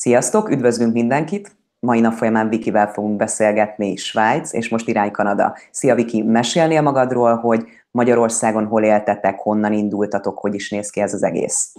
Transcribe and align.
Sziasztok, 0.00 0.50
üdvözlünk 0.50 0.92
mindenkit! 0.92 1.56
Mai 1.78 2.00
nap 2.00 2.12
folyamán 2.12 2.48
Vikivel 2.48 2.92
fogunk 2.92 3.16
beszélgetni 3.16 3.96
Svájc, 3.96 4.52
és 4.52 4.68
most 4.68 4.88
irány 4.88 5.10
Kanada. 5.10 5.56
Szia 5.70 5.94
Viki, 5.94 6.22
mesélnél 6.22 6.80
magadról, 6.80 7.36
hogy 7.36 7.66
Magyarországon 7.90 8.66
hol 8.66 8.84
éltetek, 8.84 9.38
honnan 9.38 9.72
indultatok, 9.72 10.38
hogy 10.38 10.54
is 10.54 10.70
néz 10.70 10.90
ki 10.90 11.00
ez 11.00 11.14
az 11.14 11.22
egész? 11.22 11.74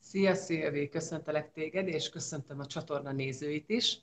Szia 0.00 0.34
Szilvi, 0.34 0.88
köszöntelek 0.88 1.52
téged, 1.52 1.88
és 1.88 2.08
köszöntöm 2.08 2.58
a 2.58 2.66
csatorna 2.66 3.12
nézőit 3.12 3.68
is. 3.68 4.02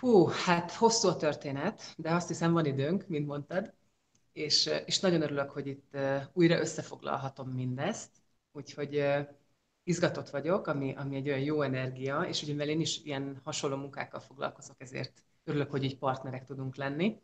Hú, 0.00 0.26
hát 0.44 0.72
hosszú 0.72 1.08
a 1.08 1.16
történet, 1.16 1.94
de 1.96 2.10
azt 2.10 2.28
hiszem 2.28 2.52
van 2.52 2.64
időnk, 2.64 3.04
mint 3.08 3.26
mondtad, 3.26 3.74
és, 4.32 4.70
és 4.86 5.00
nagyon 5.00 5.22
örülök, 5.22 5.50
hogy 5.50 5.66
itt 5.66 5.96
újra 6.32 6.58
összefoglalhatom 6.58 7.48
mindezt, 7.48 8.10
úgyhogy 8.52 9.02
izgatott 9.86 10.30
vagyok, 10.30 10.66
ami, 10.66 10.94
ami 10.96 11.16
egy 11.16 11.28
olyan 11.28 11.40
jó 11.40 11.62
energia, 11.62 12.22
és 12.22 12.42
ugye 12.42 12.52
mivel 12.52 12.68
én 12.68 12.80
is 12.80 13.04
ilyen 13.04 13.40
hasonló 13.44 13.76
munkákkal 13.76 14.20
foglalkozok, 14.20 14.80
ezért 14.80 15.24
örülök, 15.44 15.70
hogy 15.70 15.84
így 15.84 15.98
partnerek 15.98 16.44
tudunk 16.44 16.76
lenni. 16.76 17.20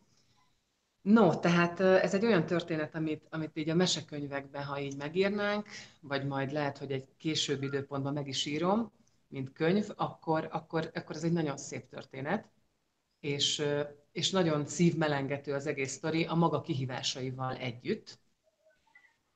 No, 1.00 1.38
tehát 1.38 1.80
ez 1.80 2.14
egy 2.14 2.24
olyan 2.24 2.46
történet, 2.46 2.94
amit, 2.94 3.26
amit 3.30 3.56
így 3.56 3.68
a 3.68 3.74
mesekönyvekben, 3.74 4.64
ha 4.64 4.80
így 4.80 4.96
megírnánk, 4.96 5.66
vagy 6.00 6.26
majd 6.26 6.52
lehet, 6.52 6.78
hogy 6.78 6.92
egy 6.92 7.16
későbbi 7.16 7.66
időpontban 7.66 8.12
meg 8.12 8.28
is 8.28 8.46
írom, 8.46 8.92
mint 9.28 9.52
könyv, 9.52 9.88
akkor, 9.96 10.48
akkor, 10.50 10.90
akkor 10.94 11.16
ez 11.16 11.24
egy 11.24 11.32
nagyon 11.32 11.56
szép 11.56 11.88
történet, 11.88 12.50
és, 13.20 13.62
és 14.12 14.30
nagyon 14.30 14.66
szívmelengető 14.66 15.54
az 15.54 15.66
egész 15.66 15.92
sztori 15.92 16.24
a 16.24 16.34
maga 16.34 16.60
kihívásaival 16.60 17.56
együtt. 17.56 18.18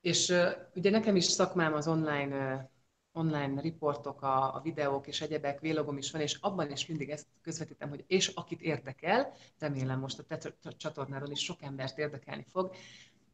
És 0.01 0.35
ugye 0.75 0.91
nekem 0.91 1.17
is 1.17 1.25
szakmám 1.25 1.75
az 1.75 1.89
online 1.89 2.71
online 3.17 3.61
riportok, 3.61 4.23
a, 4.23 4.55
a 4.55 4.61
videók 4.61 5.07
és 5.07 5.21
egyebek, 5.21 5.61
vlogom 5.61 5.97
is 5.97 6.11
van, 6.11 6.21
és 6.21 6.39
abban 6.41 6.71
is 6.71 6.87
mindig 6.87 7.11
ezt 7.11 7.27
közvetítem, 7.43 7.89
hogy 7.89 8.05
és 8.07 8.29
akit 8.29 8.61
érdekel, 8.61 9.33
remélem 9.59 9.99
most 9.99 10.19
a 10.19 10.23
te 10.23 10.39
csatornáról 10.77 11.31
is 11.31 11.41
sok 11.41 11.63
embert 11.63 11.99
érdekelni 11.99 12.45
fog, 12.49 12.75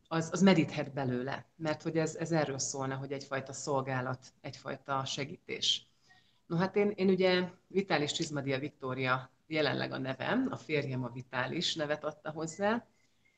az, 0.09 0.29
az 0.33 0.43
medíthet 0.43 0.93
belőle, 0.93 1.47
mert 1.57 1.83
hogy 1.83 1.97
ez, 1.97 2.15
ez 2.17 2.33
erről 2.33 2.59
szólna, 2.59 2.97
hogy 2.97 3.13
egyfajta 3.13 3.53
szolgálat, 3.53 4.33
egyfajta 4.41 5.05
segítés. 5.05 5.87
No 6.47 6.57
hát 6.57 6.77
én, 6.77 6.93
én 6.95 7.09
ugye 7.09 7.49
Vitális 7.67 8.13
Csizmadia 8.13 8.59
Viktória 8.59 9.31
jelenleg 9.47 9.93
a 9.93 9.99
nevem, 9.99 10.49
a 10.51 10.57
férjem 10.57 11.05
a 11.05 11.09
Vitális 11.09 11.75
nevet 11.75 12.05
adta 12.05 12.31
hozzá, 12.31 12.87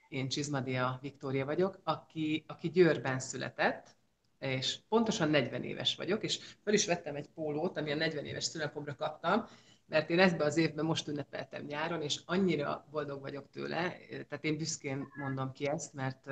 én 0.08 0.28
Csizmadia 0.28 0.98
Viktória 1.00 1.44
vagyok, 1.44 1.80
aki, 1.82 2.44
aki 2.46 2.70
Győrben 2.70 3.18
született, 3.18 3.96
és 4.44 4.78
pontosan 4.88 5.30
40 5.30 5.62
éves 5.62 5.94
vagyok, 5.96 6.22
és 6.22 6.38
fel 6.64 6.74
is 6.74 6.86
vettem 6.86 7.14
egy 7.14 7.28
pólót, 7.34 7.76
ami 7.76 7.92
a 7.92 7.94
40 7.94 8.24
éves 8.24 8.44
szülinapomra 8.44 8.94
kaptam, 8.94 9.46
mert 9.86 10.10
én 10.10 10.18
ebben 10.18 10.46
az 10.46 10.56
évben 10.56 10.84
most 10.84 11.08
ünnepeltem 11.08 11.64
nyáron, 11.64 12.02
és 12.02 12.20
annyira 12.24 12.86
boldog 12.90 13.20
vagyok 13.20 13.50
tőle, 13.50 13.96
tehát 14.08 14.44
én 14.44 14.56
büszkén 14.56 15.06
mondom 15.14 15.52
ki 15.52 15.66
ezt, 15.66 15.92
mert, 15.92 16.24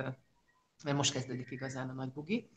mert 0.85 0.97
most 0.97 1.13
kezdődik 1.13 1.51
igazán 1.51 1.89
a 1.89 1.93
nagy 1.93 2.13
bugi. 2.13 2.51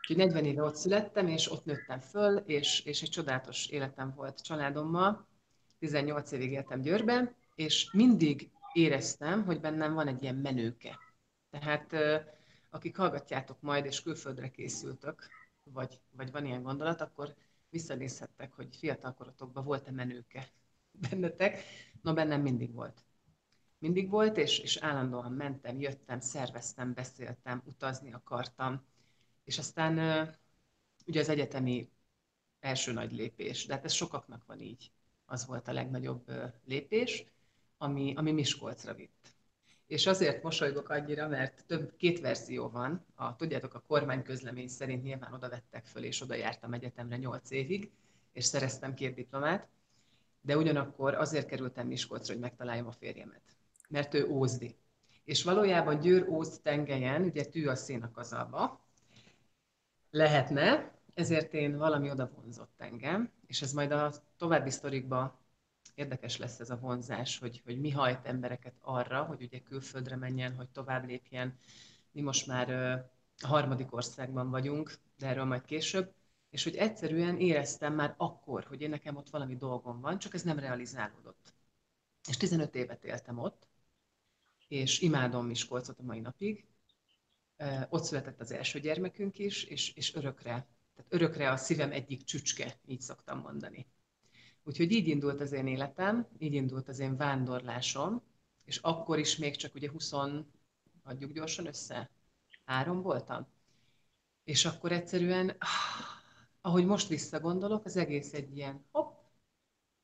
Úgyhogy 0.00 0.16
40 0.16 0.44
éve 0.44 0.62
ott 0.62 0.74
születtem, 0.76 1.26
és 1.26 1.50
ott 1.50 1.64
nőttem 1.64 2.00
föl, 2.00 2.36
és, 2.36 2.80
és 2.80 3.02
egy 3.02 3.10
csodálatos 3.10 3.66
életem 3.66 4.12
volt 4.16 4.42
családommal. 4.42 5.26
18 5.78 6.32
évig 6.32 6.52
éltem 6.52 6.80
Győrben, 6.80 7.34
és 7.54 7.90
mindig 7.92 8.50
éreztem, 8.72 9.44
hogy 9.44 9.60
bennem 9.60 9.94
van 9.94 10.08
egy 10.08 10.22
ilyen 10.22 10.34
menőke. 10.34 10.98
Tehát 11.50 11.94
akik 12.74 12.96
hallgatjátok 12.96 13.60
majd, 13.60 13.84
és 13.84 14.02
külföldre 14.02 14.50
készültök, 14.50 15.28
vagy, 15.62 16.00
vagy 16.10 16.30
van 16.30 16.44
ilyen 16.44 16.62
gondolat, 16.62 17.00
akkor 17.00 17.34
visszanézhettek, 17.68 18.52
hogy 18.52 18.76
fiatalkorotokban 18.76 19.64
volt-e 19.64 19.90
menőke 19.90 20.48
bennetek. 21.10 21.62
No, 22.02 22.14
bennem 22.14 22.40
mindig 22.40 22.72
volt. 22.72 23.04
Mindig 23.78 24.10
volt, 24.10 24.36
és, 24.36 24.58
és 24.58 24.76
állandóan 24.76 25.32
mentem, 25.32 25.80
jöttem, 25.80 26.20
szerveztem, 26.20 26.94
beszéltem, 26.94 27.62
utazni 27.64 28.12
akartam. 28.12 28.84
És 29.44 29.58
aztán 29.58 29.94
ugye 31.06 31.20
az 31.20 31.28
egyetemi 31.28 31.90
első 32.60 32.92
nagy 32.92 33.12
lépés, 33.12 33.66
de 33.66 33.74
hát 33.74 33.84
ez 33.84 33.92
sokaknak 33.92 34.44
van 34.46 34.60
így. 34.60 34.92
Az 35.24 35.46
volt 35.46 35.68
a 35.68 35.72
legnagyobb 35.72 36.32
lépés, 36.64 37.24
ami, 37.76 38.14
ami 38.16 38.32
Miskolcra 38.32 38.94
vitt. 38.94 39.33
És 39.86 40.06
azért 40.06 40.42
mosolygok 40.42 40.88
annyira, 40.88 41.28
mert 41.28 41.64
több 41.66 41.96
két 41.96 42.20
verzió 42.20 42.68
van. 42.68 43.04
A, 43.14 43.36
tudjátok, 43.36 43.74
a 43.74 43.84
kormány 43.86 44.22
közlemény 44.22 44.68
szerint 44.68 45.02
nyilván 45.02 45.32
oda 45.32 45.48
vettek 45.48 45.84
föl, 45.86 46.04
és 46.04 46.20
oda 46.20 46.34
jártam 46.34 46.72
egyetemre 46.72 47.16
8 47.16 47.50
évig, 47.50 47.90
és 48.32 48.44
szereztem 48.44 48.94
két 48.94 49.14
diplomát, 49.14 49.68
de 50.40 50.56
ugyanakkor 50.56 51.14
azért 51.14 51.46
kerültem 51.46 51.86
Miskolcra, 51.86 52.32
hogy 52.32 52.42
megtaláljam 52.42 52.86
a 52.86 52.92
férjemet, 52.92 53.56
mert 53.88 54.14
ő 54.14 54.28
ózdi. 54.28 54.76
És 55.24 55.42
valójában 55.42 56.00
Győr 56.00 56.28
Ózd 56.28 56.62
tengelyen, 56.62 57.22
ugye 57.22 57.44
tű 57.44 57.66
a 57.66 57.74
szén 57.74 58.02
a 58.02 58.10
kazalba, 58.10 58.84
lehetne, 60.10 60.92
ezért 61.14 61.54
én 61.54 61.76
valami 61.76 62.10
oda 62.10 62.30
vonzott 62.34 62.74
engem, 62.76 63.30
és 63.46 63.62
ez 63.62 63.72
majd 63.72 63.90
a 63.90 64.12
további 64.36 64.70
sztorikba 64.70 65.43
érdekes 65.94 66.36
lesz 66.36 66.60
ez 66.60 66.70
a 66.70 66.78
vonzás, 66.78 67.38
hogy, 67.38 67.62
hogy 67.64 67.80
mi 67.80 67.90
hajt 67.90 68.26
embereket 68.26 68.74
arra, 68.80 69.22
hogy 69.22 69.42
ugye 69.42 69.58
külföldre 69.58 70.16
menjen, 70.16 70.54
hogy 70.56 70.68
tovább 70.68 71.06
lépjen. 71.06 71.58
Mi 72.12 72.20
most 72.20 72.46
már 72.46 72.70
a 73.42 73.46
harmadik 73.46 73.94
országban 73.94 74.50
vagyunk, 74.50 74.94
de 75.18 75.26
erről 75.26 75.44
majd 75.44 75.64
később, 75.64 76.14
és 76.50 76.64
hogy 76.64 76.76
egyszerűen 76.76 77.38
éreztem 77.38 77.94
már 77.94 78.14
akkor, 78.16 78.64
hogy 78.64 78.80
én 78.80 78.90
nekem 78.90 79.16
ott 79.16 79.30
valami 79.30 79.56
dolgom 79.56 80.00
van, 80.00 80.18
csak 80.18 80.34
ez 80.34 80.42
nem 80.42 80.58
realizálódott. 80.58 81.54
És 82.28 82.36
15 82.36 82.74
évet 82.74 83.04
éltem 83.04 83.38
ott, 83.38 83.68
és 84.68 85.00
imádom 85.00 85.46
Miskolcot 85.46 85.98
a 85.98 86.02
mai 86.02 86.20
napig. 86.20 86.66
Ott 87.88 88.04
született 88.04 88.40
az 88.40 88.50
első 88.50 88.80
gyermekünk 88.80 89.38
is, 89.38 89.64
és, 89.64 89.94
és 89.94 90.14
örökre, 90.14 90.68
tehát 90.94 91.12
örökre 91.12 91.50
a 91.50 91.56
szívem 91.56 91.92
egyik 91.92 92.24
csücske, 92.24 92.78
így 92.86 93.00
szoktam 93.00 93.38
mondani. 93.38 93.86
Úgyhogy 94.64 94.92
így 94.92 95.08
indult 95.08 95.40
az 95.40 95.52
én 95.52 95.66
életem, 95.66 96.26
így 96.38 96.54
indult 96.54 96.88
az 96.88 96.98
én 96.98 97.16
vándorlásom, 97.16 98.22
és 98.64 98.76
akkor 98.76 99.18
is 99.18 99.36
még 99.36 99.56
csak 99.56 99.74
ugye 99.74 99.90
20, 99.90 100.12
adjuk 101.02 101.32
gyorsan 101.32 101.66
össze, 101.66 102.10
három 102.64 103.02
voltam. 103.02 103.46
És 104.44 104.64
akkor 104.64 104.92
egyszerűen, 104.92 105.48
ah, 105.48 105.68
ahogy 106.60 106.86
most 106.86 107.08
visszagondolok, 107.08 107.84
az 107.84 107.96
egész 107.96 108.32
egy 108.32 108.56
ilyen 108.56 108.84
hopp, 108.92 109.14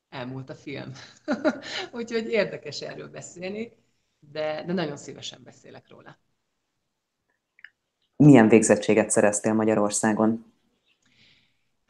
elmúlt 0.08 0.50
a 0.50 0.54
film. 0.54 0.92
Úgyhogy 1.92 2.26
érdekes 2.26 2.80
erről 2.80 3.08
beszélni, 3.08 3.72
de, 4.18 4.64
de 4.66 4.72
nagyon 4.72 4.96
szívesen 4.96 5.42
beszélek 5.42 5.88
róla. 5.88 6.18
Milyen 8.16 8.48
végzettséget 8.48 9.10
szereztél 9.10 9.52
Magyarországon? 9.52 10.52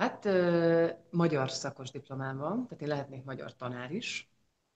Hát 0.01 0.29
magyar 1.11 1.51
szakos 1.51 1.91
diplomám 1.91 2.39
van, 2.39 2.65
tehát 2.67 2.83
én 2.83 2.89
lehetnék 2.89 3.25
magyar 3.25 3.57
tanár 3.57 3.91
is, 3.93 4.33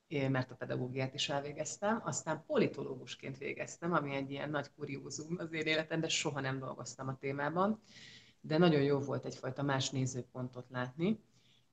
mert 0.08 0.50
a 0.50 0.54
pedagógiát 0.54 1.14
is 1.14 1.28
elvégeztem, 1.28 2.02
aztán 2.04 2.44
politológusként 2.46 3.38
végeztem, 3.38 3.92
ami 3.92 4.14
egy 4.14 4.30
ilyen 4.30 4.50
nagy 4.50 4.70
kuriózum 4.76 5.36
az 5.38 5.52
én 5.52 5.66
életemben, 5.66 6.08
soha 6.08 6.40
nem 6.40 6.58
dolgoztam 6.58 7.08
a 7.08 7.16
témában, 7.18 7.80
de 8.40 8.58
nagyon 8.58 8.82
jó 8.82 8.98
volt 8.98 9.24
egyfajta 9.24 9.62
más 9.62 9.90
nézőpontot 9.90 10.66
látni, 10.70 11.20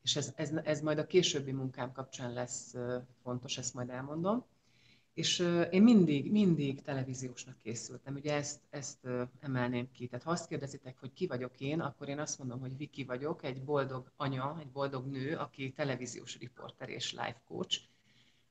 és 0.02 0.16
ez, 0.16 0.34
ez, 0.36 0.52
ez 0.64 0.82
majd 0.82 0.98
a 0.98 1.08
későbbi 1.08 1.52
munkám 1.52 1.92
kapcsán 1.92 2.34
lesz 2.34 2.76
fontos, 3.24 3.58
ezt 3.58 3.74
majd 3.74 3.90
elmondom. 3.90 4.46
És 5.14 5.40
én 5.72 5.82
mindig, 5.84 6.32
mindig 6.32 6.82
televíziósnak 6.82 7.58
készültem. 7.58 8.16
Ugye 8.16 8.34
ezt, 8.34 8.60
ezt 8.70 9.08
emelném 9.40 9.92
ki. 9.92 10.08
Tehát 10.08 10.26
ha 10.26 10.32
azt 10.32 10.48
kérdezitek, 10.48 11.00
hogy 11.00 11.14
ki 11.14 11.28
vagyok 11.28 11.60
én, 11.60 11.80
akkor 11.80 12.10
én 12.10 12.20
azt 12.20 12.40
mondom, 12.40 12.60
hogy 12.60 12.78
Viki 12.78 13.04
vagyok, 13.04 13.44
egy 13.44 13.64
boldog 13.64 14.12
anya, 14.16 14.58
egy 14.60 14.72
boldog 14.72 15.06
nő, 15.06 15.38
aki 15.38 15.72
televíziós 15.72 16.38
riporter 16.38 16.90
és 16.90 17.12
life 17.12 17.42
coach, 17.48 17.80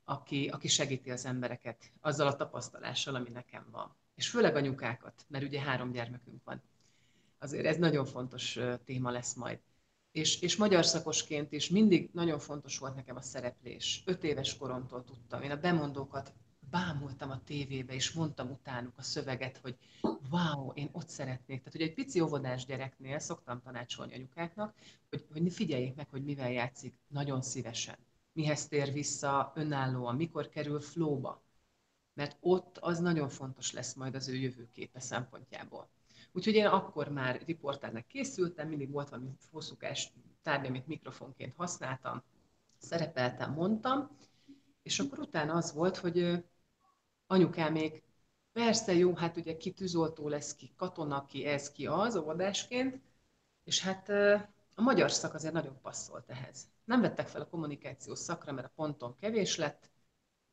aki, 0.04 0.48
aki 0.48 0.68
segíti 0.68 1.10
az 1.10 1.26
embereket 1.26 1.92
azzal 2.00 2.26
a 2.26 2.36
tapasztalással, 2.36 3.14
ami 3.14 3.30
nekem 3.30 3.66
van. 3.70 3.96
És 4.14 4.28
főleg 4.28 4.56
anyukákat, 4.56 5.24
mert 5.28 5.44
ugye 5.44 5.60
három 5.60 5.92
gyermekünk 5.92 6.44
van. 6.44 6.62
Azért 7.38 7.66
ez 7.66 7.76
nagyon 7.76 8.04
fontos 8.04 8.58
téma 8.84 9.10
lesz 9.10 9.34
majd. 9.34 9.58
És, 10.12 10.40
és 10.40 10.56
magyar 10.56 10.84
szakosként 10.84 11.52
is 11.52 11.68
mindig 11.68 12.10
nagyon 12.12 12.38
fontos 12.38 12.78
volt 12.78 12.94
nekem 12.94 13.16
a 13.16 13.20
szereplés. 13.20 14.02
Öt 14.06 14.24
éves 14.24 14.56
koromtól 14.56 15.04
tudtam. 15.04 15.42
Én 15.42 15.50
a 15.50 15.56
bemondókat 15.56 16.32
bámultam 16.70 17.30
a 17.30 17.44
tévébe, 17.44 17.94
és 17.94 18.12
mondtam 18.12 18.50
utánuk 18.50 18.92
a 18.96 19.02
szöveget, 19.02 19.58
hogy 19.58 19.76
wow, 20.30 20.72
én 20.74 20.88
ott 20.92 21.08
szeretnék. 21.08 21.58
Tehát, 21.58 21.72
hogy 21.72 21.82
egy 21.82 21.94
pici 21.94 22.20
óvodás 22.20 22.64
gyereknél 22.64 23.18
szoktam 23.18 23.60
tanácsolni 23.62 24.14
anyukáknak, 24.14 24.74
hogy, 25.10 25.26
hogy 25.32 25.52
figyeljék 25.52 25.94
meg, 25.94 26.08
hogy 26.10 26.24
mivel 26.24 26.50
játszik 26.50 26.94
nagyon 27.08 27.42
szívesen. 27.42 27.96
Mihez 28.32 28.68
tér 28.68 28.92
vissza 28.92 29.52
önállóan, 29.54 30.16
mikor 30.16 30.48
kerül 30.48 30.80
flóba. 30.80 31.42
Mert 32.14 32.36
ott 32.40 32.78
az 32.78 32.98
nagyon 32.98 33.28
fontos 33.28 33.72
lesz 33.72 33.94
majd 33.94 34.14
az 34.14 34.28
ő 34.28 34.34
jövőképe 34.34 35.00
szempontjából. 35.00 35.88
Úgyhogy 36.32 36.54
én 36.54 36.66
akkor 36.66 37.08
már 37.08 37.42
riporternek 37.46 38.06
készültem, 38.06 38.68
mindig 38.68 38.90
volt 38.90 39.08
valami 39.08 39.30
hosszúkás 39.50 40.12
tárgy, 40.42 40.66
amit 40.66 40.86
mikrofonként 40.86 41.54
használtam, 41.56 42.22
szerepeltem, 42.78 43.52
mondtam, 43.52 44.16
és 44.82 44.98
akkor 44.98 45.18
utána 45.18 45.54
az 45.54 45.72
volt, 45.72 45.96
hogy 45.96 46.44
anyukámék, 47.30 48.02
persze 48.52 48.94
jó, 48.94 49.14
hát 49.14 49.36
ugye 49.36 49.56
ki 49.56 49.72
tűzoltó 49.72 50.28
lesz, 50.28 50.54
ki 50.54 50.72
katona, 50.76 51.26
ki 51.26 51.44
ez, 51.44 51.72
ki 51.72 51.86
az, 51.86 52.16
óvodásként, 52.16 53.00
és 53.64 53.80
hát 53.80 54.08
a 54.74 54.82
magyar 54.82 55.10
szak 55.10 55.34
azért 55.34 55.52
nagyon 55.52 55.80
passzolt 55.82 56.30
ehhez. 56.30 56.68
Nem 56.84 57.00
vettek 57.00 57.28
fel 57.28 57.40
a 57.40 57.48
kommunikációs 57.48 58.18
szakra, 58.18 58.52
mert 58.52 58.66
a 58.66 58.72
ponton 58.74 59.16
kevés 59.20 59.56
lett. 59.56 59.90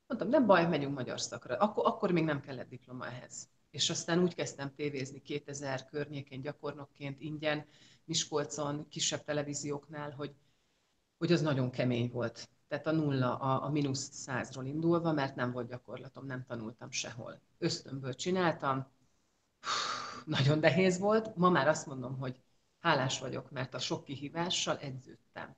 Mondtam, 0.08 0.30
nem 0.30 0.46
baj, 0.46 0.68
megyünk 0.68 0.96
magyar 0.96 1.22
szakra. 1.22 1.58
Akkor, 1.58 1.86
akkor 1.86 2.12
még 2.12 2.24
nem 2.24 2.42
kellett 2.42 2.70
diploma 2.70 3.08
ehhez. 3.08 3.50
És 3.70 3.90
aztán 3.90 4.24
úgy 4.24 4.36
kezdtem 4.36 4.76
tévézni 4.76 5.22
2000 5.22 5.86
környékén 5.86 6.42
gyakornokként 6.42 7.22
ingyen, 7.22 7.66
Miskolcon, 8.04 8.88
kisebb 8.88 9.24
televízióknál, 9.24 10.12
hogy, 10.12 10.36
hogy 11.18 11.32
az 11.32 11.42
nagyon 11.42 11.72
kemény 11.72 12.10
volt. 12.12 12.50
Tehát 12.68 12.88
a 12.88 12.92
nulla, 12.92 13.38
a, 13.38 13.64
a 13.64 13.70
mínusz 13.70 14.10
százról 14.12 14.66
indulva, 14.66 15.12
mert 15.12 15.36
nem 15.36 15.52
volt 15.52 15.68
gyakorlatom, 15.68 16.26
nem 16.26 16.46
tanultam 16.46 16.92
sehol. 16.92 17.42
Ösztönből 17.58 18.14
csináltam, 18.14 18.88
nagyon 20.26 20.60
nehéz 20.60 21.00
volt. 21.00 21.36
Ma 21.36 21.50
már 21.50 21.68
azt 21.68 21.86
mondom, 21.88 22.18
hogy 22.18 22.42
hálás 22.80 23.20
vagyok, 23.20 23.52
mert 23.52 23.74
a 23.74 23.80
sok 23.80 24.04
kihívással 24.04 24.78
edződtem. 24.78 25.56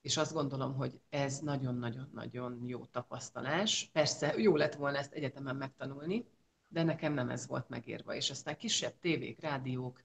És 0.00 0.16
azt 0.16 0.32
gondolom, 0.32 0.74
hogy 0.74 1.00
ez 1.08 1.38
nagyon-nagyon-nagyon 1.38 2.62
jó 2.66 2.84
tapasztalás. 2.84 3.90
Persze 3.92 4.34
jó 4.36 4.56
lett 4.56 4.74
volna 4.74 4.98
ezt 4.98 5.12
egyetemen 5.12 5.56
megtanulni, 5.56 6.26
de 6.68 6.82
nekem 6.82 7.12
nem 7.12 7.30
ez 7.30 7.46
volt 7.46 7.68
megérve. 7.68 8.16
És 8.16 8.30
aztán 8.30 8.56
kisebb 8.56 8.98
tévék, 9.00 9.40
rádiók, 9.40 10.02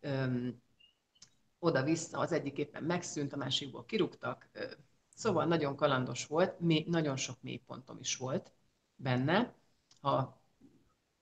öm, 0.00 0.62
oda-vissza, 1.58 2.18
az 2.18 2.32
egyik 2.32 2.58
éppen 2.58 2.84
megszűnt, 2.84 3.32
a 3.32 3.36
másikból 3.36 3.84
kirúgtak. 3.84 4.50
Szóval 5.18 5.46
nagyon 5.46 5.76
kalandos 5.76 6.26
volt, 6.26 6.58
nagyon 6.86 7.16
sok 7.16 7.42
mélypontom 7.42 7.98
is 8.00 8.16
volt 8.16 8.52
benne. 8.96 9.54
Ha 10.00 10.42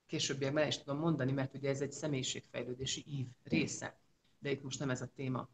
későbbiekben 0.06 0.66
is 0.66 0.78
tudom 0.78 0.98
mondani, 0.98 1.32
mert 1.32 1.54
ugye 1.54 1.68
ez 1.68 1.80
egy 1.80 1.92
személyiségfejlődési 1.92 3.04
ív 3.06 3.26
része 3.42 3.98
de 4.38 4.50
itt 4.50 4.62
most 4.62 4.78
nem 4.78 4.90
ez 4.90 5.00
a 5.00 5.06
téma. 5.06 5.48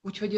Úgyhogy 0.00 0.32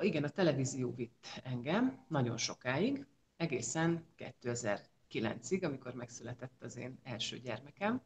igen, 0.00 0.24
a 0.24 0.28
televízió 0.28 0.94
vitt 0.94 1.26
engem 1.42 2.04
nagyon 2.08 2.36
sokáig, 2.36 3.06
egészen 3.36 4.06
2009-ig, 4.18 5.64
amikor 5.64 5.94
megszületett 5.94 6.62
az 6.62 6.76
én 6.76 6.98
első 7.02 7.38
gyermekem, 7.38 8.02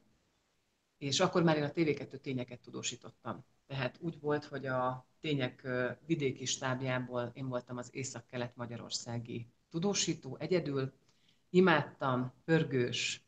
és 0.99 1.21
akkor 1.21 1.43
már 1.43 1.57
én 1.57 1.63
a 1.63 1.73
TV2 1.73 2.21
tényeket 2.21 2.61
tudósítottam. 2.61 3.45
Tehát 3.69 3.99
úgy 4.01 4.21
volt, 4.21 4.45
hogy 4.45 4.67
a 4.67 5.07
tények 5.21 5.69
vidéki 6.07 6.45
stábjából 6.45 7.31
én 7.35 7.49
voltam 7.49 7.77
az 7.77 7.89
észak-kelet-magyarországi 7.93 9.53
tudósító 9.69 10.37
egyedül. 10.41 10.93
Imádtam, 11.51 12.33
pörgős, 12.45 13.25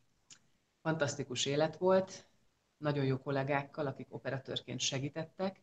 fantasztikus 0.83 1.47
élet 1.47 1.77
volt, 1.77 2.29
nagyon 2.77 3.05
jó 3.05 3.19
kollégákkal, 3.19 3.87
akik 3.87 4.15
operatőrként 4.15 4.81
segítettek. 4.81 5.63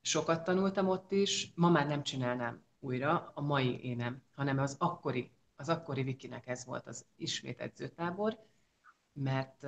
Sokat 0.00 0.44
tanultam 0.44 0.88
ott 0.88 1.12
is, 1.12 1.52
ma 1.54 1.68
már 1.68 1.86
nem 1.86 2.02
csinálnám 2.02 2.64
újra, 2.80 3.32
a 3.34 3.40
mai 3.40 3.84
énem, 3.84 4.22
hanem 4.34 4.58
az 4.58 4.76
akkori, 4.78 5.32
az 5.56 5.68
akkori 5.68 6.02
Vikinek 6.02 6.46
ez 6.46 6.64
volt 6.64 6.86
az 6.86 7.06
ismét 7.16 7.60
edzőtábor, 7.60 8.38
mert, 9.12 9.62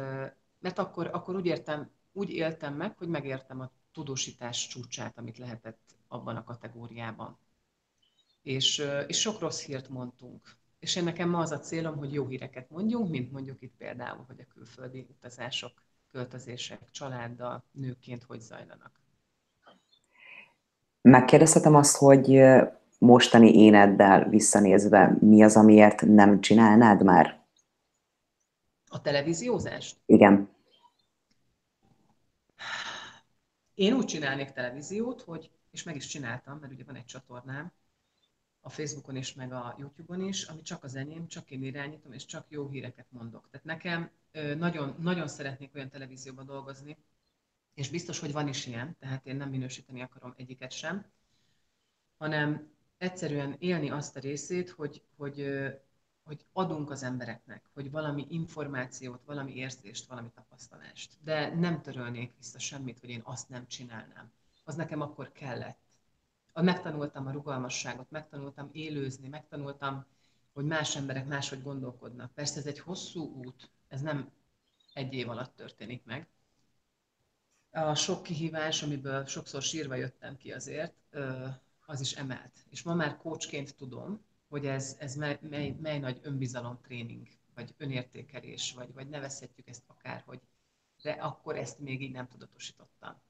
mert 0.58 0.78
akkor, 0.78 1.06
akkor 1.06 1.34
úgy, 1.34 1.46
értem, 1.46 1.90
úgy 2.12 2.30
éltem 2.30 2.74
meg, 2.74 2.98
hogy 2.98 3.08
megértem 3.08 3.60
a 3.60 3.70
tudósítás 3.98 4.66
csúcsát, 4.66 5.18
amit 5.18 5.38
lehetett 5.38 5.80
abban 6.08 6.36
a 6.36 6.44
kategóriában. 6.44 7.38
És, 8.42 8.82
és 9.06 9.20
sok 9.20 9.40
rossz 9.40 9.64
hírt 9.64 9.88
mondtunk. 9.88 10.56
És 10.78 10.96
én 10.96 11.04
nekem 11.04 11.28
ma 11.28 11.38
az 11.38 11.50
a 11.50 11.58
célom, 11.58 11.96
hogy 11.96 12.12
jó 12.12 12.26
híreket 12.26 12.70
mondjunk, 12.70 13.10
mint 13.10 13.32
mondjuk 13.32 13.62
itt 13.62 13.74
például, 13.78 14.24
hogy 14.26 14.40
a 14.40 14.52
külföldi 14.54 15.06
utazások 15.10 15.72
költözések 16.12 16.90
családdal, 16.90 17.64
nőként 17.72 18.22
hogy 18.22 18.40
zajlanak. 18.40 19.00
Megkérdezhetem 21.00 21.74
azt, 21.74 21.96
hogy 21.96 22.40
mostani 22.98 23.54
éneddel 23.54 24.28
visszanézve 24.28 25.16
mi 25.20 25.42
az, 25.42 25.56
amiért 25.56 26.02
nem 26.02 26.40
csinálnád 26.40 27.02
már? 27.02 27.46
A 28.86 29.00
televíziózást? 29.00 29.96
Igen. 30.06 30.56
Én 33.78 33.94
úgy 33.94 34.04
csinálnék 34.04 34.50
televíziót, 34.50 35.22
hogy, 35.22 35.50
és 35.70 35.82
meg 35.82 35.96
is 35.96 36.06
csináltam, 36.06 36.58
mert 36.58 36.72
ugye 36.72 36.84
van 36.84 36.94
egy 36.94 37.04
csatornám, 37.04 37.72
a 38.60 38.68
Facebookon 38.68 39.16
is, 39.16 39.34
meg 39.34 39.52
a 39.52 39.74
YouTube-on 39.78 40.20
is, 40.20 40.44
ami 40.44 40.62
csak 40.62 40.84
az 40.84 40.94
enyém, 40.94 41.26
csak 41.28 41.50
én 41.50 41.62
irányítom, 41.62 42.12
és 42.12 42.24
csak 42.24 42.46
jó 42.48 42.68
híreket 42.68 43.06
mondok. 43.10 43.48
Tehát 43.50 43.66
nekem 43.66 44.10
nagyon, 44.58 44.96
nagyon 44.98 45.28
szeretnék 45.28 45.74
olyan 45.74 45.88
televízióban 45.88 46.46
dolgozni, 46.46 46.96
és 47.74 47.90
biztos, 47.90 48.18
hogy 48.18 48.32
van 48.32 48.48
is 48.48 48.66
ilyen, 48.66 48.96
tehát 48.98 49.26
én 49.26 49.36
nem 49.36 49.50
minősíteni 49.50 50.02
akarom 50.02 50.34
egyiket 50.36 50.72
sem, 50.72 51.06
hanem 52.16 52.70
egyszerűen 52.96 53.56
élni 53.58 53.90
azt 53.90 54.16
a 54.16 54.20
részét, 54.20 54.70
hogy, 54.70 55.02
hogy, 55.16 55.40
hogy 56.28 56.44
adunk 56.52 56.90
az 56.90 57.02
embereknek, 57.02 57.62
hogy 57.74 57.90
valami 57.90 58.26
információt, 58.28 59.24
valami 59.24 59.54
érzést, 59.54 60.06
valami 60.06 60.30
tapasztalást. 60.34 61.12
De 61.24 61.54
nem 61.54 61.82
törölnék 61.82 62.32
vissza 62.38 62.58
semmit, 62.58 63.00
hogy 63.00 63.08
én 63.10 63.20
azt 63.24 63.48
nem 63.48 63.66
csinálnám. 63.66 64.32
Az 64.64 64.74
nekem 64.74 65.00
akkor 65.00 65.32
kellett. 65.32 65.78
Megtanultam 66.54 67.26
a 67.26 67.30
rugalmasságot, 67.30 68.10
megtanultam 68.10 68.68
élőzni, 68.72 69.28
megtanultam, 69.28 70.06
hogy 70.52 70.64
más 70.64 70.96
emberek 70.96 71.26
máshogy 71.26 71.62
gondolkodnak. 71.62 72.32
Persze 72.32 72.58
ez 72.58 72.66
egy 72.66 72.78
hosszú 72.78 73.44
út, 73.44 73.70
ez 73.88 74.00
nem 74.00 74.30
egy 74.94 75.12
év 75.12 75.28
alatt 75.28 75.56
történik 75.56 76.04
meg. 76.04 76.28
A 77.70 77.94
sok 77.94 78.22
kihívás, 78.22 78.82
amiből 78.82 79.26
sokszor 79.26 79.62
sírva 79.62 79.94
jöttem 79.94 80.36
ki 80.36 80.52
azért, 80.52 80.94
az 81.86 82.00
is 82.00 82.12
emelt. 82.12 82.52
És 82.70 82.82
ma 82.82 82.94
már 82.94 83.16
coachként 83.16 83.76
tudom, 83.76 84.26
hogy 84.48 84.66
ez, 84.66 84.96
ez 84.98 85.14
mely, 85.14 85.38
mely, 85.50 85.76
mely 85.80 85.98
nagy 85.98 86.20
önbizalom 86.22 86.78
tréning, 86.82 87.26
vagy 87.54 87.74
önértékelés, 87.76 88.72
vagy, 88.76 88.94
vagy 88.94 89.08
nevezhetjük 89.08 89.68
ezt 89.68 89.82
akárhogy, 89.86 90.40
de 91.02 91.10
akkor 91.10 91.56
ezt 91.56 91.78
még 91.78 92.02
így 92.02 92.12
nem 92.12 92.28
tudatosítottam. 92.28 93.20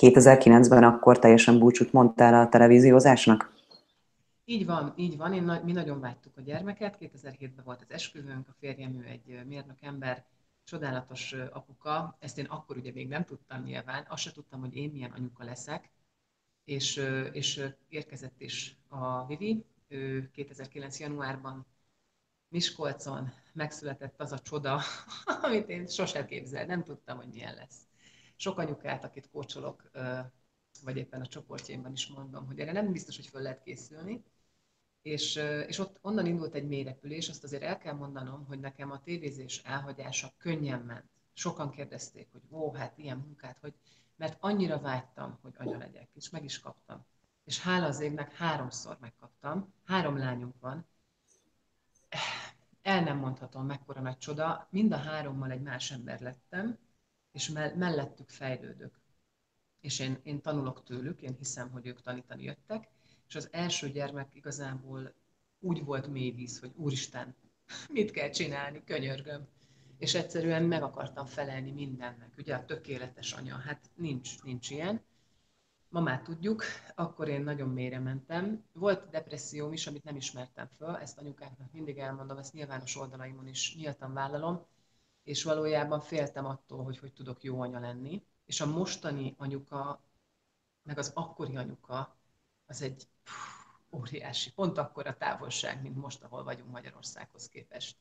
2009-ben 0.00 0.84
akkor 0.84 1.18
teljesen 1.18 1.58
búcsút 1.58 1.92
mondtál 1.92 2.34
a 2.34 2.48
televíziózásnak? 2.48 3.52
Így 4.44 4.66
van, 4.66 4.92
így 4.96 5.16
van. 5.16 5.32
Én, 5.32 5.60
mi 5.64 5.72
nagyon 5.72 6.00
vágytuk 6.00 6.36
a 6.36 6.40
gyermeket. 6.40 6.96
2007-ben 7.00 7.64
volt 7.64 7.80
az 7.80 7.90
esküvőnk, 7.90 8.48
a 8.48 8.54
férjem 8.58 8.94
ő 8.94 9.04
egy 9.04 9.46
mérnök 9.46 9.78
ember, 9.80 10.24
csodálatos 10.64 11.32
apuka. 11.32 12.16
Ezt 12.20 12.38
én 12.38 12.44
akkor 12.44 12.76
ugye 12.76 12.92
még 12.92 13.08
nem 13.08 13.24
tudtam 13.24 13.62
nyilván. 13.62 14.06
Azt 14.08 14.22
se 14.22 14.32
tudtam, 14.32 14.60
hogy 14.60 14.76
én 14.76 14.90
milyen 14.90 15.10
anyuka 15.10 15.44
leszek. 15.44 15.90
És, 16.64 16.96
és 17.32 17.64
érkezett 17.88 18.40
is 18.40 18.76
a 18.88 19.26
Vivi. 19.26 19.64
Ő 19.94 20.30
2009. 20.30 21.00
januárban 21.00 21.66
Miskolcon 22.48 23.32
megszületett 23.52 24.20
az 24.20 24.32
a 24.32 24.38
csoda, 24.38 24.80
amit 25.42 25.68
én 25.68 25.86
sosem 25.86 26.26
képzel, 26.26 26.66
nem 26.66 26.84
tudtam, 26.84 27.16
hogy 27.16 27.28
milyen 27.28 27.54
lesz. 27.54 27.86
Sok 28.36 28.58
anyukát, 28.58 29.04
akit 29.04 29.30
kócsolok, 29.30 29.90
vagy 30.82 30.96
éppen 30.96 31.20
a 31.20 31.26
csoportjaimban 31.26 31.92
is 31.92 32.06
mondom, 32.06 32.46
hogy 32.46 32.58
erre 32.58 32.72
nem 32.72 32.92
biztos, 32.92 33.16
hogy 33.16 33.26
föl 33.26 33.42
lehet 33.42 33.62
készülni, 33.62 34.24
és, 35.02 35.36
és 35.66 35.78
ott 35.78 35.98
onnan 36.02 36.26
indult 36.26 36.54
egy 36.54 36.68
mélyrepülés, 36.68 37.28
azt 37.28 37.44
azért 37.44 37.62
el 37.62 37.78
kell 37.78 37.94
mondanom, 37.94 38.44
hogy 38.46 38.60
nekem 38.60 38.90
a 38.90 39.02
tévézés 39.02 39.62
elhagyása 39.64 40.32
könnyen 40.38 40.80
ment. 40.80 41.10
Sokan 41.32 41.70
kérdezték, 41.70 42.28
hogy 42.32 42.42
ó, 42.50 42.72
hát 42.72 42.98
ilyen 42.98 43.18
munkát, 43.18 43.58
hogy, 43.58 43.74
mert 44.16 44.36
annyira 44.40 44.80
vágytam, 44.80 45.38
hogy 45.42 45.54
anya 45.56 45.78
legyek, 45.78 46.08
és 46.14 46.30
meg 46.30 46.44
is 46.44 46.60
kaptam. 46.60 47.06
És 47.44 47.60
hála 47.60 47.86
az 47.86 48.00
égnek 48.00 48.32
háromszor 48.36 48.98
megkaptam, 49.00 49.72
három 49.84 50.16
lányunk 50.16 50.60
van, 50.60 50.86
el 52.82 53.02
nem 53.02 53.18
mondhatom, 53.18 53.66
mekkora 53.66 54.00
nagy 54.00 54.18
csoda, 54.18 54.68
mind 54.70 54.92
a 54.92 54.96
hárommal 54.96 55.50
egy 55.50 55.62
más 55.62 55.90
ember 55.90 56.20
lettem, 56.20 56.78
és 57.32 57.48
mellettük 57.48 58.30
fejlődök. 58.30 59.00
És 59.80 59.98
én, 59.98 60.20
én 60.22 60.40
tanulok 60.40 60.82
tőlük, 60.82 61.22
én 61.22 61.34
hiszem, 61.38 61.70
hogy 61.70 61.86
ők 61.86 62.02
tanítani 62.02 62.42
jöttek, 62.42 62.88
és 63.28 63.34
az 63.34 63.48
első 63.52 63.90
gyermek 63.90 64.34
igazából 64.34 65.14
úgy 65.60 65.84
volt 65.84 66.06
mély 66.06 66.30
víz, 66.30 66.58
hogy 66.60 66.72
úristen, 66.76 67.34
mit 67.88 68.10
kell 68.10 68.30
csinálni, 68.30 68.84
könyörgöm. 68.84 69.46
És 69.98 70.14
egyszerűen 70.14 70.62
meg 70.62 70.82
akartam 70.82 71.26
felelni 71.26 71.70
mindennek. 71.70 72.32
Ugye 72.38 72.54
a 72.54 72.64
tökéletes 72.64 73.32
anya, 73.32 73.56
hát 73.56 73.90
nincs, 73.94 74.42
nincs 74.42 74.70
ilyen. 74.70 75.02
Ma 75.94 76.00
már 76.00 76.22
tudjuk, 76.22 76.64
akkor 76.94 77.28
én 77.28 77.42
nagyon 77.42 77.68
mélyre 77.68 77.98
mentem. 77.98 78.64
Volt 78.72 79.10
depresszióm 79.10 79.72
is, 79.72 79.86
amit 79.86 80.04
nem 80.04 80.16
ismertem 80.16 80.68
föl, 80.76 80.96
ezt 80.96 81.18
anyukáknak 81.18 81.72
mindig 81.72 81.98
elmondom, 81.98 82.38
ezt 82.38 82.52
nyilvános 82.52 82.96
oldalaimon 82.96 83.46
is 83.46 83.74
nyíltan 83.76 84.12
vállalom, 84.12 84.66
és 85.24 85.44
valójában 85.44 86.00
féltem 86.00 86.46
attól, 86.46 86.84
hogy 86.84 86.98
hogy 86.98 87.12
tudok 87.12 87.42
jó 87.42 87.60
anya 87.60 87.78
lenni. 87.78 88.22
És 88.46 88.60
a 88.60 88.66
mostani 88.66 89.34
anyuka 89.38 90.00
meg 90.82 90.98
az 90.98 91.10
akkori 91.14 91.56
anyuka, 91.56 92.16
az 92.66 92.82
egy 92.82 93.08
óriási, 93.90 94.52
pont 94.52 94.78
akkor 94.78 95.06
a 95.06 95.16
távolság, 95.16 95.82
mint 95.82 95.96
most, 95.96 96.22
ahol 96.22 96.44
vagyunk 96.44 96.70
Magyarországhoz 96.70 97.48
képest. 97.48 97.96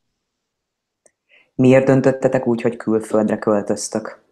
Miért 1.56 1.86
döntöttetek 1.86 2.48
úgy, 2.48 2.62
hogy 2.62 2.76
külföldre 2.76 3.38
költöztök? 3.38 4.24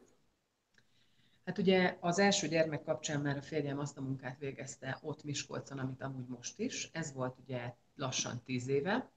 Hát 1.46 1.58
ugye 1.58 1.98
az 2.00 2.20
első 2.20 2.48
gyermek 2.48 2.84
kapcsán 2.84 3.22
már 3.22 3.38
a 3.38 3.42
férjem 3.42 3.80
azt 3.80 3.98
a 3.98 4.02
munkát 4.02 4.40
végezte 4.40 5.00
ott 5.02 5.24
Miskolcon, 5.24 5.80
amit 5.80 6.02
amúgy 6.02 6.28
most 6.28 6.60
is. 6.60 6.90
Ez 6.92 7.14
volt 7.14 7.40
ugye 7.40 7.74
lassan 7.96 8.44
tíz 8.44 8.68
éve, 8.68 9.10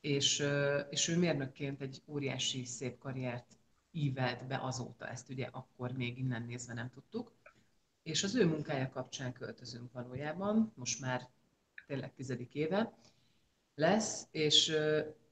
és, 0.00 0.44
és 0.90 1.08
ő 1.08 1.18
mérnökként 1.18 1.80
egy 1.80 2.02
óriási 2.06 2.64
szép 2.64 2.98
karriert 2.98 3.58
ívelt 3.90 4.46
be 4.46 4.58
azóta, 4.62 5.08
ezt 5.08 5.28
ugye 5.28 5.48
akkor 5.52 5.92
még 5.92 6.18
innen 6.18 6.42
nézve 6.42 6.74
nem 6.74 6.90
tudtuk. 6.90 7.32
És 8.02 8.22
az 8.22 8.34
ő 8.34 8.46
munkája 8.46 8.88
kapcsán 8.88 9.32
költözünk 9.32 9.92
valójában, 9.92 10.72
most 10.74 11.00
már 11.00 11.28
tényleg 11.86 12.14
tizedik 12.14 12.54
éve 12.54 12.92
lesz, 13.74 14.26
és 14.30 14.76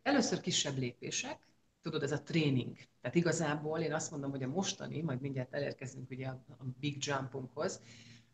először 0.03 0.41
kisebb 0.41 0.77
lépések, 0.77 1.47
tudod, 1.83 2.03
ez 2.03 2.13
a 2.13 2.23
tréning. 2.23 2.77
Tehát 3.05 3.19
igazából 3.19 3.81
én 3.81 3.93
azt 3.93 4.11
mondom, 4.11 4.31
hogy 4.31 4.43
a 4.43 4.49
mostani, 4.49 5.01
majd 5.01 5.21
mindjárt 5.21 5.55
elérkezünk 5.55 6.11
ugye 6.11 6.27
a, 6.29 6.45
big 6.81 6.97
jumpunkhoz, 7.07 7.83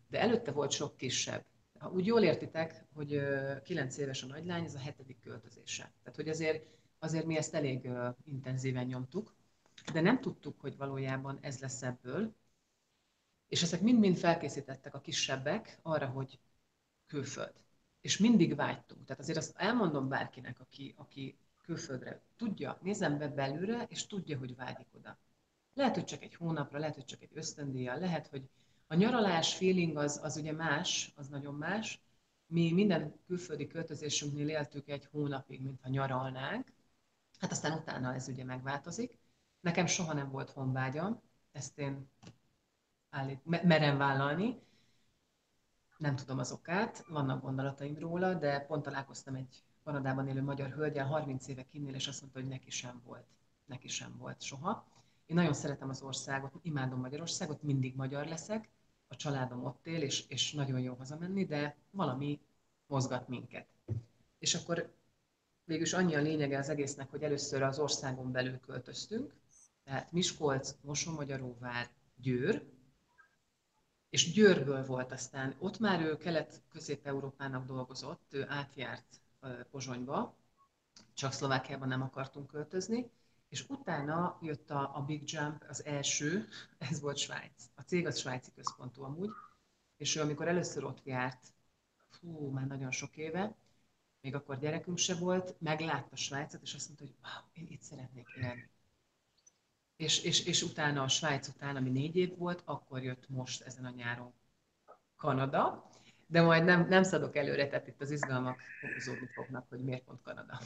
de 0.08 0.20
előtte 0.20 0.52
volt 0.52 0.70
sok 0.70 0.96
kisebb. 0.96 1.44
Ha 1.78 1.90
úgy 1.90 2.06
jól 2.06 2.22
értitek, 2.22 2.86
hogy 2.94 3.20
kilenc 3.62 3.96
éves 3.96 4.22
a 4.22 4.26
nagylány, 4.26 4.64
ez 4.64 4.74
a 4.74 4.78
hetedik 4.78 5.20
költözése. 5.20 5.82
Tehát, 5.82 6.16
hogy 6.16 6.28
azért, 6.28 6.66
azért 6.98 7.24
mi 7.24 7.36
ezt 7.36 7.54
elég 7.54 7.88
intenzíven 8.24 8.86
nyomtuk, 8.86 9.34
de 9.92 10.00
nem 10.00 10.20
tudtuk, 10.20 10.60
hogy 10.60 10.76
valójában 10.76 11.38
ez 11.40 11.60
lesz 11.60 11.82
ebből. 11.82 12.34
És 13.48 13.62
ezek 13.62 13.80
mind-mind 13.80 14.16
felkészítettek 14.16 14.94
a 14.94 15.00
kisebbek 15.00 15.78
arra, 15.82 16.06
hogy 16.06 16.40
külföld. 17.06 17.54
És 18.00 18.18
mindig 18.18 18.54
vágytunk. 18.54 19.04
Tehát 19.04 19.22
azért 19.22 19.38
azt 19.38 19.56
elmondom 19.56 20.08
bárkinek, 20.08 20.60
aki, 20.60 20.94
aki 20.96 21.38
külföldre. 21.70 22.22
Tudja, 22.36 22.78
nézem 22.82 23.18
be 23.18 23.28
belőle, 23.28 23.86
és 23.88 24.06
tudja, 24.06 24.38
hogy 24.38 24.56
vágyik 24.56 24.86
oda. 24.92 25.18
Lehet, 25.74 25.94
hogy 25.94 26.04
csak 26.04 26.22
egy 26.22 26.34
hónapra, 26.34 26.78
lehet, 26.78 26.94
hogy 26.94 27.04
csak 27.04 27.22
egy 27.22 27.30
ösztöndíjjal, 27.34 27.98
lehet, 27.98 28.26
hogy 28.26 28.48
a 28.86 28.94
nyaralás 28.94 29.56
feeling 29.56 29.96
az, 29.96 30.20
az 30.22 30.36
ugye 30.36 30.52
más, 30.52 31.12
az 31.16 31.28
nagyon 31.28 31.54
más. 31.54 32.00
Mi 32.46 32.72
minden 32.72 33.14
külföldi 33.26 33.66
költözésünknél 33.66 34.48
éltük 34.48 34.88
egy 34.88 35.08
hónapig, 35.10 35.62
mintha 35.62 35.88
nyaralnánk. 35.88 36.72
Hát 37.38 37.50
aztán 37.50 37.78
utána 37.78 38.14
ez 38.14 38.28
ugye 38.28 38.44
megváltozik. 38.44 39.18
Nekem 39.60 39.86
soha 39.86 40.12
nem 40.12 40.30
volt 40.30 40.50
honvágyam, 40.50 41.20
ezt 41.52 41.78
én 41.78 42.10
állít, 43.10 43.44
merem 43.44 43.98
vállalni. 43.98 44.58
Nem 45.96 46.16
tudom 46.16 46.38
az 46.38 46.52
okát, 46.52 47.04
vannak 47.06 47.42
gondolataim 47.42 47.98
róla, 47.98 48.34
de 48.34 48.60
pont 48.60 48.82
találkoztam 48.82 49.34
egy 49.34 49.64
Kanadában 49.84 50.28
élő 50.28 50.42
magyar 50.42 50.70
hölgyel 50.70 51.06
30 51.06 51.48
éve 51.48 51.66
kinnél, 51.66 51.94
és 51.94 52.08
azt 52.08 52.20
mondta, 52.20 52.40
hogy 52.40 52.48
neki 52.48 52.70
sem 52.70 53.02
volt. 53.04 53.26
Neki 53.66 53.88
sem 53.88 54.16
volt 54.18 54.42
soha. 54.42 54.86
Én 55.26 55.36
nagyon 55.36 55.54
szeretem 55.54 55.88
az 55.88 56.02
országot, 56.02 56.52
imádom 56.62 57.00
Magyarországot, 57.00 57.62
mindig 57.62 57.96
magyar 57.96 58.26
leszek, 58.26 58.68
a 59.08 59.16
családom 59.16 59.64
ott 59.64 59.86
él, 59.86 60.02
és, 60.02 60.24
és 60.28 60.52
nagyon 60.52 60.80
jó 60.80 60.94
hazamenni, 60.94 61.44
de 61.44 61.76
valami 61.90 62.40
mozgat 62.86 63.28
minket. 63.28 63.66
És 64.38 64.54
akkor 64.54 64.92
végülis 65.64 65.92
annyi 65.92 66.14
a 66.14 66.20
lényege 66.20 66.58
az 66.58 66.68
egésznek, 66.68 67.10
hogy 67.10 67.22
először 67.22 67.62
az 67.62 67.78
országon 67.78 68.32
belül 68.32 68.60
költöztünk, 68.60 69.34
tehát 69.84 70.12
Miskolc, 70.12 70.74
Mosonmagyaróvár, 70.80 71.88
Győr, 72.16 72.64
és 74.10 74.32
Győrből 74.32 74.86
volt 74.86 75.12
aztán, 75.12 75.54
ott 75.58 75.78
már 75.78 76.00
ő 76.00 76.16
Kelet-Közép-Európának 76.16 77.66
dolgozott, 77.66 78.22
ő 78.30 78.46
átjárt 78.48 79.20
Pozsonyba, 79.70 80.36
csak 81.14 81.32
Szlovákiában 81.32 81.88
nem 81.88 82.02
akartunk 82.02 82.46
költözni, 82.46 83.10
és 83.48 83.68
utána 83.68 84.38
jött 84.40 84.70
a, 84.70 84.96
a 84.96 85.02
Big 85.02 85.32
Jump, 85.32 85.64
az 85.68 85.84
első, 85.84 86.48
ez 86.78 87.00
volt 87.00 87.16
Svájc. 87.16 87.64
A 87.74 87.80
cég 87.80 88.06
az 88.06 88.18
svájci 88.18 88.52
központú 88.54 89.02
amúgy, 89.02 89.30
és 89.96 90.16
ő 90.16 90.20
amikor 90.20 90.48
először 90.48 90.84
ott 90.84 91.04
járt, 91.04 91.54
fú, 92.08 92.50
már 92.50 92.66
nagyon 92.66 92.90
sok 92.90 93.16
éve, 93.16 93.56
még 94.20 94.34
akkor 94.34 94.58
gyerekünk 94.58 94.98
se 94.98 95.14
volt, 95.14 95.54
meglátta 95.58 96.16
Svájcot, 96.16 96.62
és 96.62 96.74
azt 96.74 96.86
mondta, 96.86 97.04
hogy 97.04 97.14
wow, 97.22 97.64
én 97.64 97.72
itt 97.72 97.82
szeretnék 97.82 98.28
élni. 98.36 98.70
És, 99.96 100.22
és, 100.22 100.44
és 100.44 100.62
utána 100.62 101.02
a 101.02 101.08
Svájc 101.08 101.48
után, 101.48 101.76
ami 101.76 101.90
négy 101.90 102.16
év 102.16 102.36
volt, 102.36 102.62
akkor 102.64 103.02
jött 103.02 103.28
most 103.28 103.62
ezen 103.62 103.84
a 103.84 103.90
nyáron 103.90 104.32
Kanada, 105.16 105.89
de 106.30 106.42
majd 106.42 106.64
nem, 106.64 106.86
nem 106.88 107.02
szadok 107.02 107.36
előre, 107.36 107.68
tehát 107.68 107.86
itt 107.86 108.00
az 108.00 108.10
izgalmak 108.10 108.58
fokozódni 108.80 109.28
fognak, 109.34 109.66
hogy 109.68 109.84
miért 109.84 110.02
pont 110.02 110.22
Kanada. 110.22 110.60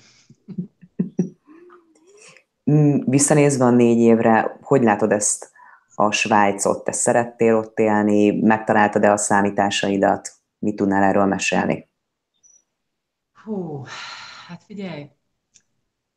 Mm, 2.71 3.01
visszanézve 3.07 3.65
a 3.65 3.71
négy 3.71 3.99
évre, 3.99 4.59
hogy 4.61 4.83
látod 4.83 5.13
ezt 5.13 5.53
a 5.95 6.11
Svájcot? 6.11 6.85
Te 6.85 6.93
szerettél 6.93 7.57
ott 7.57 7.79
élni? 7.79 8.41
Megtaláltad-e 8.41 9.13
a 9.13 9.17
számításaidat? 9.17 10.33
Mit 10.59 10.77
tudnál 10.77 11.03
erről 11.03 11.25
mesélni? 11.25 11.89
Hú, 13.45 13.83
hát 14.47 14.63
figyelj, 14.63 15.11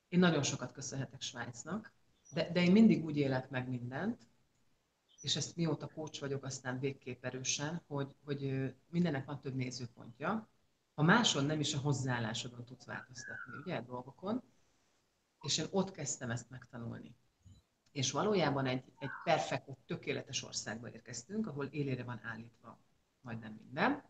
én 0.07 0.19
nagyon 0.19 0.43
sokat 0.43 0.71
köszönhetek 0.71 1.21
Svájcnak, 1.21 1.93
de, 2.33 2.49
de 2.53 2.61
én 2.63 2.71
mindig 2.71 3.05
úgy 3.05 3.17
élek 3.17 3.49
meg 3.49 3.69
mindent, 3.69 4.26
és 5.21 5.35
ezt 5.35 5.55
mióta 5.55 5.87
kócs 5.87 6.19
vagyok, 6.19 6.43
aztán 6.43 6.79
végképp 6.79 7.25
erősen, 7.25 7.81
hogy, 7.87 8.15
hogy 8.25 8.73
mindennek 8.89 9.25
van 9.25 9.41
több 9.41 9.55
nézőpontja. 9.55 10.49
Ha 10.93 11.03
máson 11.03 11.45
nem 11.45 11.59
is 11.59 11.73
a 11.73 11.79
hozzáállásodon 11.79 12.65
tudsz 12.65 12.85
változtatni, 12.85 13.57
ugye, 13.61 13.81
dolgokon, 13.81 14.43
és 15.41 15.57
én 15.57 15.65
ott 15.71 15.91
kezdtem 15.91 16.29
ezt 16.31 16.49
megtanulni. 16.49 17.15
És 17.91 18.11
valójában 18.11 18.65
egy, 18.65 18.83
egy 18.99 19.09
perfekt, 19.23 19.69
tökéletes 19.85 20.43
országba 20.43 20.89
érkeztünk, 20.89 21.47
ahol 21.47 21.65
élére 21.65 22.03
van 22.03 22.19
állítva 22.23 22.79
majdnem 23.21 23.53
minden. 23.53 24.03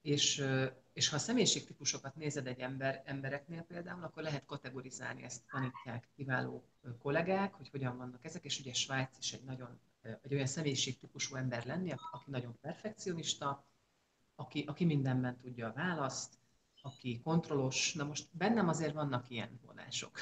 És, 0.00 0.44
és 0.92 1.08
ha 1.08 1.16
a 1.16 1.18
személyiségtípusokat 1.18 2.14
nézed 2.14 2.46
egy 2.46 2.60
ember, 2.60 3.02
embereknél 3.04 3.62
például, 3.62 4.02
akkor 4.04 4.22
lehet 4.22 4.44
kategorizálni, 4.44 5.22
ezt 5.22 5.46
tanítják 5.50 6.08
kiváló 6.14 6.68
kollégák, 6.98 7.54
hogy 7.54 7.68
hogyan 7.68 7.96
vannak 7.96 8.24
ezek, 8.24 8.44
és 8.44 8.60
ugye 8.60 8.72
Svájc 8.72 9.18
is 9.18 9.32
egy 9.32 9.44
nagyon 9.44 9.80
egy 10.22 10.34
olyan 10.34 10.46
személyiségtípusú 10.46 11.36
ember 11.36 11.66
lenni, 11.66 11.92
aki 12.10 12.30
nagyon 12.30 12.58
perfekcionista, 12.60 13.64
aki, 14.34 14.64
aki 14.66 14.84
mindenben 14.84 15.36
tudja 15.36 15.66
a 15.66 15.72
választ, 15.72 16.38
aki 16.82 17.20
kontrollos. 17.24 17.94
Na 17.94 18.04
most 18.04 18.28
bennem 18.32 18.68
azért 18.68 18.94
vannak 18.94 19.30
ilyen 19.30 19.60
vonások. 19.66 20.18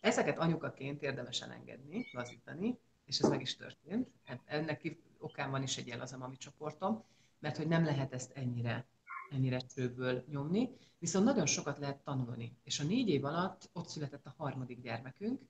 Ezeket 0.00 0.38
anyukaként 0.38 1.02
érdemes 1.02 1.40
elengedni, 1.40 2.06
lazítani, 2.12 2.78
és 3.04 3.18
ez 3.18 3.28
meg 3.28 3.40
is 3.40 3.56
történt. 3.56 4.08
Ennek 4.44 4.96
okán 5.18 5.50
van 5.50 5.62
is 5.62 5.76
egy 5.76 5.86
jel 5.86 6.00
az 6.00 6.12
a 6.12 6.18
mami 6.18 6.36
csoportom, 6.36 7.04
mert 7.38 7.56
hogy 7.56 7.66
nem 7.68 7.84
lehet 7.84 8.12
ezt 8.12 8.32
ennyire, 8.32 8.86
ennyire 9.30 9.58
csőből 9.58 10.24
nyomni, 10.28 10.70
viszont 10.98 11.24
nagyon 11.24 11.46
sokat 11.46 11.78
lehet 11.78 12.02
tanulni. 12.02 12.56
És 12.64 12.80
a 12.80 12.84
négy 12.84 13.08
év 13.08 13.24
alatt 13.24 13.70
ott 13.72 13.88
született 13.88 14.26
a 14.26 14.34
harmadik 14.36 14.80
gyermekünk, 14.80 15.40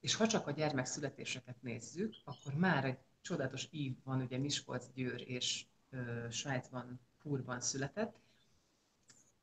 és 0.00 0.14
ha 0.14 0.26
csak 0.26 0.46
a 0.46 0.50
gyermekszületéseket 0.50 1.62
nézzük, 1.62 2.14
akkor 2.24 2.54
már 2.54 2.84
egy 2.84 2.98
csodálatos 3.20 3.68
ív 3.70 3.96
van, 4.04 4.20
ugye 4.20 4.38
Miskolc, 4.38 4.86
Győr 4.94 5.28
és 5.28 5.66
ö, 5.90 6.26
Svájcban, 6.30 7.00
Furban 7.18 7.60
született, 7.60 8.20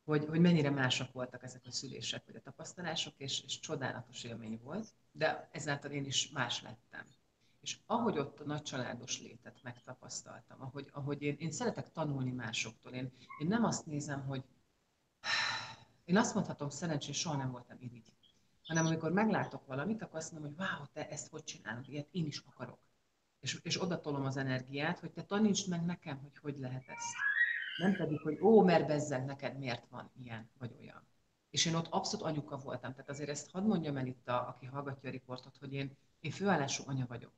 hogy, 0.03 0.25
hogy 0.25 0.39
mennyire 0.39 0.69
másak 0.69 1.11
voltak 1.11 1.43
ezek 1.43 1.61
a 1.65 1.71
szülések, 1.71 2.25
vagy 2.25 2.35
a 2.35 2.41
tapasztalások, 2.41 3.13
és, 3.17 3.43
és 3.43 3.59
csodálatos 3.59 4.23
élmény 4.23 4.59
volt, 4.63 4.87
de 5.11 5.49
ezáltal 5.51 5.91
én 5.91 6.05
is 6.05 6.29
más 6.29 6.61
lettem. 6.61 7.05
És 7.61 7.79
ahogy 7.85 8.17
ott 8.17 8.39
a 8.39 8.45
nagycsaládos 8.45 9.21
létet 9.21 9.59
megtapasztaltam, 9.63 10.61
ahogy, 10.61 10.89
ahogy 10.91 11.21
én, 11.21 11.35
én 11.39 11.51
szeretek 11.51 11.91
tanulni 11.91 12.31
másoktól, 12.31 12.93
én, 12.93 13.11
én 13.39 13.47
nem 13.47 13.63
azt 13.63 13.85
nézem, 13.85 14.25
hogy 14.25 14.43
én 16.05 16.17
azt 16.17 16.33
mondhatom, 16.33 16.69
szerencsés, 16.69 17.19
soha 17.19 17.37
nem 17.37 17.51
voltam 17.51 17.77
irigy 17.79 18.16
hanem 18.67 18.86
amikor 18.86 19.12
meglátok 19.12 19.65
valamit, 19.65 20.01
akkor 20.01 20.17
azt 20.17 20.31
mondom, 20.31 20.55
hogy 20.55 20.65
wow, 20.67 20.86
te 20.93 21.09
ezt 21.09 21.29
hogy 21.29 21.43
csinálod, 21.43 21.88
ilyet 21.88 22.07
én 22.12 22.25
is 22.25 22.43
akarok. 22.45 22.79
És, 23.39 23.59
és 23.63 23.81
oda 23.81 24.00
tolom 24.00 24.25
az 24.25 24.38
energiát, 24.38 25.00
hogy 25.00 25.12
te 25.12 25.24
tanítsd 25.24 25.69
meg 25.69 25.86
nekem, 25.86 26.19
hogy 26.19 26.38
hogy 26.38 26.57
lehet 26.59 26.88
ezt. 26.88 27.15
Nem 27.77 27.93
pedig, 27.93 28.19
hogy 28.19 28.39
ó, 28.41 28.63
mert 28.63 28.88
bezzeg 28.88 29.25
neked 29.25 29.57
miért 29.57 29.88
van 29.89 30.12
ilyen 30.24 30.50
vagy 30.57 30.75
olyan. 30.79 31.07
És 31.50 31.65
én 31.65 31.75
ott 31.75 31.88
abszolút 31.88 32.25
anyuka 32.25 32.57
voltam. 32.57 32.91
Tehát 32.91 33.09
azért 33.09 33.29
ezt 33.29 33.51
hadd 33.51 33.63
mondjam 33.63 33.97
el 33.97 34.05
itt, 34.05 34.27
a, 34.27 34.47
aki 34.47 34.65
hallgatja 34.65 35.09
a 35.09 35.12
riportot, 35.12 35.57
hogy 35.57 35.74
én, 35.74 35.97
én 36.19 36.31
főállású 36.31 36.83
anya 36.88 37.05
vagyok. 37.07 37.33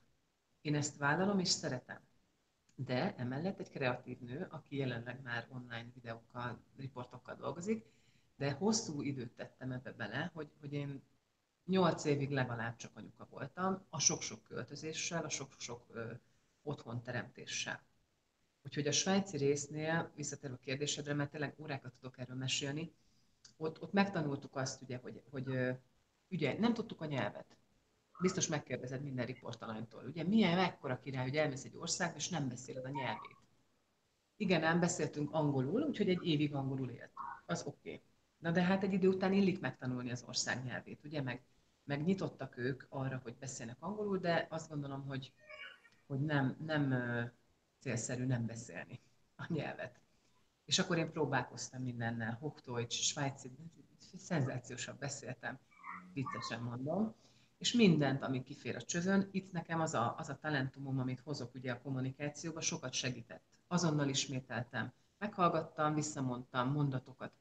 Én 0.61 0.75
ezt 0.75 0.97
vállalom 0.97 1.39
és 1.39 1.47
szeretem. 1.47 1.99
De 2.75 3.15
emellett 3.15 3.59
egy 3.59 3.69
kreatív 3.69 4.19
nő, 4.19 4.47
aki 4.51 4.77
jelenleg 4.77 5.21
már 5.21 5.47
online 5.49 5.87
videókkal, 5.93 6.63
riportokkal 6.77 7.35
dolgozik, 7.35 7.85
de 8.37 8.51
hosszú 8.51 9.01
időt 9.01 9.31
tettem 9.31 9.71
ebbe 9.71 9.91
bele, 9.91 10.31
hogy, 10.33 10.49
hogy 10.59 10.73
én 10.73 11.01
Nyolc 11.69 12.05
évig 12.05 12.31
legalább 12.31 12.75
csak 12.75 12.91
anyuka 12.95 13.27
voltam, 13.29 13.85
a 13.89 13.99
sok-sok 13.99 14.43
költözéssel, 14.43 15.23
a 15.23 15.29
sok-sok 15.29 15.85
otthon 16.63 17.01
teremtéssel. 17.01 17.81
Úgyhogy 18.65 18.87
a 18.87 18.91
svájci 18.91 19.37
résznél, 19.37 20.11
visszatérve 20.15 20.55
a 20.55 20.63
kérdésedre, 20.63 21.13
mert 21.13 21.31
tényleg 21.31 21.55
órákat 21.59 21.93
tudok 21.93 22.19
erről 22.19 22.35
mesélni, 22.35 22.93
ott, 23.57 23.81
ott 23.81 23.91
megtanultuk 23.93 24.55
azt, 24.55 24.81
ugye, 24.81 24.97
hogy, 24.97 25.21
hogy 25.29 25.75
ugye 26.29 26.59
nem 26.59 26.73
tudtuk 26.73 27.01
a 27.01 27.05
nyelvet. 27.05 27.57
Biztos 28.19 28.47
megkérdezed 28.47 29.01
minden 29.01 29.25
riportalanytól, 29.25 30.03
ugye 30.05 30.23
milyen, 30.23 30.55
mekkora 30.55 30.99
király, 30.99 31.23
hogy 31.23 31.37
elmész 31.37 31.63
egy 31.63 31.75
országba, 31.75 32.17
és 32.17 32.29
nem 32.29 32.49
beszéled 32.49 32.85
a 32.85 32.89
nyelvét. 32.89 33.37
Igen, 34.37 34.59
nem 34.59 34.79
beszéltünk 34.79 35.31
angolul, 35.31 35.81
úgyhogy 35.81 36.09
egy 36.09 36.25
évig 36.25 36.53
angolul 36.53 36.89
éltünk. 36.89 37.43
Az 37.45 37.63
oké. 37.63 37.89
Okay. 37.89 38.01
Na 38.37 38.51
de 38.51 38.61
hát 38.61 38.83
egy 38.83 38.93
idő 38.93 39.07
után 39.07 39.33
illik 39.33 39.59
megtanulni 39.59 40.11
az 40.11 40.23
ország 40.27 40.63
nyelvét, 40.63 41.03
ugye? 41.03 41.21
Meg, 41.21 41.41
meg 41.89 42.03
nyitottak 42.03 42.57
ők 42.57 42.83
arra, 42.89 43.19
hogy 43.23 43.35
beszélnek 43.39 43.77
angolul, 43.79 44.17
de 44.17 44.47
azt 44.49 44.69
gondolom, 44.69 45.05
hogy, 45.05 45.33
hogy 46.07 46.19
nem, 46.19 46.55
nem 46.65 46.93
célszerű 47.79 48.25
nem 48.25 48.45
beszélni 48.45 48.99
a 49.35 49.53
nyelvet. 49.53 49.99
És 50.65 50.79
akkor 50.79 50.97
én 50.97 51.11
próbálkoztam 51.11 51.81
mindennel, 51.81 52.37
Hochdeutsch, 52.41 53.01
svájci, 53.01 53.51
szenzációsabb 54.17 54.99
beszéltem, 54.99 55.59
viccesen 56.13 56.61
mondom, 56.61 57.15
és 57.57 57.73
mindent, 57.73 58.23
ami 58.23 58.43
kifér 58.43 58.75
a 58.75 58.81
csövön, 58.81 59.29
itt 59.31 59.51
nekem 59.51 59.79
az 59.79 59.93
a, 59.93 60.15
az 60.17 60.29
a 60.29 60.37
talentumom, 60.41 60.99
amit 60.99 61.19
hozok 61.19 61.55
ugye 61.55 61.71
a 61.71 61.81
kommunikációba, 61.81 62.61
sokat 62.61 62.93
segített. 62.93 63.43
Azonnal 63.67 64.09
ismételtem, 64.09 64.93
meghallgattam, 65.17 65.93
visszamondtam 65.93 66.71
mondatokat. 66.71 67.31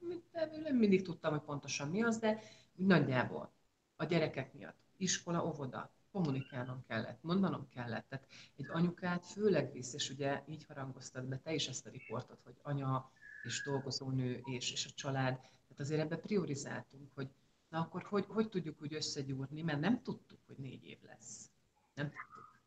Nem 0.62 0.76
mindig 0.76 1.02
tudtam, 1.02 1.30
hogy 1.30 1.42
pontosan 1.42 1.88
mi 1.88 2.02
az, 2.02 2.18
de 2.18 2.40
úgy 2.76 2.86
nagyjából 2.86 3.56
a 4.00 4.04
gyerekek 4.04 4.52
miatt. 4.52 4.76
Iskola, 4.96 5.46
óvoda, 5.46 5.90
kommunikálnom 6.12 6.84
kellett, 6.88 7.22
mondanom 7.22 7.68
kellett. 7.68 8.08
Tehát 8.08 8.26
egy 8.56 8.66
anyukát 8.68 9.26
főleg 9.26 9.72
visz, 9.72 9.94
és 9.94 10.10
ugye 10.10 10.42
így 10.46 10.64
harangoztad 10.64 11.24
be 11.24 11.38
te 11.38 11.54
is 11.54 11.68
ezt 11.68 11.86
a 11.86 11.90
riportot, 11.90 12.40
hogy 12.44 12.56
anya 12.62 13.10
és 13.42 13.62
dolgozónő 13.62 14.42
és, 14.44 14.72
és 14.72 14.86
a 14.86 14.90
család. 14.94 15.34
Tehát 15.40 15.80
azért 15.80 16.00
ebbe 16.00 16.16
priorizáltunk, 16.16 17.10
hogy 17.14 17.28
na 17.68 17.80
akkor 17.80 18.02
hogy, 18.02 18.24
hogy 18.28 18.48
tudjuk 18.48 18.82
úgy 18.82 18.94
összegyúrni, 18.94 19.62
mert 19.62 19.80
nem 19.80 20.02
tudtuk, 20.02 20.38
hogy 20.46 20.56
négy 20.56 20.84
év 20.84 20.98
lesz. 21.02 21.50
Nem 21.94 22.06
tudtuk. 22.06 22.60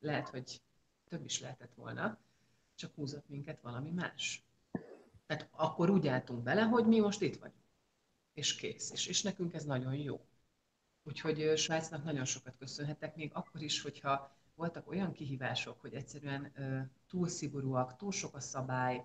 Lehet, 0.00 0.28
hogy 0.28 0.60
több 1.08 1.24
is 1.24 1.40
lehetett 1.40 1.74
volna, 1.74 2.18
csak 2.74 2.94
húzott 2.94 3.28
minket 3.28 3.60
valami 3.60 3.90
más. 3.90 4.44
Tehát 5.26 5.48
akkor 5.50 5.90
úgy 5.90 6.06
álltunk 6.06 6.42
bele, 6.42 6.62
hogy 6.62 6.86
mi 6.86 7.00
most 7.00 7.20
itt 7.20 7.36
vagyunk. 7.36 7.64
És 8.32 8.54
kész. 8.54 8.90
És, 8.90 9.06
és 9.06 9.22
nekünk 9.22 9.54
ez 9.54 9.64
nagyon 9.64 9.94
jó. 9.94 10.26
Úgyhogy 11.06 11.56
Svájcnak 11.56 12.04
nagyon 12.04 12.24
sokat 12.24 12.56
köszönhetek, 12.56 13.16
még 13.16 13.30
akkor 13.34 13.62
is, 13.62 13.82
hogyha 13.82 14.36
voltak 14.54 14.88
olyan 14.88 15.12
kihívások, 15.12 15.80
hogy 15.80 15.94
egyszerűen 15.94 16.52
túl 17.08 17.28
szigorúak, 17.28 17.96
túl 17.96 18.12
sok 18.12 18.34
a 18.34 18.40
szabály, 18.40 19.04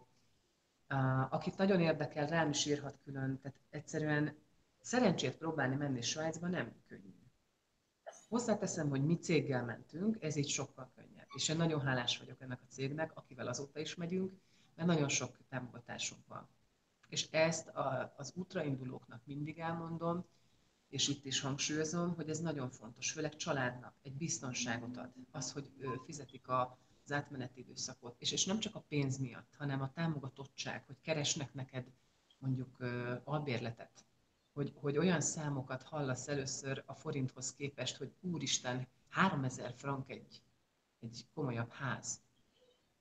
akit 1.30 1.58
nagyon 1.58 1.80
érdekel, 1.80 2.28
rám 2.28 2.50
is 2.50 2.66
írhat 2.66 3.00
külön, 3.04 3.40
tehát 3.42 3.58
egyszerűen 3.70 4.38
szerencsét 4.82 5.38
próbálni 5.38 5.76
menni 5.76 6.02
Svájcba 6.02 6.48
nem 6.48 6.74
könnyű. 6.88 7.14
Hozzáteszem, 8.30 8.90
hogy 8.90 9.06
mi 9.06 9.18
céggel 9.18 9.64
mentünk, 9.66 10.24
ez 10.24 10.36
így 10.36 10.50
sokkal 10.50 10.92
könnyebb. 10.96 11.28
És 11.34 11.50
én 11.50 11.58
nagyon 11.58 11.82
hálás 11.82 12.18
vagyok 12.18 12.42
ennek 12.42 12.62
a 12.62 12.68
cégnek, 12.68 13.12
akivel 13.18 13.48
azóta 13.48 13.80
is 13.80 13.96
megyünk, 13.96 14.34
mert 14.76 14.88
nagyon 14.88 15.10
sok 15.10 15.38
támogatásunk 15.50 16.28
van. 16.28 16.48
És 17.08 17.28
ezt 17.32 17.68
a, 17.68 18.14
az 18.18 18.34
útraindulóknak 18.36 19.22
mindig 19.26 19.60
elmondom, 19.60 20.26
és 20.92 21.08
itt 21.08 21.26
is 21.26 21.40
hangsúlyozom, 21.40 22.16
hogy 22.16 22.30
ez 22.30 22.40
nagyon 22.40 22.70
fontos, 22.70 23.12
főleg 23.12 23.36
családnak 23.36 23.96
egy 24.02 24.14
biztonságot 24.14 24.98
ad. 24.98 25.12
Az, 25.32 25.52
hogy 25.52 25.72
fizetik 26.06 26.48
a, 26.48 26.78
az 27.04 27.12
átmeneti 27.12 27.60
időszakot, 27.60 28.16
és, 28.20 28.32
és 28.32 28.46
nem 28.46 28.60
csak 28.60 28.76
a 28.76 28.84
pénz 28.88 29.18
miatt, 29.18 29.56
hanem 29.58 29.82
a 29.82 29.92
támogatottság, 29.92 30.84
hogy 30.86 30.96
keresnek 31.02 31.54
neked 31.54 31.86
mondjuk 32.40 32.78
albérletet, 33.24 34.06
hogy, 34.54 34.74
hogy 34.76 34.98
olyan 34.98 35.22
számokat 35.22 35.84
hallasz 35.84 36.28
először 36.28 36.84
a 36.86 36.94
forinthoz 36.94 37.54
képest, 37.54 37.98
hogy 37.98 38.14
úristen, 38.20 38.88
3000 39.10 39.74
frank 39.74 40.10
egy, 40.10 40.42
egy 41.00 41.26
komolyabb 41.34 41.72
ház. 41.72 42.22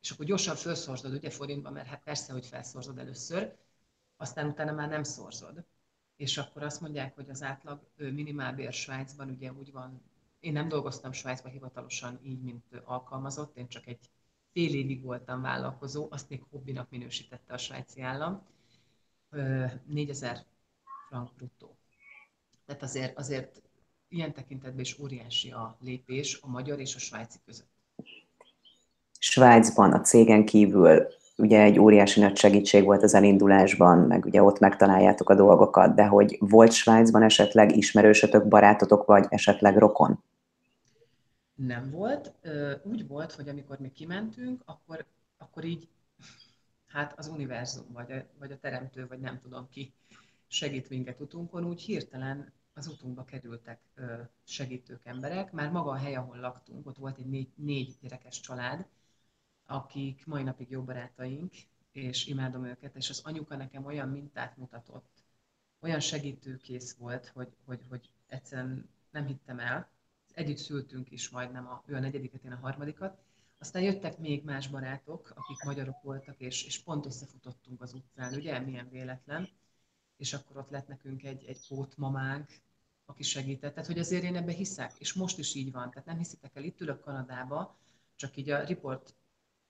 És 0.01 0.11
akkor 0.11 0.25
gyorsan 0.27 0.57
felszorzod 0.57 1.13
ugye 1.13 1.31
forintba, 1.31 1.71
mert 1.71 1.89
hát 1.89 2.03
persze, 2.03 2.33
hogy 2.33 2.47
felszorzod 2.47 2.99
először, 2.99 3.57
aztán 4.17 4.47
utána 4.47 4.73
már 4.73 4.89
nem 4.89 5.03
szorzod 5.03 5.65
és 6.21 6.39
akkor 6.39 6.63
azt 6.63 6.81
mondják, 6.81 7.15
hogy 7.15 7.31
az 7.31 7.43
átlag 7.43 7.81
minimálbér 7.97 8.73
Svájcban 8.73 9.31
ugye 9.31 9.53
úgy 9.53 9.73
van, 9.73 10.03
én 10.41 10.53
nem 10.53 10.69
dolgoztam 10.69 11.13
Svájcban 11.13 11.53
hivatalosan 11.53 12.19
így, 12.23 12.43
mint 12.43 12.65
alkalmazott, 12.85 13.57
én 13.57 13.69
csak 13.69 13.87
egy 13.87 14.11
fél 14.53 14.75
évig 14.75 15.03
voltam 15.03 15.43
vállalkozó, 15.43 16.07
azt 16.11 16.29
még 16.29 16.43
hobbinak 16.51 16.91
minősítette 16.91 17.55
a 17.55 17.59
svájci 17.59 18.01
állam, 18.01 18.47
4000 19.87 20.45
frank 21.09 21.35
bruttó. 21.37 21.77
Tehát 22.67 22.83
azért, 22.83 23.19
azért 23.19 23.63
ilyen 24.09 24.33
tekintetben 24.33 24.81
is 24.81 24.99
óriási 24.99 25.51
a 25.51 25.77
lépés 25.81 26.39
a 26.43 26.49
magyar 26.49 26.81
és 26.81 26.95
a 26.95 26.99
svájci 26.99 27.39
között. 27.45 27.71
Svájcban 29.19 29.93
a 29.93 30.01
cégen 30.01 30.45
kívül 30.45 31.07
ugye 31.41 31.63
egy 31.63 31.79
óriási 31.79 32.21
nagy 32.21 32.37
segítség 32.37 32.85
volt 32.85 33.03
az 33.03 33.15
elindulásban, 33.15 33.99
meg 33.99 34.25
ugye 34.25 34.43
ott 34.43 34.59
megtaláljátok 34.59 35.31
a 35.31 35.35
dolgokat, 35.35 35.95
de 35.95 36.07
hogy 36.07 36.37
volt 36.41 36.73
Svájcban 36.73 37.23
esetleg 37.23 37.77
ismerősötök, 37.77 38.49
barátotok, 38.49 39.05
vagy 39.05 39.27
esetleg 39.29 39.77
rokon? 39.77 40.23
Nem 41.55 41.91
volt. 41.91 42.33
Úgy 42.83 43.07
volt, 43.07 43.33
hogy 43.33 43.49
amikor 43.49 43.79
mi 43.79 43.91
kimentünk, 43.91 44.63
akkor, 44.65 45.05
akkor 45.39 45.65
így, 45.65 45.89
hát 46.87 47.15
az 47.17 47.29
univerzum, 47.29 47.87
vagy 47.93 48.13
a, 48.13 48.17
vagy 48.39 48.53
a 48.53 48.59
teremtő, 48.59 49.07
vagy 49.09 49.21
nem 49.21 49.39
tudom 49.39 49.69
ki 49.71 49.95
segít 50.47 50.91
minket 50.91 51.21
utunkon, 51.21 51.65
úgy 51.65 51.81
hirtelen 51.83 52.53
az 52.75 52.87
utunkba 52.87 53.25
kerültek 53.25 53.81
segítők 54.45 55.01
emberek. 55.05 55.53
Már 55.53 55.71
maga 55.71 55.91
a 55.91 55.97
hely, 55.97 56.15
ahol 56.15 56.37
laktunk, 56.37 56.87
ott 56.87 56.97
volt 56.97 57.19
egy 57.19 57.27
négy, 57.27 57.49
négy 57.55 57.97
gyerekes 58.01 58.41
család, 58.41 58.87
akik 59.71 60.27
mai 60.27 60.43
napig 60.43 60.71
jó 60.71 60.83
barátaink, 60.83 61.53
és 61.93 62.27
imádom 62.27 62.65
őket, 62.65 62.97
és 62.97 63.11
az 63.11 63.21
anyuka 63.25 63.57
nekem 63.57 63.85
olyan 63.85 64.09
mintát 64.09 64.57
mutatott, 64.57 65.25
olyan 65.81 66.01
segítőkész 66.01 66.95
volt, 66.95 67.27
hogy, 67.27 67.49
hogy, 67.65 67.81
hogy 67.89 68.11
egyszerűen 68.27 68.89
nem 69.11 69.27
hittem 69.27 69.59
el. 69.59 69.89
Együtt 70.33 70.57
szültünk 70.57 71.11
is 71.11 71.29
majdnem, 71.29 71.67
a, 71.67 71.83
ő 71.87 71.95
a 71.95 72.01
negyediket, 72.01 72.45
én 72.45 72.53
a 72.53 72.57
harmadikat. 72.57 73.19
Aztán 73.59 73.83
jöttek 73.83 74.19
még 74.19 74.45
más 74.45 74.69
barátok, 74.69 75.33
akik 75.37 75.63
magyarok 75.63 76.03
voltak, 76.03 76.41
és, 76.41 76.65
és 76.65 76.79
pont 76.79 77.07
összefutottunk 77.07 77.83
az 77.83 77.93
utcán, 77.93 78.35
ugye, 78.35 78.59
milyen 78.59 78.89
véletlen. 78.89 79.49
És 80.17 80.33
akkor 80.33 80.57
ott 80.57 80.71
lett 80.71 80.89
nekünk 80.89 81.23
egy, 81.23 81.45
egy 81.45 81.67
pótmamánk, 81.69 82.51
aki 83.05 83.23
segített. 83.23 83.75
Tehát, 83.75 83.89
hogy 83.89 83.99
azért 83.99 84.23
én 84.23 84.37
ebbe 84.37 84.53
hiszek, 84.53 84.93
és 84.99 85.13
most 85.13 85.39
is 85.39 85.55
így 85.55 85.73
van. 85.73 85.91
Tehát 85.91 86.07
nem 86.07 86.19
hiszitek 86.19 86.57
el, 86.57 86.65
itt 86.65 86.81
ülök 86.81 87.01
Kanadába, 87.01 87.77
csak 88.17 88.37
így 88.37 88.51
a 88.51 88.65
report 88.65 89.15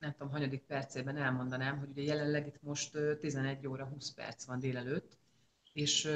nem 0.01 0.13
tudom, 0.13 0.31
hanyadik 0.31 0.63
percében 0.63 1.17
elmondanám, 1.17 1.79
hogy 1.79 1.89
ugye 1.89 2.03
jelenleg 2.03 2.47
itt 2.47 2.63
most 2.63 2.99
11 3.21 3.67
óra 3.67 3.85
20 3.85 4.11
perc 4.11 4.45
van 4.45 4.59
délelőtt, 4.59 5.19
és 5.73 6.09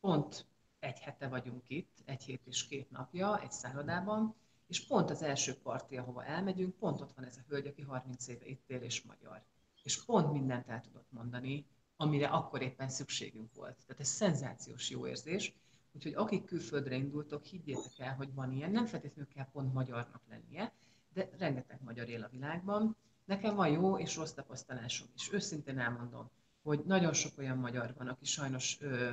pont 0.00 0.46
egy 0.78 0.98
hete 0.98 1.28
vagyunk 1.28 1.62
itt, 1.66 1.96
egy 2.04 2.22
hét 2.22 2.46
és 2.46 2.66
két 2.66 2.90
napja, 2.90 3.40
egy 3.40 3.52
szállodában, 3.52 4.34
és 4.66 4.86
pont 4.86 5.10
az 5.10 5.22
első 5.22 5.54
parti, 5.54 5.96
ahova 5.96 6.24
elmegyünk, 6.24 6.74
pont 6.74 7.00
ott 7.00 7.12
van 7.12 7.24
ez 7.24 7.36
a 7.36 7.44
hölgy, 7.48 7.66
aki 7.66 7.82
30 7.82 8.28
éve 8.28 8.46
itt 8.46 8.70
él 8.70 8.80
és 8.80 9.02
magyar. 9.02 9.42
És 9.82 10.04
pont 10.04 10.32
mindent 10.32 10.68
el 10.68 10.80
tudott 10.80 11.06
mondani, 11.10 11.66
amire 11.96 12.26
akkor 12.26 12.62
éppen 12.62 12.88
szükségünk 12.88 13.54
volt. 13.54 13.76
Tehát 13.86 14.00
ez 14.00 14.08
szenzációs 14.08 14.90
jó 14.90 15.06
érzés. 15.06 15.54
Úgyhogy 15.92 16.14
akik 16.14 16.44
külföldre 16.44 16.94
indultok, 16.94 17.44
higgyétek 17.44 17.98
el, 17.98 18.14
hogy 18.14 18.34
van 18.34 18.52
ilyen, 18.52 18.70
nem 18.70 18.86
feltétlenül 18.86 19.32
kell 19.32 19.46
pont 19.52 19.72
magyarnak 19.72 20.22
lennie, 20.28 20.72
de 21.18 21.28
rengeteg 21.38 21.82
magyar 21.82 22.08
él 22.08 22.22
a 22.22 22.28
világban. 22.28 22.96
Nekem 23.24 23.54
van 23.54 23.68
jó 23.68 23.98
és 23.98 24.16
rossz 24.16 24.32
tapasztalásom 24.32 25.08
is. 25.14 25.32
Őszintén 25.32 25.78
elmondom, 25.78 26.30
hogy 26.62 26.82
nagyon 26.84 27.12
sok 27.12 27.38
olyan 27.38 27.58
magyar 27.58 27.94
van, 27.96 28.08
aki 28.08 28.24
sajnos 28.24 28.76
ö, 28.80 29.12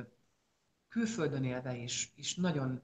külföldön 0.87 1.43
élve 1.43 1.75
is, 1.75 2.11
is 2.15 2.35
nagyon, 2.35 2.81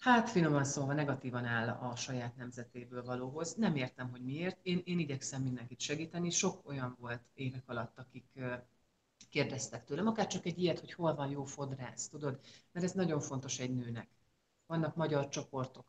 hát 0.00 0.30
finoman 0.30 0.64
szólva 0.64 0.92
negatívan 0.92 1.44
áll 1.44 1.68
a 1.68 1.96
saját 1.96 2.36
nemzetéből 2.36 3.04
valóhoz. 3.04 3.54
Nem 3.54 3.76
értem, 3.76 4.10
hogy 4.10 4.24
miért. 4.24 4.58
Én, 4.62 4.82
én 4.84 4.98
igyekszem 4.98 5.42
mindenkit 5.42 5.80
segíteni. 5.80 6.30
Sok 6.30 6.68
olyan 6.68 6.96
volt 7.00 7.22
évek 7.34 7.68
alatt, 7.68 7.98
akik 7.98 8.26
ö, 8.34 8.54
kérdeztek 9.30 9.84
tőlem, 9.84 10.06
akár 10.06 10.26
csak 10.26 10.46
egy 10.46 10.58
ilyet, 10.58 10.80
hogy 10.80 10.92
hol 10.92 11.14
van 11.14 11.30
jó 11.30 11.44
fodrász, 11.44 12.08
tudod? 12.08 12.40
Mert 12.72 12.86
ez 12.86 12.92
nagyon 12.92 13.20
fontos 13.20 13.58
egy 13.58 13.74
nőnek. 13.74 14.08
Vannak 14.66 14.96
magyar 14.96 15.28
csoportok. 15.28 15.86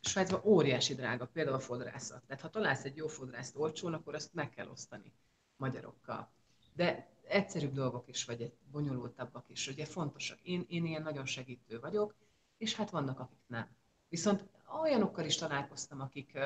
Svájcban 0.00 0.40
óriási 0.44 0.94
drága, 0.94 1.26
például 1.26 1.56
a 1.56 1.60
fodrászat. 1.60 2.22
Tehát 2.26 2.42
ha 2.42 2.50
találsz 2.50 2.84
egy 2.84 2.96
jó 2.96 3.06
fodrászt 3.06 3.56
olcsón, 3.56 3.94
akkor 3.94 4.14
azt 4.14 4.34
meg 4.34 4.50
kell 4.50 4.68
osztani 4.68 5.12
magyarokkal. 5.56 6.30
De 6.74 7.08
egyszerűbb 7.22 7.72
dolgok 7.72 8.08
is, 8.08 8.24
vagy 8.24 8.42
egy 8.42 8.56
bonyolultabbak 8.70 9.48
is, 9.48 9.68
ugye 9.68 9.84
fontosak. 9.84 10.40
Én, 10.42 10.64
én 10.68 10.86
ilyen 10.86 11.02
nagyon 11.02 11.26
segítő 11.26 11.80
vagyok, 11.80 12.14
és 12.56 12.74
hát 12.74 12.90
vannak, 12.90 13.20
akik 13.20 13.42
nem. 13.46 13.68
Viszont 14.08 14.44
olyanokkal 14.82 15.24
is 15.24 15.36
találkoztam, 15.36 16.00
akik, 16.00 16.38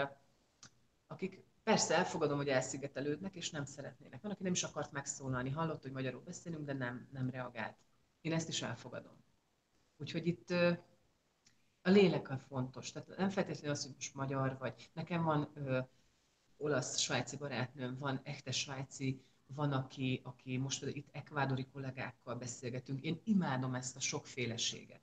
akik 1.07 1.45
Persze 1.63 1.95
elfogadom, 1.95 2.37
hogy 2.37 2.49
elszigetelődnek, 2.49 3.35
és 3.35 3.51
nem 3.51 3.65
szeretnének. 3.65 4.23
Van, 4.23 4.31
aki 4.31 4.43
nem 4.43 4.53
is 4.53 4.63
akart 4.63 4.93
megszólalni, 4.93 5.51
hallott, 5.51 5.83
hogy 5.83 5.93
magyarul 5.93 6.23
beszélünk, 6.25 6.65
de 6.65 6.73
nem, 6.73 7.09
nem 7.13 7.31
reagált. 7.31 7.77
Én 8.21 8.33
ezt 8.33 8.49
is 8.49 8.63
elfogadom. 8.63 9.25
Úgyhogy 9.97 10.27
itt 10.27 10.55
a 11.83 11.91
lélek 11.91 12.31
a 12.31 12.39
fontos. 12.39 12.93
Tehát 12.93 13.17
nem 13.17 13.31
feltétlenül 13.31 13.71
az, 13.71 13.83
hogy 13.83 13.95
most 13.95 14.15
magyar 14.15 14.59
vagy. 14.59 14.91
Nekem 14.93 15.23
van 15.23 15.51
ö, 15.55 15.81
olasz-svájci 16.57 17.37
barátnőm, 17.37 17.99
van 17.99 18.21
echte 18.25 18.51
svájci, 18.51 19.25
van, 19.47 19.73
aki, 19.73 20.21
aki 20.25 20.57
most 20.57 20.83
itt 20.83 21.09
ekvádori 21.13 21.67
kollégákkal 21.67 22.35
beszélgetünk. 22.35 23.03
Én 23.03 23.21
imádom 23.25 23.75
ezt 23.75 23.97
a 23.97 24.01
sokféleséget. 24.01 25.01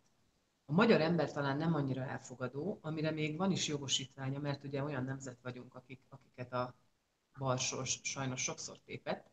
A 0.66 0.72
magyar 0.72 1.02
ember 1.02 1.32
talán 1.32 1.58
nem 1.58 1.74
annyira 1.74 2.02
elfogadó, 2.02 2.80
amire 2.82 3.12
még 3.12 3.38
van 3.38 3.52
is 3.52 3.68
jogosítványa, 3.68 4.40
mert 4.40 4.64
ugye 4.64 4.84
olyan 4.84 5.04
nemzet 5.04 5.40
vagyunk, 5.42 5.76
akik, 5.76 6.02
akiket 6.10 6.54
a 6.54 6.76
balsors 7.38 8.00
sajnos 8.04 8.42
sokszor 8.42 8.80
tépett, 8.86 9.30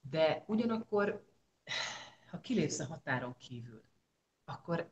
de 0.00 0.44
ugyanakkor, 0.46 1.26
ha 2.30 2.40
kilépsz 2.40 2.78
a 2.78 2.86
határon 2.86 3.36
kívül, 3.36 3.82
akkor 4.44 4.90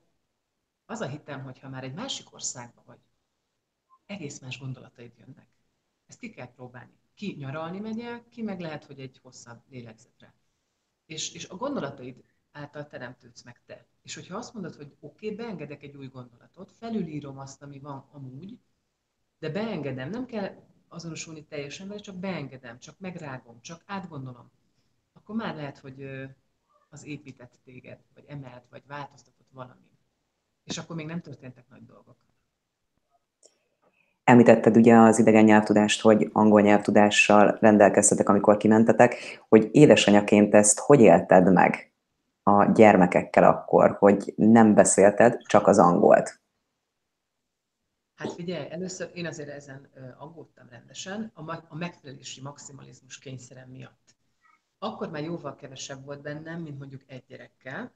az 0.87 1.01
a 1.01 1.07
hitem, 1.07 1.43
hogy 1.43 1.59
ha 1.59 1.69
már 1.69 1.85
egy 1.85 1.95
másik 1.95 2.33
országban 2.33 2.85
vagy, 2.87 2.99
egész 4.07 4.41
más 4.41 4.59
gondolataid 4.59 5.13
jönnek. 5.19 5.49
Ezt 6.07 6.19
ki 6.19 6.31
kell 6.31 6.53
próbálni. 6.53 6.93
Ki 7.15 7.35
nyaralni 7.39 7.81
megy 7.81 8.29
ki 8.29 8.43
meg 8.43 8.61
lehet, 8.61 8.85
hogy 8.85 9.01
egy 9.01 9.19
hosszabb 9.23 9.63
lélegzetre. 9.69 10.35
És, 11.07 11.33
és 11.33 11.49
a 11.49 11.57
gondolataid 11.57 12.25
által 12.53 12.87
teremtődsz 12.87 13.43
meg 13.43 13.63
te. 13.67 13.87
És 14.03 14.15
hogyha 14.15 14.37
azt 14.37 14.55
mondod, 14.55 14.75
hogy 14.75 14.97
oké, 15.01 15.27
okay, 15.27 15.37
beengedek 15.37 15.83
egy 15.83 15.97
új 15.97 16.07
gondolatot, 16.07 16.73
felülírom 16.73 17.39
azt, 17.39 17.63
ami 17.63 17.79
van 17.79 18.09
amúgy, 18.13 18.59
de 19.39 19.51
beengedem, 19.51 20.11
nem 20.11 20.27
kell 20.27 20.65
azonosulni 20.89 21.45
teljesen 21.45 21.89
vele, 21.89 22.01
csak 22.01 22.17
beengedem, 22.17 22.79
csak 22.79 22.99
megrágom, 22.99 23.61
csak 23.61 23.83
átgondolom, 23.87 24.51
akkor 25.13 25.35
már 25.35 25.55
lehet, 25.55 25.79
hogy 25.79 26.03
az 26.89 27.05
épített 27.05 27.61
téged, 27.65 28.05
vagy 28.15 28.25
emelt, 28.27 28.69
vagy 28.69 28.87
változtatott 28.87 29.49
valami. 29.51 29.94
És 30.65 30.79
akkor 30.79 30.97
még 30.97 31.07
nem 31.07 31.21
történtek 31.21 31.65
nagy 31.69 31.85
dolgok. 31.87 32.17
Említetted 34.25 34.77
ugye 34.77 34.97
az 34.97 35.19
idegen 35.19 35.45
nyelvtudást, 35.45 36.01
hogy 36.01 36.31
angol 36.33 36.61
nyelvtudással 36.61 37.57
rendelkeztetek, 37.61 38.29
amikor 38.29 38.57
kimentetek, 38.57 39.45
hogy 39.49 39.69
édesanyaként 39.73 40.55
ezt 40.55 40.79
hogy 40.79 41.01
élted 41.01 41.53
meg 41.53 41.93
a 42.43 42.65
gyermekekkel 42.65 43.45
akkor, 43.45 43.97
hogy 43.99 44.33
nem 44.37 44.75
beszélted 44.75 45.43
csak 45.43 45.67
az 45.67 45.79
angolt? 45.79 46.41
Hát 48.15 48.33
figyelj, 48.33 48.71
először 48.71 49.11
én 49.15 49.27
azért 49.27 49.49
ezen 49.49 49.91
aggódtam 50.19 50.69
rendesen, 50.69 51.33
a, 51.69 51.77
megfelelési 51.77 52.41
maximalizmus 52.41 53.19
kényszerem 53.19 53.69
miatt. 53.69 54.17
Akkor 54.79 55.11
már 55.11 55.23
jóval 55.23 55.55
kevesebb 55.55 56.05
volt 56.05 56.23
bennem, 56.23 56.61
mint 56.61 56.79
mondjuk 56.79 57.03
egy 57.07 57.25
gyerekkel. 57.27 57.93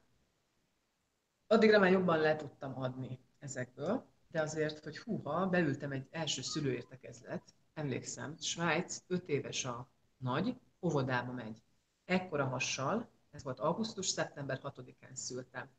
Addigra 1.51 1.79
már 1.79 1.91
jobban 1.91 2.19
le 2.19 2.35
tudtam 2.35 2.81
adni 2.81 3.19
ezekből, 3.39 4.05
de 4.31 4.41
azért, 4.41 4.83
hogy 4.83 4.97
húha, 4.97 5.47
beültem 5.47 5.91
egy 5.91 6.07
első 6.11 6.41
szülőértekezlet, 6.41 7.43
emlékszem, 7.73 8.37
Svájc, 8.37 9.01
öt 9.07 9.29
éves 9.29 9.65
a 9.65 9.87
nagy, 10.17 10.59
óvodába 10.81 11.31
megy. 11.31 11.61
Ekkora 12.05 12.45
hassal, 12.45 13.09
ez 13.31 13.43
volt 13.43 13.59
augusztus, 13.59 14.07
szeptember 14.07 14.59
6-án 14.63 15.13
szültem. 15.13 15.69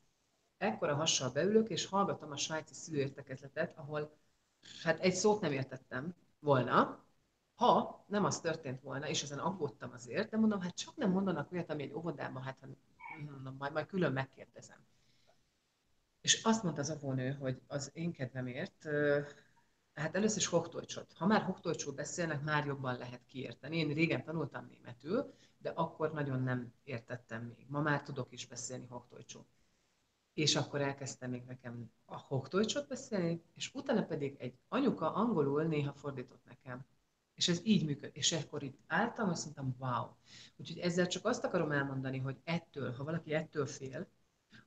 Ekkora 0.59 0.95
hassal 0.95 1.31
beülök, 1.31 1.69
és 1.69 1.87
hallgatom 1.87 2.31
a 2.31 2.37
svájci 2.37 2.75
szülőértekezletet, 2.75 3.79
ahol 3.79 4.17
hát 4.83 5.01
egy 5.01 5.15
szót 5.15 5.41
nem 5.41 5.53
értettem 5.53 6.15
volna, 6.39 7.05
ha 7.55 8.05
nem 8.07 8.25
az 8.25 8.41
történt 8.41 8.81
volna, 8.81 9.09
és 9.09 9.23
ezen 9.23 9.39
aggódtam 9.39 9.91
azért, 9.93 10.31
de 10.31 10.37
mondom, 10.37 10.61
hát 10.61 10.75
csak 10.77 10.97
nem 10.97 11.11
mondanak 11.11 11.53
olyat, 11.53 11.71
ami 11.71 11.83
egy 11.83 11.93
óvodában, 11.93 12.43
hát 12.43 12.67
mondom, 13.31 13.57
majd, 13.59 13.73
majd 13.73 13.87
külön 13.87 14.13
megkérdezem. 14.13 14.89
És 16.21 16.43
azt 16.43 16.63
mondta 16.63 16.81
az 16.81 16.91
óvónő, 16.91 17.33
hogy 17.33 17.61
az 17.67 17.91
én 17.95 18.13
kedvemért, 18.13 18.87
hát 19.95 20.17
először 20.17 20.39
is 20.39 20.47
hoktojcsot. 20.47 21.13
Ha 21.13 21.27
már 21.27 21.43
hoktojcsot 21.43 21.95
beszélnek, 21.95 22.43
már 22.43 22.67
jobban 22.67 22.99
lehet 22.99 23.25
kiérteni. 23.27 23.77
Én 23.77 23.95
régen 23.95 24.25
tanultam 24.25 24.67
németül, 24.71 25.35
de 25.59 25.71
akkor 25.71 26.13
nagyon 26.13 26.43
nem 26.43 26.73
értettem 26.85 27.43
még. 27.43 27.67
Ma 27.69 27.81
már 27.81 28.03
tudok 28.03 28.33
is 28.33 28.47
beszélni 28.47 28.87
hoktojcsot. 28.87 29.47
És 30.35 30.57
akkor 30.57 30.81
elkezdtem 30.81 31.31
még 31.31 31.45
nekem 31.45 31.93
a 32.05 32.19
hoktojcsot 32.19 32.89
beszélni, 32.89 33.43
és 33.55 33.75
utána 33.75 34.05
pedig 34.05 34.37
egy 34.39 34.55
anyuka 34.69 35.15
angolul 35.15 35.63
néha 35.63 35.93
fordított 35.93 36.45
nekem. 36.45 36.87
És 37.35 37.49
ez 37.49 37.61
így 37.65 37.85
működik. 37.85 38.17
És 38.17 38.33
akkor 38.33 38.63
itt 38.63 38.79
álltam, 38.87 39.29
azt 39.29 39.45
mondtam, 39.45 39.77
wow. 39.79 40.07
Úgyhogy 40.57 40.79
ezzel 40.79 41.07
csak 41.07 41.25
azt 41.25 41.45
akarom 41.45 41.73
elmondani, 41.73 42.19
hogy 42.19 42.41
ettől, 42.45 42.93
ha 42.93 43.05
valaki 43.05 43.35
ettől 43.35 43.67
fél, 43.67 44.09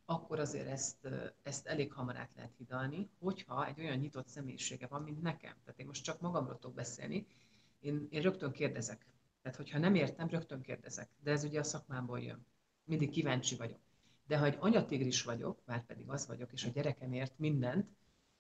akkor 0.06 0.40
azért 0.40 0.68
ezt, 0.68 1.08
ezt 1.44 1.68
elég 1.68 1.94
hamar 1.94 2.18
át 2.18 2.32
lehet 2.36 2.56
hidalni, 2.58 3.10
hogyha 3.20 3.68
egy 3.68 3.80
olyan 3.80 3.98
nyitott 3.98 4.28
személyisége 4.28 4.88
van, 4.88 5.02
mint 5.02 5.22
nekem. 5.22 5.54
Tehát 5.64 5.80
én 5.80 5.86
most 5.86 6.04
csak 6.04 6.22
magamról 6.22 6.60
tudok 6.60 6.76
beszélni, 6.76 7.28
én, 7.80 8.08
én 8.10 8.22
rögtön 8.22 8.52
kérdezek. 8.52 9.06
Tehát, 9.42 9.58
hogyha 9.58 9.80
nem 9.80 9.96
értem, 9.96 10.30
rögtön 10.30 10.62
kérdezek. 10.62 11.10
De 11.24 11.32
ez 11.32 11.44
ugye 11.44 11.60
a 11.60 11.64
szakmámból 11.64 12.20
jön. 12.20 12.46
Mindig 12.84 13.10
kíváncsi 13.10 13.56
vagyok. 13.56 13.80
De 14.28 14.38
ha 14.38 14.46
egy 14.46 14.58
anyatigris 14.60 15.24
vagyok, 15.24 15.62
már 15.66 15.86
pedig 15.86 16.10
az 16.10 16.28
vagyok, 16.28 16.54
és 16.54 16.66
a 16.66 16.70
gyerekem 16.70 17.14
ért 17.14 17.38
mindent, 17.38 17.90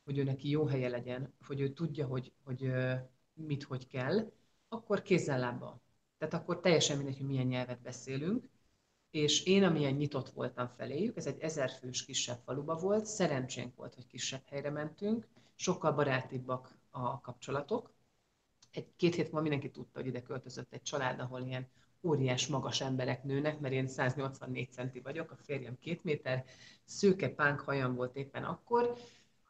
hogy 0.03 0.17
ő 0.17 0.23
neki 0.23 0.49
jó 0.49 0.65
helye 0.65 0.89
legyen, 0.89 1.33
hogy 1.45 1.59
ő 1.59 1.73
tudja, 1.73 2.07
hogy, 2.07 2.33
hogy 2.43 2.71
mit, 3.33 3.63
hogy 3.63 3.87
kell, 3.87 4.31
akkor 4.67 5.01
kézzel 5.01 5.39
lábba. 5.39 5.81
Tehát 6.17 6.33
akkor 6.33 6.59
teljesen 6.59 6.97
mindegy, 6.97 7.17
hogy 7.17 7.27
milyen 7.27 7.47
nyelvet 7.47 7.81
beszélünk, 7.81 8.49
és 9.13 9.43
én, 9.43 9.63
amilyen 9.63 9.93
nyitott 9.93 10.29
voltam 10.29 10.67
feléjük, 10.67 11.17
ez 11.17 11.25
egy 11.25 11.39
ezerfős 11.39 12.05
kisebb 12.05 12.39
faluba 12.45 12.75
volt, 12.75 13.05
szerencsénk 13.05 13.75
volt, 13.75 13.93
hogy 13.95 14.07
kisebb 14.07 14.41
helyre 14.45 14.69
mentünk, 14.69 15.27
sokkal 15.55 15.91
barátibbak 15.91 16.77
a 16.89 17.21
kapcsolatok. 17.21 17.93
Egy-két 18.71 19.15
hét 19.15 19.23
múlva 19.23 19.41
mindenki 19.41 19.71
tudta, 19.71 19.99
hogy 19.99 20.07
ide 20.07 20.21
költözött 20.21 20.73
egy 20.73 20.81
család, 20.81 21.19
ahol 21.19 21.41
ilyen 21.41 21.67
óriás 22.03 22.47
magas 22.47 22.81
emberek 22.81 23.23
nőnek, 23.23 23.59
mert 23.59 23.73
én 23.73 23.87
184 23.87 24.71
centi 24.71 24.99
vagyok, 24.99 25.31
a 25.31 25.35
férjem 25.35 25.79
két 25.79 26.03
méter, 26.03 26.45
szőke 26.85 27.29
pánk 27.29 27.59
hajam 27.59 27.95
volt 27.95 28.15
éppen 28.15 28.43
akkor, 28.43 28.97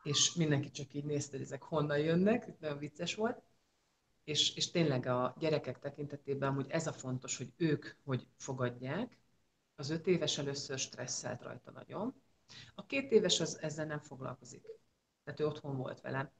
és 0.03 0.33
mindenki 0.33 0.71
csak 0.71 0.93
így 0.93 1.05
nézte, 1.05 1.31
hogy 1.31 1.45
ezek 1.45 1.61
honnan 1.61 1.99
jönnek, 1.99 2.59
nagyon 2.59 2.77
vicces 2.77 3.15
volt. 3.15 3.41
És, 4.23 4.55
és 4.55 4.71
tényleg 4.71 5.05
a 5.05 5.35
gyerekek 5.39 5.79
tekintetében, 5.79 6.53
hogy 6.53 6.65
ez 6.69 6.87
a 6.87 6.93
fontos, 6.93 7.37
hogy 7.37 7.53
ők 7.57 7.85
hogy 8.03 8.27
fogadják, 8.37 9.21
az 9.83 9.89
öt 9.89 10.07
éves 10.07 10.37
először 10.37 10.77
stresszelt 10.77 11.41
rajta 11.41 11.71
nagyon. 11.71 12.13
A 12.75 12.85
két 12.85 13.11
éves 13.11 13.39
az 13.39 13.59
ezzel 13.61 13.85
nem 13.85 13.99
foglalkozik. 13.99 14.65
Tehát 15.23 15.39
ő 15.39 15.45
otthon 15.45 15.77
volt 15.77 16.01
velem. 16.01 16.31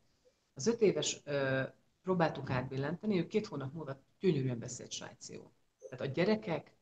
Az 0.53 0.67
öt 0.67 0.81
éves 0.81 1.21
ö, 1.23 1.63
próbáltuk 2.01 2.49
átbillenteni, 2.49 3.19
ő 3.19 3.27
két 3.27 3.47
hónap 3.47 3.73
múlva 3.73 4.01
gyönyörűen 4.19 4.59
beszélt 4.59 4.91
svájciul. 4.91 5.51
Tehát 5.89 6.05
a 6.05 6.13
gyerekek 6.13 6.75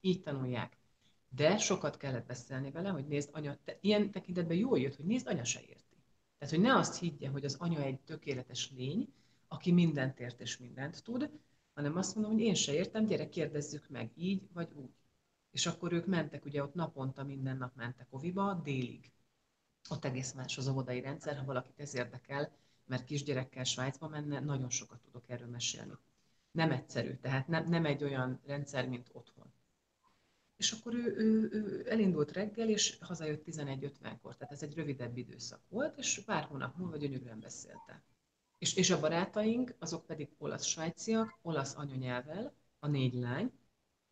így 0.00 0.20
tanulják. 0.20 0.76
De 1.28 1.58
sokat 1.58 1.96
kellett 1.96 2.26
beszélni 2.26 2.70
vele, 2.70 2.88
hogy 2.88 3.06
nézd, 3.06 3.30
anya, 3.32 3.56
te 3.64 3.78
ilyen 3.80 4.10
tekintetben 4.10 4.56
jól 4.56 4.78
jött, 4.78 4.96
hogy 4.96 5.06
nézd, 5.06 5.26
anya 5.26 5.44
se 5.44 5.60
érti. 5.60 6.02
Tehát, 6.38 6.54
hogy 6.54 6.64
ne 6.64 6.76
azt 6.76 6.98
higgye, 6.98 7.28
hogy 7.28 7.44
az 7.44 7.56
anya 7.58 7.80
egy 7.80 8.00
tökéletes 8.00 8.70
lény, 8.76 9.12
aki 9.48 9.72
mindent 9.72 10.20
ért 10.20 10.40
és 10.40 10.58
mindent 10.58 11.02
tud, 11.02 11.30
hanem 11.74 11.96
azt 11.96 12.14
mondom, 12.14 12.32
hogy 12.32 12.42
én 12.42 12.54
se 12.54 12.72
értem, 12.72 13.06
gyere, 13.06 13.28
kérdezzük 13.28 13.88
meg, 13.88 14.10
így 14.14 14.48
vagy 14.52 14.68
úgy. 14.74 14.90
És 15.52 15.66
akkor 15.66 15.92
ők 15.92 16.06
mentek, 16.06 16.44
ugye 16.44 16.62
ott 16.62 16.74
naponta 16.74 17.24
minden 17.24 17.56
nap 17.56 17.76
mentek 17.76 18.06
oviba, 18.10 18.54
délig. 18.54 19.12
Ott 19.90 20.04
egész 20.04 20.32
más 20.32 20.58
az 20.58 20.68
óvodai 20.68 21.00
rendszer, 21.00 21.36
ha 21.36 21.44
valakit 21.44 21.80
ez 21.80 21.94
érdekel, 21.94 22.52
mert 22.86 23.04
kisgyerekkel 23.04 23.64
Svájcba 23.64 24.08
menne, 24.08 24.40
nagyon 24.40 24.70
sokat 24.70 25.00
tudok 25.00 25.28
erről 25.28 25.48
mesélni. 25.48 25.92
Nem 26.50 26.70
egyszerű, 26.70 27.14
tehát 27.14 27.48
nem, 27.48 27.68
nem 27.68 27.86
egy 27.86 28.04
olyan 28.04 28.40
rendszer, 28.44 28.88
mint 28.88 29.10
otthon. 29.12 29.52
És 30.56 30.72
akkor 30.72 30.94
ő, 30.94 31.16
ő, 31.16 31.48
ő 31.52 31.90
elindult 31.90 32.32
reggel, 32.32 32.68
és 32.68 32.98
hazajött 33.00 33.44
11.50-kor, 33.46 34.36
tehát 34.36 34.52
ez 34.52 34.62
egy 34.62 34.74
rövidebb 34.74 35.16
időszak 35.16 35.60
volt, 35.68 35.98
és 35.98 36.22
pár 36.26 36.44
hónap 36.44 36.76
múlva 36.76 36.96
gyönyörűen 36.96 37.40
beszélte. 37.40 38.02
És, 38.58 38.74
és 38.74 38.90
a 38.90 39.00
barátaink, 39.00 39.74
azok 39.78 40.06
pedig 40.06 40.30
olasz-svájciak, 40.38 41.38
olasz 41.42 41.76
anyanyelvel, 41.76 42.54
a 42.78 42.86
négy 42.86 43.14
lány, 43.14 43.52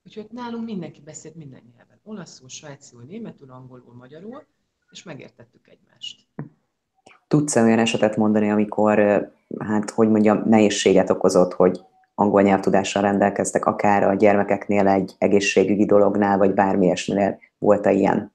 Úgyhogy 0.05 0.27
nálunk 0.31 0.65
mindenki 0.65 1.01
beszélt 1.01 1.35
minden 1.35 1.63
nyelven. 1.77 2.01
Olaszul, 2.05 2.49
svájciul, 2.49 3.03
németül, 3.03 3.51
angolul, 3.51 3.95
magyarul, 3.95 4.47
és 4.91 5.03
megértettük 5.03 5.69
egymást. 5.69 6.27
Tudsz-e 7.29 7.63
olyan 7.63 7.79
esetet 7.79 8.17
mondani, 8.17 8.51
amikor, 8.51 8.99
hát 9.59 9.91
hogy 9.91 10.09
mondjam, 10.09 10.43
nehézséget 10.47 11.11
okozott, 11.11 11.53
hogy 11.53 11.81
angol 12.15 12.43
nyelvtudással 12.43 13.03
rendelkeztek, 13.03 13.65
akár 13.65 14.03
a 14.03 14.15
gyermekeknél 14.15 14.89
egy 14.89 15.15
egészségügyi 15.19 15.85
dolognál, 15.87 16.39
vagy 16.39 16.55
bármi 16.55 16.85
ilyesminél 16.85 17.39
volt-e 17.59 17.93
ilyen? 17.93 18.33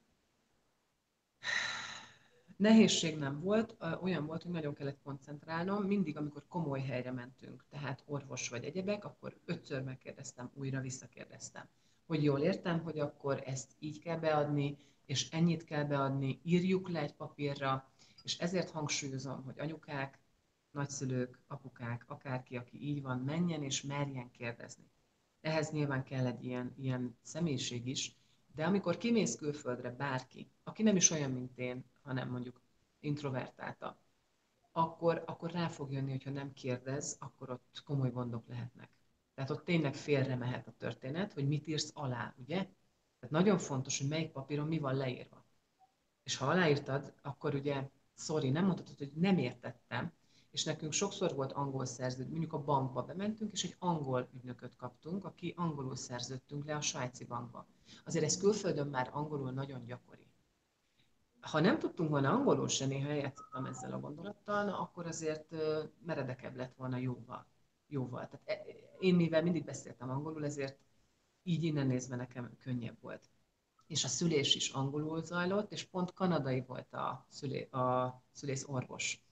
Nehézség 2.56 3.18
nem 3.18 3.40
volt, 3.40 3.76
olyan 4.02 4.26
volt, 4.26 4.42
hogy 4.42 4.52
nagyon 4.52 4.74
kellett 4.74 5.02
koncentrálnom, 5.02 5.84
mindig, 5.84 6.16
amikor 6.16 6.46
komoly 6.48 6.80
helyre 6.80 7.12
mentünk, 7.12 7.64
tehát 7.68 8.02
orvos 8.06 8.48
vagy 8.48 8.64
egyebek, 8.64 9.04
akkor 9.04 9.36
ötször 9.44 9.82
megkérdeztem, 9.82 10.50
újra 10.54 10.80
visszakérdeztem, 10.80 11.68
hogy 12.06 12.22
jól 12.22 12.40
értem, 12.40 12.80
hogy 12.80 12.98
akkor 12.98 13.42
ezt 13.46 13.72
így 13.78 13.98
kell 13.98 14.18
beadni, 14.18 14.76
és 15.06 15.30
ennyit 15.30 15.64
kell 15.64 15.84
beadni, 15.84 16.40
írjuk 16.42 16.88
le 16.88 17.00
egy 17.00 17.14
papírra, 17.14 17.90
és 18.22 18.38
ezért 18.38 18.70
hangsúlyozom, 18.70 19.42
hogy 19.44 19.58
anyukák, 19.58 20.18
nagyszülők, 20.70 21.40
apukák, 21.46 22.04
akárki, 22.08 22.56
aki 22.56 22.88
így 22.88 23.02
van, 23.02 23.18
menjen 23.18 23.62
és 23.62 23.82
merjen 23.82 24.30
kérdezni. 24.30 24.84
Ehhez 25.40 25.70
nyilván 25.70 26.04
kell 26.04 26.26
egy 26.26 26.44
ilyen, 26.44 26.74
ilyen 26.78 27.18
személyiség 27.22 27.86
is, 27.86 28.16
de 28.56 28.64
amikor 28.64 28.96
kimész 28.96 29.36
külföldre 29.36 29.90
bárki, 29.90 30.50
aki 30.64 30.82
nem 30.82 30.96
is 30.96 31.10
olyan, 31.10 31.30
mint 31.30 31.58
én, 31.58 31.84
hanem 32.02 32.30
mondjuk 32.30 32.60
introvertálta, 33.00 33.98
akkor, 34.72 35.22
akkor 35.26 35.50
rá 35.50 35.68
fog 35.68 35.92
jönni, 35.92 36.10
hogyha 36.10 36.30
nem 36.30 36.52
kérdez, 36.52 37.16
akkor 37.20 37.50
ott 37.50 37.82
komoly 37.84 38.10
gondok 38.10 38.48
lehetnek. 38.48 38.90
Tehát 39.34 39.50
ott 39.50 39.64
tényleg 39.64 39.94
félre 39.94 40.36
mehet 40.36 40.66
a 40.66 40.74
történet, 40.78 41.32
hogy 41.32 41.48
mit 41.48 41.66
írsz 41.66 41.90
alá, 41.94 42.34
ugye? 42.38 42.56
Tehát 42.56 43.30
nagyon 43.30 43.58
fontos, 43.58 43.98
hogy 43.98 44.08
melyik 44.08 44.30
papíron 44.30 44.66
mi 44.66 44.78
van 44.78 44.96
leírva. 44.96 45.44
És 46.22 46.36
ha 46.36 46.46
aláírtad, 46.46 47.14
akkor 47.22 47.54
ugye, 47.54 47.88
sorry, 48.14 48.50
nem 48.50 48.64
mondhatod, 48.64 48.98
hogy 48.98 49.12
nem 49.14 49.38
értettem, 49.38 50.12
és 50.56 50.64
nekünk 50.64 50.92
sokszor 50.92 51.34
volt 51.34 51.52
angol 51.52 51.84
szerződ, 51.84 52.28
mondjuk 52.28 52.52
a 52.52 52.64
bankba 52.64 53.02
bementünk, 53.02 53.52
és 53.52 53.64
egy 53.64 53.76
angol 53.78 54.28
ügynököt 54.34 54.76
kaptunk, 54.76 55.24
aki 55.24 55.54
angolul 55.56 55.96
szerződtünk 55.96 56.64
le 56.64 56.74
a 56.74 56.80
svájci 56.80 57.24
bankba. 57.24 57.66
Azért 58.04 58.24
ez 58.24 58.36
külföldön 58.36 58.86
már 58.86 59.10
angolul 59.12 59.50
nagyon 59.50 59.84
gyakori. 59.84 60.26
Ha 61.40 61.60
nem 61.60 61.78
tudtunk 61.78 62.10
volna 62.10 62.32
angolul 62.32 62.68
se, 62.68 62.86
néha 62.86 63.08
eljátszottam 63.08 63.64
ezzel 63.64 63.92
a 63.92 64.00
gondolattal, 64.00 64.64
na, 64.64 64.80
akkor 64.80 65.06
azért 65.06 65.54
meredekebb 66.04 66.56
lett 66.56 66.74
volna 66.74 66.96
jóval. 66.96 67.46
jóval. 67.86 68.28
Tehát 68.28 68.48
e, 68.48 68.72
én 68.98 69.14
mivel 69.14 69.42
mindig 69.42 69.64
beszéltem 69.64 70.10
angolul, 70.10 70.44
ezért 70.44 70.78
így 71.42 71.62
innen 71.62 71.86
nézve 71.86 72.16
nekem 72.16 72.56
könnyebb 72.58 72.96
volt. 73.00 73.30
És 73.86 74.04
a 74.04 74.08
szülés 74.08 74.54
is 74.54 74.70
angolul 74.70 75.24
zajlott, 75.24 75.72
és 75.72 75.84
pont 75.84 76.12
kanadai 76.12 76.64
volt 76.66 76.92
a, 76.92 77.26
szülé, 77.28 77.62
a 77.62 78.22
szülész 78.32 78.64
orvos 78.68 79.25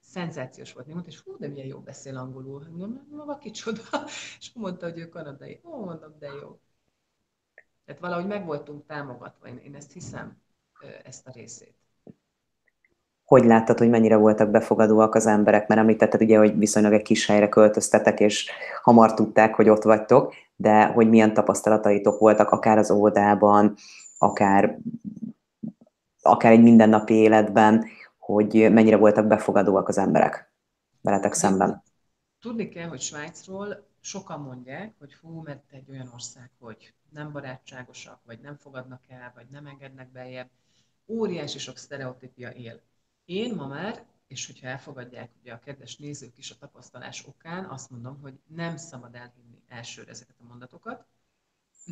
szenzációs 0.00 0.72
volt. 0.72 0.86
Mondta, 0.86 1.08
és 1.08 1.20
hú, 1.20 1.36
de 1.38 1.48
milyen 1.48 1.66
jó 1.66 1.78
beszél 1.78 2.16
angolul. 2.16 2.66
Mondom, 2.70 3.06
maga 3.10 3.38
kicsoda. 3.38 3.80
És 4.40 4.50
mondta, 4.54 4.86
hogy 4.86 4.98
ő 4.98 5.08
kanadai. 5.08 5.60
Ó, 5.64 5.84
mondom, 5.84 6.14
de 6.18 6.26
jó. 6.26 6.58
Tehát 7.84 8.00
valahogy 8.00 8.26
meg 8.26 8.44
voltunk 8.44 8.86
támogatva, 8.86 9.48
én, 9.48 9.56
én 9.56 9.74
ezt 9.74 9.92
hiszem, 9.92 10.36
ezt 11.04 11.26
a 11.26 11.30
részét. 11.34 11.74
Hogy 13.24 13.44
láttad, 13.44 13.78
hogy 13.78 13.88
mennyire 13.88 14.16
voltak 14.16 14.50
befogadóak 14.50 15.14
az 15.14 15.26
emberek? 15.26 15.68
Mert 15.68 15.80
említetted 15.80 16.22
ugye, 16.22 16.38
hogy 16.38 16.58
viszonylag 16.58 16.92
egy 16.92 17.02
kis 17.02 17.26
helyre 17.26 17.48
költöztetek, 17.48 18.20
és 18.20 18.50
hamar 18.82 19.14
tudták, 19.14 19.54
hogy 19.54 19.68
ott 19.68 19.82
vagytok, 19.82 20.34
de 20.56 20.84
hogy 20.84 21.08
milyen 21.08 21.34
tapasztalataitok 21.34 22.18
voltak, 22.18 22.50
akár 22.50 22.78
az 22.78 22.90
óvodában, 22.90 23.74
akár, 24.18 24.78
akár 26.22 26.52
egy 26.52 26.62
mindennapi 26.62 27.14
életben, 27.14 27.84
hogy 28.32 28.72
mennyire 28.72 28.96
voltak 28.96 29.26
befogadóak 29.26 29.88
az 29.88 29.98
emberek 29.98 30.52
veletek 31.00 31.32
szemben. 31.32 31.82
Tudni 32.40 32.68
kell, 32.68 32.88
hogy 32.88 33.00
Svájcról 33.00 33.88
sokan 34.00 34.40
mondják, 34.40 34.94
hogy 34.98 35.14
hú, 35.14 35.42
mert 35.42 35.72
egy 35.72 35.90
olyan 35.90 36.10
ország, 36.12 36.50
hogy 36.58 36.94
nem 37.10 37.32
barátságosak, 37.32 38.20
vagy 38.24 38.40
nem 38.40 38.56
fogadnak 38.56 39.02
el, 39.08 39.32
vagy 39.34 39.46
nem 39.50 39.66
engednek 39.66 40.10
beljebb. 40.10 40.50
Óriási 41.06 41.58
sok 41.58 41.76
sztereotípia 41.76 42.50
él. 42.50 42.80
Én 43.24 43.54
ma 43.54 43.66
már, 43.66 44.04
és 44.26 44.46
hogyha 44.46 44.66
elfogadják 44.66 45.30
ugye 45.40 45.52
a 45.52 45.58
kedves 45.58 45.96
nézők 45.96 46.38
is 46.38 46.50
a 46.50 46.56
tapasztalás 46.58 47.26
okán, 47.26 47.64
azt 47.64 47.90
mondom, 47.90 48.20
hogy 48.20 48.40
nem 48.46 48.76
szabad 48.76 49.14
elhinni 49.14 49.62
elsőre 49.68 50.10
ezeket 50.10 50.36
a 50.40 50.44
mondatokat. 50.44 51.06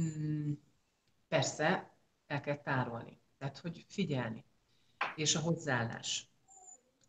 Mm, 0.01 0.53
persze, 1.29 1.93
el 2.27 2.41
kell 2.41 2.57
tárolni. 2.57 3.21
Tehát, 3.39 3.59
hogy 3.59 3.87
figyelni. 3.89 4.45
És 5.17 5.37
a 5.37 5.41
hozzáállás 5.41 6.28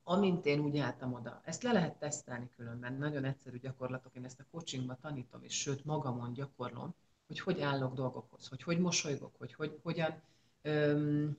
amint 0.10 0.46
én 0.46 0.60
úgy 0.60 0.78
álltam 0.78 1.14
oda. 1.14 1.42
Ezt 1.44 1.64
le 1.64 1.72
lehet 1.72 2.00
tesztelni 2.00 2.50
különben, 2.56 2.94
nagyon 2.94 3.26
egyszerű 3.26 3.60
gyakorlatok, 3.60 4.16
én 4.16 4.26
ezt 4.26 4.40
a 4.40 4.46
coachingban 4.52 4.98
tanítom, 5.02 5.44
és 5.44 5.60
sőt 5.60 5.86
magamon 5.86 6.34
gyakorlom, 6.34 6.96
hogy 7.28 7.40
hogy 7.40 7.62
állok 7.62 7.94
dolgokhoz, 7.94 8.48
hogy 8.48 8.64
hogy 8.64 8.80
mosolygok, 8.80 9.36
hogy, 9.38 9.54
hogy 9.54 9.80
hogyan 9.84 10.22
öm, 10.62 11.38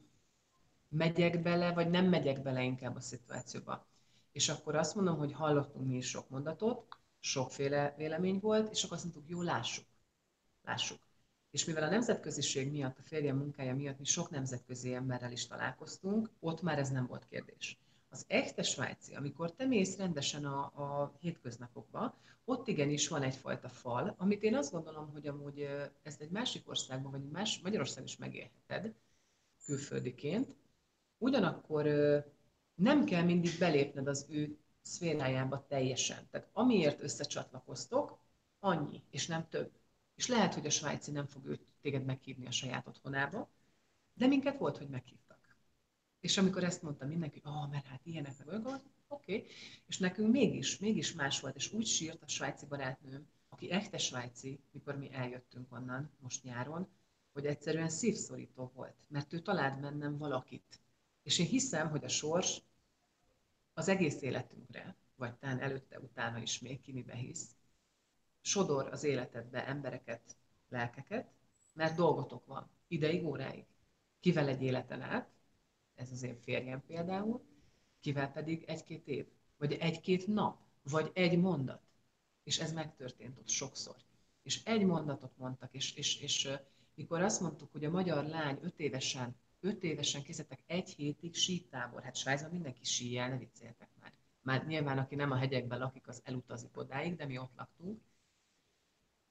megyek 0.88 1.42
bele, 1.42 1.72
vagy 1.72 1.90
nem 1.90 2.04
megyek 2.04 2.42
bele 2.42 2.62
inkább 2.62 2.96
a 2.96 3.00
szituációba. 3.00 3.86
És 4.32 4.48
akkor 4.48 4.74
azt 4.74 4.94
mondom, 4.94 5.18
hogy 5.18 5.32
hallottunk 5.32 5.86
mi 5.86 5.96
is 5.96 6.08
sok 6.08 6.28
mondatot, 6.28 6.86
sokféle 7.20 7.94
vélemény 7.96 8.38
volt, 8.40 8.70
és 8.70 8.84
akkor 8.84 8.96
azt 8.96 9.04
mondtuk, 9.04 9.28
jó, 9.28 9.42
lássuk. 9.42 9.86
Lássuk. 10.64 10.98
És 11.50 11.64
mivel 11.64 11.82
a 11.82 11.90
nemzetköziség 11.90 12.70
miatt, 12.70 12.98
a 12.98 13.02
férjem 13.02 13.36
munkája 13.36 13.74
miatt 13.74 13.98
mi 13.98 14.04
sok 14.04 14.30
nemzetközi 14.30 14.94
emberrel 14.94 15.32
is 15.32 15.46
találkoztunk, 15.46 16.30
ott 16.40 16.62
már 16.62 16.78
ez 16.78 16.88
nem 16.88 17.06
volt 17.06 17.26
kérdés. 17.28 17.78
Az 18.12 18.24
echte 18.28 18.62
svájci, 18.62 19.14
amikor 19.14 19.52
te 19.54 19.66
mész 19.66 19.96
rendesen 19.96 20.44
a, 20.44 20.58
a 20.64 21.16
hétköznapokba, 21.20 22.14
ott 22.44 22.68
igenis 22.68 23.08
van 23.08 23.22
egyfajta 23.22 23.68
fal, 23.68 24.14
amit 24.18 24.42
én 24.42 24.54
azt 24.54 24.72
gondolom, 24.72 25.10
hogy 25.12 25.26
amúgy 25.26 25.68
ezt 26.02 26.20
egy 26.20 26.30
másik 26.30 26.68
országban, 26.68 27.10
vagy 27.10 27.30
más, 27.30 27.60
Magyarországon 27.60 28.08
is 28.08 28.16
megélheted 28.16 28.94
külföldiként. 29.64 30.54
Ugyanakkor 31.18 31.84
nem 32.74 33.04
kell 33.04 33.22
mindig 33.22 33.58
belépned 33.58 34.06
az 34.06 34.26
ő 34.30 34.58
szférájába 34.82 35.66
teljesen. 35.66 36.28
Tehát 36.30 36.48
amiért 36.52 37.02
összecsatlakoztok, 37.02 38.18
annyi, 38.58 39.02
és 39.10 39.26
nem 39.26 39.48
több. 39.48 39.70
És 40.14 40.26
lehet, 40.26 40.54
hogy 40.54 40.66
a 40.66 40.70
svájci 40.70 41.10
nem 41.10 41.26
fog 41.26 41.46
őt 41.46 41.66
téged 41.80 42.04
meghívni 42.04 42.46
a 42.46 42.50
saját 42.50 42.86
otthonába, 42.86 43.48
de 44.14 44.26
minket 44.26 44.58
volt, 44.58 44.78
hogy 44.78 44.88
meghívtak. 44.88 45.29
És 46.20 46.38
amikor 46.38 46.64
ezt 46.64 46.82
mondta 46.82 47.06
mindenki, 47.06 47.40
hogy 47.40 47.52
oh, 47.52 47.70
mert 47.70 47.86
hát 47.86 48.00
ilyenek 48.04 48.44
meg 48.44 48.66
oké. 48.66 48.84
Okay. 49.08 49.46
És 49.86 49.98
nekünk 49.98 50.32
mégis, 50.32 50.78
mégis 50.78 51.12
más 51.12 51.40
volt, 51.40 51.56
és 51.56 51.72
úgy 51.72 51.86
sírt 51.86 52.22
a 52.22 52.28
svájci 52.28 52.66
barátnőm, 52.66 53.28
aki 53.48 53.70
echte 53.70 53.98
svájci, 53.98 54.60
mikor 54.72 54.96
mi 54.96 55.12
eljöttünk 55.12 55.72
onnan 55.72 56.10
most 56.18 56.42
nyáron, 56.42 56.88
hogy 57.32 57.46
egyszerűen 57.46 57.88
szívszorító 57.88 58.70
volt, 58.74 59.04
mert 59.08 59.32
ő 59.32 59.40
talált 59.40 59.80
bennem 59.80 60.18
valakit. 60.18 60.80
És 61.22 61.38
én 61.38 61.46
hiszem, 61.46 61.90
hogy 61.90 62.04
a 62.04 62.08
sors 62.08 62.62
az 63.74 63.88
egész 63.88 64.22
életünkre, 64.22 64.96
vagy 65.16 65.34
talán 65.34 65.60
előtte, 65.60 66.00
utána 66.00 66.38
is 66.38 66.58
még 66.58 66.80
ki 66.80 66.92
mibe 66.92 67.14
hisz, 67.14 67.50
sodor 68.40 68.88
az 68.92 69.04
életedbe 69.04 69.66
embereket, 69.66 70.36
lelkeket, 70.68 71.30
mert 71.74 71.96
dolgotok 71.96 72.46
van, 72.46 72.70
ideig, 72.88 73.24
óráig. 73.24 73.64
Kivel 74.20 74.48
egy 74.48 74.62
életen 74.62 75.02
át, 75.02 75.28
ez 76.00 76.10
az 76.10 76.22
én 76.22 76.36
férjem 76.36 76.82
például, 76.86 77.42
kivel 78.00 78.32
pedig 78.32 78.64
egy-két 78.66 79.06
év, 79.06 79.26
vagy 79.56 79.72
egy-két 79.72 80.26
nap, 80.26 80.58
vagy 80.82 81.10
egy 81.14 81.38
mondat. 81.38 81.82
És 82.42 82.58
ez 82.58 82.72
megtörtént 82.72 83.38
ott 83.38 83.48
sokszor. 83.48 83.96
És 84.42 84.64
egy 84.64 84.84
mondatot 84.84 85.36
mondtak, 85.36 85.74
és, 85.74 85.94
és, 85.94 86.20
és 86.20 86.48
mikor 86.94 87.20
azt 87.22 87.40
mondtuk, 87.40 87.72
hogy 87.72 87.84
a 87.84 87.90
magyar 87.90 88.24
lány 88.24 88.58
öt 88.62 88.78
évesen, 88.80 89.36
öt 89.60 89.82
évesen 89.82 90.22
készítettek 90.22 90.60
egy 90.66 90.90
hétig 90.90 91.34
sítábor, 91.34 92.02
hát 92.02 92.16
Svájcban 92.16 92.50
mindenki 92.50 92.84
síjel, 92.84 93.28
ne 93.28 93.38
vicceljetek 93.38 93.88
már. 94.00 94.12
Már 94.42 94.66
nyilván, 94.66 94.98
aki 94.98 95.14
nem 95.14 95.30
a 95.30 95.36
hegyekben 95.36 95.78
lakik, 95.78 96.08
az 96.08 96.20
elutazik 96.24 96.76
odáig, 96.76 97.16
de 97.16 97.26
mi 97.26 97.38
ott 97.38 97.52
laktunk. 97.56 98.00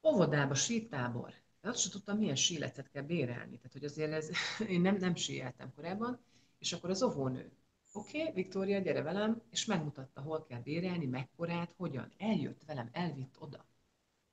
Óvodába 0.07 0.53
sítábor. 0.53 1.33
De 1.61 1.69
azt 1.69 1.79
sem 1.79 1.91
tudtam, 1.91 2.17
milyen 2.17 2.35
sílecet 2.35 2.89
kell 2.89 3.03
bérelni. 3.03 3.55
Tehát, 3.55 3.71
hogy 3.71 3.83
azért 3.83 4.11
ez, 4.11 4.29
én 4.73 4.81
nem, 4.81 4.95
nem 4.95 5.15
síeltem 5.15 5.73
korábban, 5.73 6.19
és 6.59 6.73
akkor 6.73 6.89
az 6.89 7.03
óvónő, 7.03 7.51
oké, 7.93 8.21
okay, 8.21 8.33
Viktória, 8.33 8.79
gyere 8.79 9.01
velem, 9.01 9.41
és 9.49 9.65
megmutatta, 9.65 10.21
hol 10.21 10.43
kell 10.43 10.61
bérelni, 10.61 11.05
mekkorát, 11.05 11.73
hogyan. 11.77 12.11
Eljött 12.17 12.63
velem, 12.65 12.89
elvitt 12.91 13.35
oda. 13.39 13.65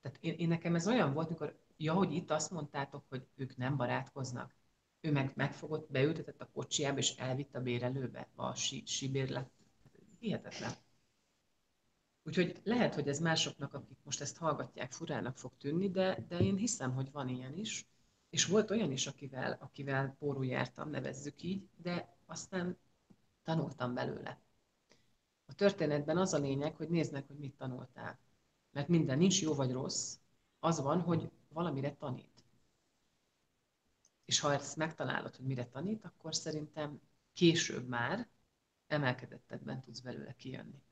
Tehát 0.00 0.18
én, 0.20 0.34
én 0.38 0.48
nekem 0.48 0.74
ez 0.74 0.88
olyan 0.88 1.12
volt, 1.12 1.28
mikor, 1.28 1.58
ja, 1.76 1.92
hogy 1.92 2.12
itt 2.12 2.30
azt 2.30 2.50
mondtátok, 2.50 3.04
hogy 3.08 3.26
ők 3.34 3.56
nem 3.56 3.76
barátkoznak. 3.76 4.54
Ő 5.00 5.12
meg 5.12 5.32
megfogott, 5.34 5.90
beültetett 5.90 6.40
a 6.40 6.50
kocsiába, 6.52 6.98
és 6.98 7.16
elvitt 7.16 7.54
a 7.54 7.60
bérelőbe, 7.60 8.28
a 8.34 8.54
sí, 8.54 8.82
síbérlet. 8.86 9.50
Hihetetlen. 10.18 10.72
Úgyhogy 12.22 12.60
lehet, 12.64 12.94
hogy 12.94 13.08
ez 13.08 13.18
másoknak, 13.18 13.74
akik 13.74 13.98
most 14.02 14.20
ezt 14.20 14.36
hallgatják, 14.36 14.92
furának 14.92 15.38
fog 15.38 15.56
tűnni, 15.56 15.90
de, 15.90 16.24
de 16.28 16.38
én 16.38 16.56
hiszem, 16.56 16.94
hogy 16.94 17.12
van 17.12 17.28
ilyen 17.28 17.54
is. 17.54 17.86
És 18.30 18.46
volt 18.46 18.70
olyan 18.70 18.92
is, 18.92 19.06
akivel, 19.06 19.58
akivel 19.60 20.16
pórul 20.18 20.46
jártam, 20.46 20.90
nevezzük 20.90 21.42
így, 21.42 21.68
de 21.76 22.15
aztán 22.26 22.78
tanultam 23.42 23.94
belőle. 23.94 24.40
A 25.46 25.54
történetben 25.54 26.16
az 26.16 26.32
a 26.32 26.38
lényeg, 26.38 26.76
hogy 26.76 26.88
néznek, 26.88 27.26
hogy 27.26 27.38
mit 27.38 27.56
tanultál. 27.56 28.18
Mert 28.70 28.88
minden 28.88 29.18
nincs 29.18 29.42
jó 29.42 29.54
vagy 29.54 29.72
rossz, 29.72 30.16
az 30.58 30.80
van, 30.80 31.00
hogy 31.00 31.30
valamire 31.48 31.94
tanít. 31.94 32.44
És 34.24 34.40
ha 34.40 34.52
ezt 34.52 34.76
megtalálod, 34.76 35.36
hogy 35.36 35.46
mire 35.46 35.66
tanít, 35.66 36.04
akkor 36.04 36.34
szerintem 36.34 37.00
később 37.32 37.88
már 37.88 38.28
emelkedettebben 38.86 39.80
tudsz 39.80 40.00
belőle 40.00 40.32
kijönni. 40.32 40.82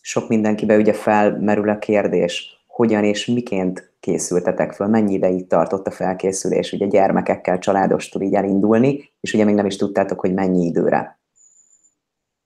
Sok 0.00 0.28
mindenkibe 0.28 0.76
ugye 0.76 0.92
felmerül 0.92 1.68
a 1.68 1.78
kérdés, 1.78 2.63
hogyan 2.74 3.04
és 3.04 3.26
miként 3.26 3.92
készültetek 4.00 4.72
föl, 4.72 4.86
mennyi 4.86 5.12
ideig 5.12 5.46
tartott 5.46 5.86
a 5.86 5.90
felkészülés, 5.90 6.72
ugye 6.72 6.86
gyermekekkel, 6.86 7.58
családostul 7.58 8.22
így 8.22 8.34
elindulni, 8.34 9.12
és 9.20 9.32
ugye 9.32 9.44
még 9.44 9.54
nem 9.54 9.66
is 9.66 9.76
tudtátok, 9.76 10.20
hogy 10.20 10.34
mennyi 10.34 10.64
időre. 10.64 11.20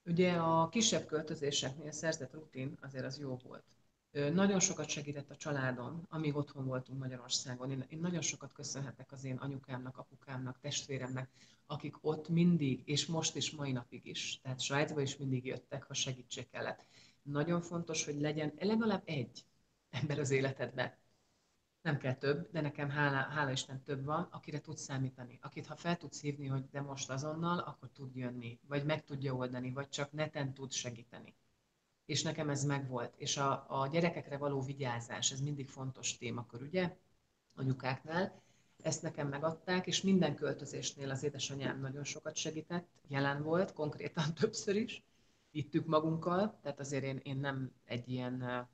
Ugye 0.05 0.33
a 0.33 0.69
kisebb 0.69 1.07
költözéseknél 1.07 1.91
szerzett 1.91 2.33
rutin 2.33 2.79
azért 2.83 3.05
az 3.05 3.19
jó 3.19 3.39
volt. 3.49 3.63
Nagyon 4.35 4.61
sokat 4.61 4.89
segített 4.89 5.31
a 5.31 5.37
családon, 5.37 6.07
amíg 6.11 6.37
otthon 6.37 6.67
voltunk 6.67 6.99
Magyarországon. 6.99 7.71
Én, 7.71 7.85
én 7.89 7.99
nagyon 8.01 8.21
sokat 8.21 8.53
köszönhetek 8.53 9.13
az 9.13 9.25
én 9.25 9.37
anyukámnak, 9.37 9.99
apukámnak, 9.99 10.59
testvéremnek, 10.61 11.29
akik 11.67 11.95
ott 12.01 12.29
mindig, 12.29 12.83
és 12.85 13.07
most 13.07 13.37
is, 13.37 13.51
mai 13.51 13.73
napig 13.73 14.07
is, 14.07 14.41
tehát 14.43 14.61
Svájcba 14.61 15.01
is 15.01 15.17
mindig 15.17 15.45
jöttek, 15.45 15.83
ha 15.83 15.95
segítség 15.95 16.49
kellett. 16.49 16.87
Nagyon 17.23 17.61
fontos, 17.61 18.05
hogy 18.05 18.21
legyen 18.21 18.53
legalább 18.59 19.03
egy 19.05 19.45
ember 19.91 20.19
az 20.19 20.31
életedben. 20.31 20.97
Nem 21.83 21.99
kell 21.99 22.15
több, 22.15 22.51
de 22.53 22.61
nekem 22.61 22.91
hála, 22.91 23.17
hála 23.17 23.51
Isten 23.51 23.83
több 23.83 24.05
van, 24.05 24.29
akire 24.31 24.61
tudsz 24.61 24.83
számítani. 24.83 25.39
Akit 25.43 25.67
ha 25.67 25.77
fel 25.77 25.97
tudsz 25.97 26.21
hívni, 26.21 26.47
hogy 26.47 26.69
de 26.71 26.81
most 26.81 27.11
azonnal, 27.11 27.59
akkor 27.59 27.91
tud 27.93 28.17
jönni, 28.17 28.59
vagy 28.67 28.85
meg 28.85 29.05
tudja 29.05 29.35
oldani, 29.35 29.73
vagy 29.73 29.89
csak 29.89 30.13
neten 30.13 30.55
tud 30.55 30.73
segíteni 30.73 31.35
és 32.09 32.23
nekem 32.23 32.49
ez 32.49 32.65
megvolt. 32.65 33.15
És 33.17 33.37
a, 33.37 33.65
a 33.69 33.87
gyerekekre 33.87 34.37
való 34.37 34.61
vigyázás, 34.61 35.31
ez 35.33 35.41
mindig 35.41 35.69
fontos 35.69 36.17
témakör, 36.17 36.63
ugye, 36.63 36.97
anyukáknál. 37.55 38.43
Ezt 38.83 39.03
nekem 39.03 39.29
megadták, 39.29 39.87
és 39.87 40.03
minden 40.03 40.35
költözésnél 40.35 41.11
az 41.11 41.23
édesanyám 41.23 41.81
nagyon 41.81 42.05
sokat 42.05 42.37
segített, 42.37 42.89
jelen 43.09 43.43
volt, 43.43 43.73
konkrétan 43.73 44.35
többször 44.41 44.77
is, 44.77 45.03
ittük 45.51 45.87
magunkkal, 45.87 46.59
tehát 46.63 46.81
azért 46.81 47.05
én, 47.05 47.21
én 47.23 47.37
nem 47.37 47.73
egy 47.85 48.09
ilyen 48.09 48.69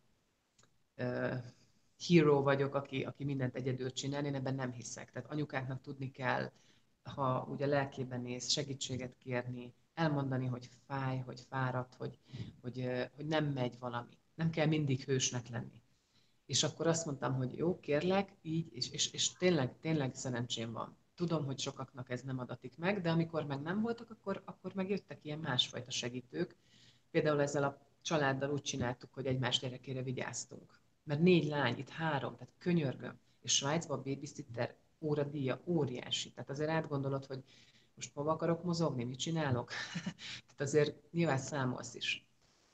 hero 2.08 2.42
vagyok, 2.42 2.74
aki, 2.74 3.02
aki 3.04 3.24
mindent 3.24 3.54
egyedül 3.54 3.92
csinál, 3.92 4.24
én 4.24 4.34
ebben 4.34 4.54
nem 4.54 4.72
hiszek. 4.72 5.10
Tehát 5.10 5.30
anyukáknak 5.30 5.80
tudni 5.80 6.10
kell, 6.10 6.50
ha 7.02 7.46
ugye 7.50 7.66
lelkében 7.66 8.20
néz, 8.20 8.50
segítséget 8.50 9.16
kérni, 9.18 9.74
elmondani, 9.94 10.46
hogy 10.46 10.68
fáj, 10.86 11.18
hogy 11.18 11.40
fáradt, 11.40 11.94
hogy, 11.94 12.18
hogy, 12.60 13.08
hogy 13.16 13.26
nem 13.26 13.44
megy 13.44 13.78
valami. 13.78 14.18
Nem 14.34 14.50
kell 14.50 14.66
mindig 14.66 15.04
hősnek 15.04 15.48
lenni. 15.48 15.82
És 16.46 16.62
akkor 16.62 16.86
azt 16.86 17.06
mondtam, 17.06 17.34
hogy 17.34 17.56
jó, 17.56 17.80
kérlek, 17.80 18.36
így, 18.42 18.68
és, 18.72 18.90
és, 18.90 19.12
és 19.12 19.32
tényleg, 19.32 19.78
tényleg 19.80 20.14
szerencsém 20.14 20.72
van. 20.72 20.96
Tudom, 21.14 21.44
hogy 21.44 21.58
sokaknak 21.58 22.10
ez 22.10 22.22
nem 22.22 22.38
adatik 22.38 22.76
meg, 22.76 23.00
de 23.00 23.10
amikor 23.10 23.46
meg 23.46 23.60
nem 23.60 23.80
voltak, 23.80 24.10
akkor, 24.10 24.42
akkor 24.44 24.74
meg 24.74 24.90
jöttek 24.90 25.24
ilyen 25.24 25.38
másfajta 25.38 25.90
segítők. 25.90 26.56
Például 27.10 27.40
ezzel 27.40 27.64
a 27.64 27.78
családdal 28.02 28.50
úgy 28.50 28.62
csináltuk, 28.62 29.14
hogy 29.14 29.26
egymás 29.26 29.58
gyerekére 29.58 30.02
vigyáztunk. 30.02 30.82
Mert 31.04 31.20
négy 31.20 31.44
lány, 31.44 31.78
itt 31.78 31.88
három, 31.88 32.36
tehát 32.36 32.54
könyörgöm. 32.58 33.18
És 33.42 33.54
Svájcban 33.54 33.98
a 33.98 34.02
babysitter 34.02 34.76
óradíja 35.00 35.60
óriási. 35.64 36.32
Tehát 36.32 36.50
azért 36.50 36.70
átgondolod, 36.70 37.26
hogy 37.26 37.44
most 37.94 38.14
hova 38.14 38.32
akarok 38.32 38.64
mozogni, 38.64 39.04
mit 39.04 39.18
csinálok? 39.18 39.70
Tehát 40.46 40.60
azért 40.60 41.12
nyilván 41.12 41.38
számolsz 41.38 41.94
is. 41.94 42.26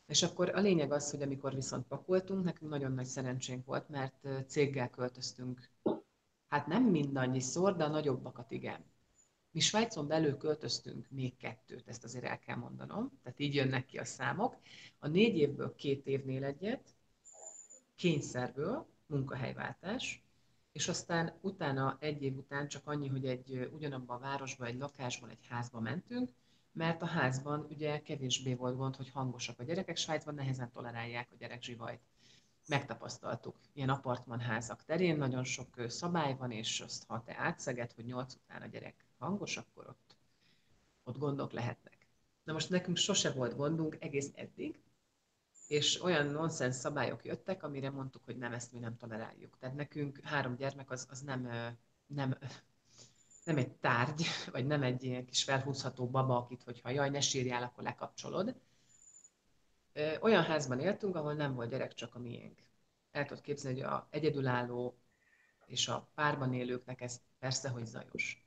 És 0.06 0.22
akkor 0.22 0.48
a 0.48 0.60
lényeg 0.60 0.92
az, 0.92 1.10
hogy 1.10 1.22
amikor 1.22 1.54
viszont 1.54 1.86
pakoltunk, 1.86 2.44
nekünk 2.44 2.70
nagyon 2.70 2.92
nagy 2.92 3.06
szerencsénk 3.06 3.66
volt, 3.66 3.88
mert 3.88 4.28
céggel 4.46 4.90
költöztünk. 4.90 5.70
Hát 6.48 6.66
nem 6.66 6.84
mindannyiszor, 6.84 7.76
de 7.76 7.84
a 7.84 7.88
nagyobbakat 7.88 8.50
igen. 8.50 8.84
Mi 9.50 9.60
Svájcon 9.60 10.06
belül 10.06 10.36
költöztünk 10.36 11.06
még 11.10 11.36
kettőt, 11.36 11.88
ezt 11.88 12.04
azért 12.04 12.24
el 12.24 12.38
kell 12.38 12.56
mondanom, 12.56 13.18
tehát 13.22 13.38
így 13.38 13.54
jönnek 13.54 13.86
ki 13.86 13.98
a 13.98 14.04
számok. 14.04 14.56
A 14.98 15.08
négy 15.08 15.36
évből 15.36 15.74
két 15.74 16.06
évnél 16.06 16.44
egyet, 16.44 16.94
kényszerből, 18.00 18.86
munkahelyváltás, 19.06 20.22
és 20.72 20.88
aztán 20.88 21.38
utána, 21.40 21.96
egy 22.00 22.22
év 22.22 22.36
után 22.36 22.68
csak 22.68 22.86
annyi, 22.86 23.08
hogy 23.08 23.26
egy 23.26 23.70
ugyanabban 23.72 24.16
a 24.16 24.20
városban, 24.20 24.66
egy 24.66 24.78
lakásban, 24.78 25.30
egy 25.30 25.46
házba 25.48 25.80
mentünk, 25.80 26.30
mert 26.72 27.02
a 27.02 27.06
házban 27.06 27.66
ugye 27.70 28.02
kevésbé 28.02 28.54
volt 28.54 28.76
gond, 28.76 28.96
hogy 28.96 29.10
hangosak 29.10 29.58
a 29.58 29.62
gyerekek, 29.62 29.96
Svájcban 29.96 30.34
nehezen 30.34 30.70
tolerálják 30.70 31.28
a 31.32 31.36
gyerekzsivajt. 31.38 32.00
Megtapasztaltuk 32.68 33.56
ilyen 33.72 33.88
apartmanházak 33.88 34.84
terén, 34.84 35.16
nagyon 35.16 35.44
sok 35.44 35.68
szabály 35.88 36.36
van, 36.36 36.50
és 36.50 36.80
azt, 36.80 37.04
ha 37.06 37.22
te 37.24 37.34
átszeged, 37.38 37.92
hogy 37.92 38.04
nyolc 38.04 38.34
után 38.34 38.62
a 38.62 38.66
gyerek 38.66 39.06
hangos, 39.18 39.56
akkor 39.56 39.88
ott, 39.88 40.16
ott 41.04 41.18
gondok 41.18 41.52
lehetnek. 41.52 42.06
Na 42.44 42.52
most 42.52 42.70
nekünk 42.70 42.96
sose 42.96 43.32
volt 43.32 43.56
gondunk 43.56 43.96
egész 44.00 44.30
eddig, 44.34 44.80
és 45.70 46.02
olyan 46.02 46.26
nonsens 46.26 46.74
szabályok 46.74 47.24
jöttek, 47.24 47.62
amire 47.62 47.90
mondtuk, 47.90 48.24
hogy 48.24 48.36
nem, 48.36 48.52
ezt 48.52 48.72
mi 48.72 48.78
nem 48.78 48.96
toleráljuk. 48.96 49.58
Tehát 49.58 49.76
nekünk 49.76 50.20
három 50.22 50.56
gyermek 50.56 50.90
az, 50.90 51.06
az 51.10 51.20
nem, 51.20 51.42
nem, 52.06 52.38
nem 53.44 53.56
egy 53.56 53.72
tárgy, 53.72 54.26
vagy 54.52 54.66
nem 54.66 54.82
egy 54.82 55.04
ilyen 55.04 55.24
kis 55.24 55.44
felhúzható 55.44 56.08
baba, 56.08 56.36
akit, 56.36 56.62
hogyha 56.62 56.90
jaj, 56.90 57.10
ne 57.10 57.20
sírjál, 57.20 57.62
akkor 57.62 57.84
lekapcsolod. 57.84 58.60
Olyan 60.20 60.42
házban 60.42 60.80
éltünk, 60.80 61.16
ahol 61.16 61.34
nem 61.34 61.54
volt 61.54 61.70
gyerek, 61.70 61.94
csak 61.94 62.14
a 62.14 62.18
miénk. 62.18 62.58
El 63.10 63.26
tudod 63.26 63.42
képzelni, 63.42 63.80
hogy 63.80 63.90
a 63.90 64.06
egyedülálló 64.10 64.98
és 65.66 65.88
a 65.88 66.10
párban 66.14 66.54
élőknek 66.54 67.00
ez 67.00 67.20
persze, 67.38 67.68
hogy 67.68 67.86
zajos. 67.86 68.39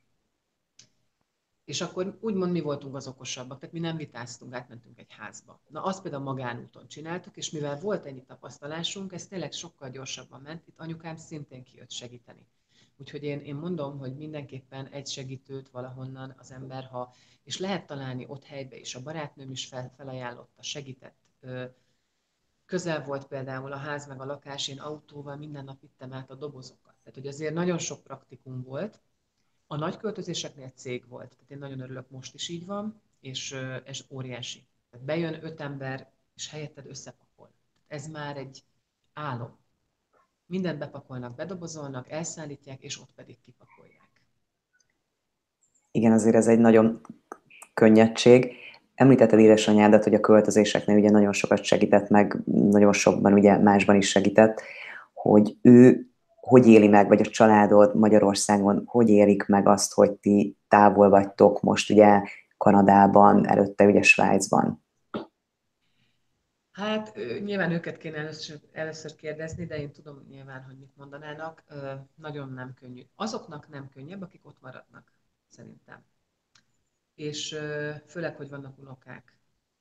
És 1.64 1.80
akkor 1.80 2.18
úgymond 2.20 2.52
mi 2.52 2.60
voltunk 2.60 2.94
az 2.94 3.06
okosabbak, 3.06 3.58
tehát 3.58 3.74
mi 3.74 3.80
nem 3.80 3.96
vitáztunk, 3.96 4.54
átmentünk 4.54 4.98
egy 4.98 5.12
házba. 5.12 5.60
Na 5.68 5.82
azt 5.82 6.02
például 6.02 6.22
magánúton 6.22 6.88
csináltuk, 6.88 7.36
és 7.36 7.50
mivel 7.50 7.80
volt 7.80 8.06
ennyi 8.06 8.24
tapasztalásunk, 8.24 9.12
ez 9.12 9.26
tényleg 9.26 9.52
sokkal 9.52 9.90
gyorsabban 9.90 10.40
ment, 10.40 10.66
itt 10.66 10.78
anyukám 10.80 11.16
szintén 11.16 11.62
kijött 11.62 11.90
segíteni. 11.90 12.46
Úgyhogy 12.96 13.22
én, 13.22 13.40
én 13.40 13.54
mondom, 13.54 13.98
hogy 13.98 14.16
mindenképpen 14.16 14.86
egy 14.86 15.06
segítőt 15.06 15.68
valahonnan 15.68 16.34
az 16.38 16.50
ember, 16.50 16.84
ha, 16.84 17.14
és 17.44 17.58
lehet 17.58 17.86
találni 17.86 18.26
ott 18.28 18.44
helybe 18.44 18.76
is, 18.76 18.94
a 18.94 19.02
barátnőm 19.02 19.50
is 19.50 19.66
fel, 19.66 19.92
felajánlotta, 19.96 20.62
segített. 20.62 21.16
Közel 22.66 23.04
volt 23.04 23.26
például 23.26 23.72
a 23.72 23.76
ház 23.76 24.06
meg 24.06 24.20
a 24.20 24.24
lakás, 24.24 24.68
én 24.68 24.80
autóval 24.80 25.36
minden 25.36 25.64
nap 25.64 25.80
vittem 25.80 26.12
át 26.12 26.30
a 26.30 26.34
dobozokat. 26.34 26.94
Tehát, 27.02 27.14
hogy 27.14 27.26
azért 27.26 27.54
nagyon 27.54 27.78
sok 27.78 28.02
praktikum 28.02 28.62
volt, 28.62 29.00
a 29.66 29.76
nagy 29.76 29.96
költözéseknél 29.96 30.72
cég 30.74 31.08
volt, 31.08 31.28
tehát 31.28 31.50
én 31.50 31.58
nagyon 31.58 31.80
örülök, 31.80 32.10
most 32.10 32.34
is 32.34 32.48
így 32.48 32.66
van, 32.66 33.00
és 33.20 33.52
ez 33.84 34.04
óriási. 34.10 34.66
Bejön 35.04 35.44
öt 35.44 35.60
ember, 35.60 36.12
és 36.34 36.50
helyetted 36.50 36.86
összepakol. 36.86 37.50
Ez 37.86 38.06
már 38.06 38.36
egy 38.36 38.62
álom. 39.12 39.58
Mindent 40.46 40.78
bepakolnak, 40.78 41.34
bedobozolnak, 41.34 42.10
elszállítják, 42.10 42.82
és 42.82 43.00
ott 43.00 43.12
pedig 43.14 43.38
kipakolják. 43.44 44.10
Igen, 45.90 46.12
azért 46.12 46.34
ez 46.34 46.46
egy 46.46 46.58
nagyon 46.58 47.00
könnyedség. 47.74 48.52
Említetted 48.94 49.38
édesanyádat, 49.38 50.04
hogy 50.04 50.14
a 50.14 50.20
költözéseknél 50.20 50.98
ugye 50.98 51.10
nagyon 51.10 51.32
sokat 51.32 51.62
segített 51.62 52.08
meg, 52.08 52.38
nagyon 52.44 52.92
sokban 52.92 53.32
ugye 53.32 53.58
másban 53.58 53.96
is 53.96 54.08
segített, 54.08 54.62
hogy 55.12 55.56
ő 55.62 56.08
hogy 56.44 56.66
éli 56.66 56.88
meg, 56.88 57.08
vagy 57.08 57.20
a 57.20 57.30
családod 57.30 57.96
Magyarországon, 57.96 58.82
hogy 58.86 59.08
élik 59.08 59.46
meg 59.46 59.68
azt, 59.68 59.92
hogy 59.92 60.12
ti 60.12 60.56
távol 60.68 61.08
vagytok 61.08 61.60
most 61.60 61.90
ugye 61.90 62.22
Kanadában, 62.56 63.46
előtte 63.48 63.84
ugye 63.84 64.02
Svájcban? 64.02 64.84
Hát 66.72 67.14
nyilván 67.44 67.70
őket 67.70 67.96
kéne 67.96 68.16
először, 68.16 68.60
először 68.72 69.14
kérdezni, 69.14 69.66
de 69.66 69.78
én 69.78 69.92
tudom 69.92 70.24
nyilván, 70.28 70.62
hogy 70.62 70.78
mit 70.78 70.96
mondanának. 70.96 71.64
Nagyon 72.14 72.52
nem 72.52 72.74
könnyű. 72.74 73.02
Azoknak 73.14 73.68
nem 73.68 73.88
könnyebb, 73.88 74.22
akik 74.22 74.46
ott 74.46 74.60
maradnak, 74.60 75.12
szerintem. 75.48 76.04
És 77.14 77.58
főleg, 78.06 78.36
hogy 78.36 78.50
vannak 78.50 78.78
unokák. 78.78 79.38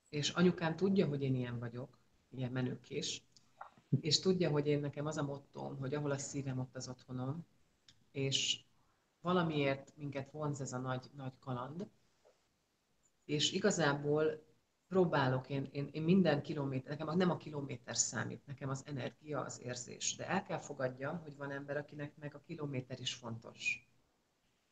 És 0.10 0.30
anyukám 0.30 0.76
tudja, 0.76 1.08
hogy 1.08 1.22
én 1.22 1.36
ilyen 1.36 1.60
vagyok, 1.60 1.98
ilyen 2.30 2.52
menőkés, 2.52 3.24
és 4.02 4.20
tudja, 4.20 4.50
hogy 4.50 4.68
én 4.68 4.80
nekem 4.80 5.06
az 5.06 5.18
a 5.18 5.24
mottóm, 5.24 5.78
hogy 5.78 5.94
ahol 5.94 6.12
a 6.12 6.18
szívem, 6.18 6.60
ott 6.60 6.76
az 6.76 6.88
otthonom, 6.88 7.46
és 8.12 8.64
valamiért 9.22 9.94
minket 9.96 10.32
vonz 10.32 10.62
ez 10.62 10.74
a 10.74 10.78
nagy, 10.78 11.10
nagy 11.16 11.34
kaland, 11.40 11.88
és 13.26 13.52
igazából 13.52 14.44
próbálok, 14.88 15.50
én, 15.50 15.70
én, 15.72 15.90
én 15.92 16.04
minden 16.04 16.42
kilométer, 16.42 16.90
nekem 16.90 17.18
nem 17.18 17.30
a 17.30 17.38
kilométer 17.38 17.98
számít, 17.98 18.46
nekem 18.46 18.70
az 18.70 18.84
energia, 18.86 19.42
az 19.42 19.62
érzés, 19.62 20.16
de 20.16 20.28
el 20.28 20.44
kell 20.44 20.60
fogadjam, 20.60 21.20
hogy 21.20 21.36
van 21.38 21.52
ember, 21.52 21.78
akinek 21.78 22.18
meg 22.18 22.36
a 22.36 22.42
kilométer 22.46 23.00
is 23.00 23.14
fontos. 23.14 23.88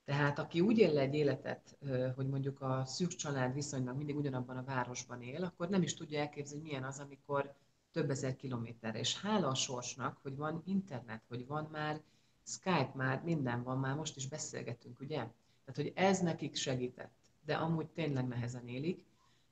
Tehát 0.04 0.40
aki 0.40 0.62
úgy 0.62 0.78
él 0.78 0.98
egy 0.98 1.14
életet, 1.14 1.78
hogy 2.16 2.28
mondjuk 2.28 2.62
a 2.62 2.86
szűk 2.86 3.10
család 3.10 3.54
viszonylag 3.54 3.98
mindig 3.98 4.16
ugyanabban 4.16 4.58
a 4.58 4.64
városban 4.64 5.22
él, 5.22 5.44
akkor 5.44 5.70
nem 5.70 5.82
is 5.82 5.94
tudja 5.94 6.20
elképzelni, 6.20 6.64
milyen 6.64 6.84
az, 6.84 7.00
amikor 7.00 7.56
több 7.92 8.10
ezer 8.10 8.36
kilométerre. 8.36 9.00
És 9.00 9.22
hála 9.22 9.48
a 9.48 9.56
sorsnak, 9.56 10.20
hogy 10.22 10.36
van 10.36 10.62
internet, 10.66 11.24
hogy 11.28 11.48
van 11.48 11.70
már 11.72 12.02
Skype, 12.44 12.92
már 12.96 13.24
minden 13.24 13.64
van, 13.64 13.80
már 13.80 13.96
most 13.96 14.16
is 14.16 14.28
beszélgetünk, 14.28 15.00
ugye? 15.00 15.16
Tehát, 15.16 15.76
hogy 15.76 15.92
ez 15.96 16.20
nekik 16.20 16.56
segített, 16.56 17.16
de 17.46 17.56
amúgy 17.56 17.88
tényleg 17.88 18.28
nehezen 18.28 18.68
élik, 18.68 19.06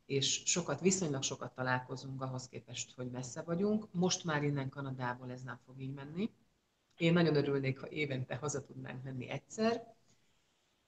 és 0.05 0.41
sokat, 0.45 0.79
viszonylag 0.79 1.23
sokat 1.23 1.55
találkozunk 1.55 2.21
ahhoz 2.21 2.47
képest, 2.47 2.95
hogy 2.95 3.09
messze 3.09 3.41
vagyunk. 3.41 3.87
Most 3.91 4.23
már 4.23 4.43
innen 4.43 4.69
Kanadából 4.69 5.31
ez 5.31 5.41
nem 5.41 5.59
fog 5.65 5.81
így 5.81 5.93
menni. 5.93 6.31
Én 6.97 7.13
nagyon 7.13 7.35
örülnék, 7.35 7.79
ha 7.79 7.89
évente 7.89 8.35
haza 8.35 8.63
tudnánk 8.63 9.03
menni 9.03 9.29
egyszer, 9.29 9.95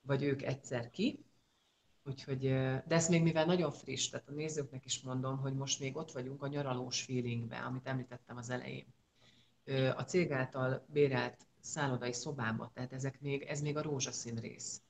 vagy 0.01 0.23
ők 0.23 0.41
egyszer 0.41 0.89
ki. 0.89 1.25
Úgyhogy, 2.03 2.39
de 2.39 2.83
ez 2.87 3.09
még 3.09 3.21
mivel 3.23 3.45
nagyon 3.45 3.71
friss, 3.71 4.09
tehát 4.09 4.27
a 4.27 4.31
nézőknek 4.31 4.85
is 4.85 5.01
mondom, 5.01 5.37
hogy 5.37 5.53
most 5.53 5.79
még 5.79 5.95
ott 5.95 6.11
vagyunk 6.11 6.43
a 6.43 6.47
nyaralós 6.47 7.01
feelingben, 7.01 7.63
amit 7.63 7.87
említettem 7.87 8.37
az 8.37 8.49
elején. 8.49 8.85
A 9.95 10.01
cég 10.01 10.31
által 10.31 10.85
bérelt 10.87 11.47
szállodai 11.59 12.13
szobába, 12.13 12.71
tehát 12.73 12.93
ezek 12.93 13.21
még, 13.21 13.41
ez 13.41 13.61
még 13.61 13.77
a 13.77 13.81
rózsaszín 13.81 14.35
rész. 14.35 14.81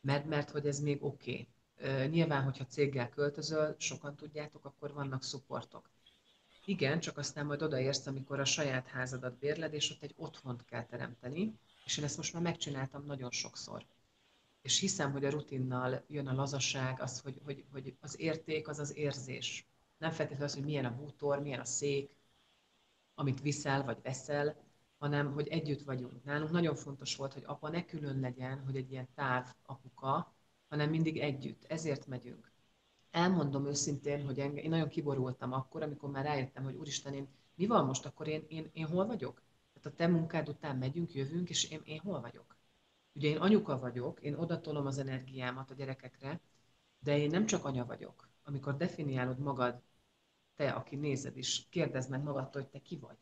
Mert, 0.00 0.26
mert 0.26 0.50
hogy 0.50 0.66
ez 0.66 0.80
még 0.80 1.04
oké. 1.04 1.48
Okay. 1.78 2.08
Nyilván, 2.08 2.42
hogyha 2.42 2.66
céggel 2.66 3.08
költözöl, 3.08 3.74
sokan 3.78 4.16
tudjátok, 4.16 4.64
akkor 4.64 4.92
vannak 4.92 5.22
szupportok. 5.22 5.90
Igen, 6.64 7.00
csak 7.00 7.18
aztán 7.18 7.46
majd 7.46 7.62
odaérsz, 7.62 8.06
amikor 8.06 8.40
a 8.40 8.44
saját 8.44 8.86
házadat 8.86 9.38
bérled, 9.38 9.74
és 9.74 9.90
ott 9.90 10.02
egy 10.02 10.14
otthont 10.16 10.64
kell 10.64 10.84
teremteni, 10.84 11.58
és 11.84 11.98
én 11.98 12.04
ezt 12.04 12.16
most 12.16 12.32
már 12.32 12.42
megcsináltam 12.42 13.04
nagyon 13.04 13.30
sokszor. 13.30 13.86
És 14.66 14.78
hiszem, 14.78 15.12
hogy 15.12 15.24
a 15.24 15.30
rutinnal 15.30 16.04
jön 16.08 16.26
a 16.26 16.34
lazaság, 16.34 17.00
az, 17.00 17.20
hogy, 17.20 17.40
hogy, 17.44 17.64
hogy 17.72 17.96
az 18.00 18.20
érték 18.20 18.68
az 18.68 18.78
az 18.78 18.96
érzés. 18.96 19.66
Nem 19.98 20.10
feltétlenül 20.10 20.44
az, 20.46 20.54
hogy 20.54 20.64
milyen 20.64 20.84
a 20.84 20.94
bútor, 20.94 21.40
milyen 21.40 21.60
a 21.60 21.64
szék, 21.64 22.16
amit 23.14 23.40
viszel 23.40 23.84
vagy 23.84 23.98
veszel, 24.02 24.56
hanem 24.98 25.32
hogy 25.32 25.48
együtt 25.48 25.82
vagyunk. 25.82 26.24
Nálunk 26.24 26.50
nagyon 26.50 26.74
fontos 26.74 27.16
volt, 27.16 27.32
hogy 27.32 27.42
apa 27.46 27.68
ne 27.68 27.84
külön 27.84 28.20
legyen, 28.20 28.64
hogy 28.64 28.76
egy 28.76 28.90
ilyen 28.90 29.08
táv 29.14 29.54
apuka, 29.62 30.34
hanem 30.68 30.90
mindig 30.90 31.18
együtt. 31.18 31.64
Ezért 31.64 32.06
megyünk. 32.06 32.52
Elmondom 33.10 33.66
őszintén, 33.66 34.24
hogy 34.24 34.40
engem, 34.40 34.64
én 34.64 34.70
nagyon 34.70 34.88
kiborultam 34.88 35.52
akkor, 35.52 35.82
amikor 35.82 36.10
már 36.10 36.24
rájöttem, 36.24 36.64
hogy 36.64 36.74
úristen, 36.74 37.14
én, 37.14 37.28
mi 37.54 37.66
van 37.66 37.86
most, 37.86 38.06
akkor 38.06 38.28
én, 38.28 38.44
én, 38.48 38.70
én 38.72 38.86
hol 38.86 39.06
vagyok? 39.06 39.42
Tehát 39.74 39.92
a 39.92 39.96
te 39.96 40.06
munkád 40.06 40.48
után 40.48 40.76
megyünk, 40.76 41.14
jövünk, 41.14 41.48
és 41.48 41.70
én, 41.70 41.80
én 41.84 41.98
hol 41.98 42.20
vagyok? 42.20 42.55
Ugye 43.16 43.28
én 43.28 43.36
anyuka 43.36 43.78
vagyok, 43.78 44.20
én 44.20 44.34
odatolom 44.34 44.86
az 44.86 44.98
energiámat 44.98 45.70
a 45.70 45.74
gyerekekre, 45.74 46.40
de 46.98 47.18
én 47.18 47.30
nem 47.30 47.46
csak 47.46 47.64
anya 47.64 47.84
vagyok. 47.84 48.28
Amikor 48.42 48.76
definiálod 48.76 49.38
magad, 49.38 49.82
te, 50.54 50.70
aki 50.70 50.96
nézed 50.96 51.36
is, 51.36 51.66
kérdezd 51.70 52.10
meg 52.10 52.22
magadtól, 52.22 52.62
hogy 52.62 52.70
te 52.70 52.78
ki 52.82 52.96
vagy. 52.96 53.16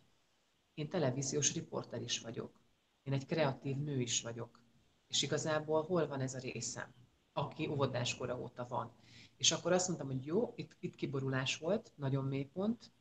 Én 0.75 0.89
televíziós 0.89 1.55
riporter 1.55 2.03
is 2.03 2.21
vagyok. 2.21 2.61
Én 3.03 3.13
egy 3.13 3.27
kreatív 3.27 3.77
nő 3.77 4.01
is 4.01 4.23
vagyok. 4.23 4.61
És 5.07 5.23
igazából 5.23 5.83
hol 5.83 6.07
van 6.07 6.21
ez 6.21 6.35
a 6.35 6.39
részem, 6.39 6.95
aki 7.33 7.69
óvodáskora 7.69 8.39
óta 8.41 8.67
van. 8.69 8.93
És 9.37 9.53
akkor 9.53 9.73
azt 9.73 9.89
mondtam, 9.89 10.09
hogy 10.09 10.25
jó, 10.25 10.53
itt, 10.57 10.77
itt 10.81 10.95
kiborulás 10.95 11.57
volt, 11.57 11.93
nagyon 11.97 12.25
mély 12.25 12.45
pont, 12.45 12.93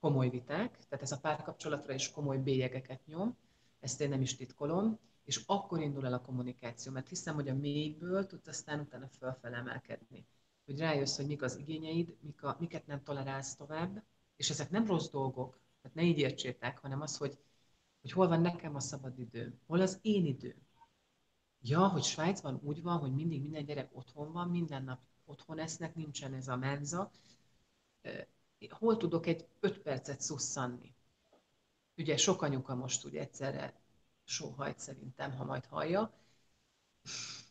komoly 0.00 0.28
viták, 0.28 0.78
tehát 0.88 1.04
ez 1.04 1.12
a 1.12 1.20
párkapcsolatra 1.20 1.94
is 1.94 2.10
komoly 2.10 2.38
bélyegeket 2.38 3.06
nyom, 3.06 3.36
ezt 3.80 4.00
én 4.00 4.08
nem 4.08 4.20
is 4.20 4.36
titkolom, 4.36 4.98
és 5.28 5.42
akkor 5.46 5.80
indul 5.80 6.06
el 6.06 6.12
a 6.12 6.20
kommunikáció, 6.20 6.92
mert 6.92 7.08
hiszem, 7.08 7.34
hogy 7.34 7.48
a 7.48 7.54
mélyből 7.54 8.26
tudsz 8.26 8.48
aztán 8.48 8.80
utána 8.80 9.08
fölfele. 9.08 9.82
Hogy 10.64 10.78
rájössz, 10.78 11.16
hogy 11.16 11.26
mik 11.26 11.42
az 11.42 11.56
igényeid, 11.56 12.16
mik 12.20 12.42
a, 12.42 12.56
miket 12.60 12.86
nem 12.86 13.02
tolerálsz 13.02 13.56
tovább, 13.56 14.04
és 14.36 14.50
ezek 14.50 14.70
nem 14.70 14.86
rossz 14.86 15.08
dolgok, 15.08 15.58
tehát 15.82 15.96
ne 15.96 16.02
így 16.02 16.18
értsétek, 16.18 16.78
hanem 16.78 17.00
az, 17.00 17.16
hogy, 17.16 17.38
hogy 18.00 18.12
hol 18.12 18.28
van 18.28 18.40
nekem 18.40 18.74
a 18.74 18.80
szabad 18.80 19.18
idő, 19.18 19.58
hol 19.66 19.80
az 19.80 19.98
én 20.02 20.26
idő. 20.26 20.56
Ja, 21.60 21.88
hogy 21.88 22.02
Svájcban 22.02 22.60
úgy 22.62 22.82
van, 22.82 22.98
hogy 22.98 23.14
mindig 23.14 23.40
minden 23.40 23.64
gyerek 23.64 23.96
otthon 23.96 24.32
van, 24.32 24.48
minden 24.48 24.84
nap 24.84 25.00
otthon 25.24 25.58
esznek, 25.58 25.94
nincsen 25.94 26.34
ez 26.34 26.48
a 26.48 26.56
menza. 26.56 27.10
Hol 28.68 28.96
tudok 28.96 29.26
egy 29.26 29.46
öt 29.60 29.78
percet 29.78 30.20
szusszanni? 30.20 30.94
Ugye 31.96 32.16
sok 32.16 32.42
anyuka 32.42 32.74
most 32.74 33.04
úgy 33.04 33.16
egyszerre 33.16 33.86
sóhajt 34.28 34.78
szerintem, 34.78 35.32
ha 35.32 35.44
majd 35.44 35.66
hallja. 35.66 36.12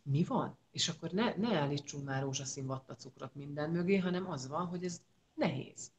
Mi 0.03 0.23
van? 0.23 0.57
És 0.71 0.89
akkor 0.89 1.11
ne, 1.11 1.35
ne 1.35 1.57
állítsunk 1.57 2.05
már 2.05 2.21
rózsaszín 2.21 2.65
vattacukrot 2.65 3.35
minden 3.35 3.69
mögé, 3.69 3.97
hanem 3.97 4.29
az 4.29 4.47
van, 4.47 4.65
hogy 4.65 4.83
ez 4.83 5.01
nehéz. 5.33 5.91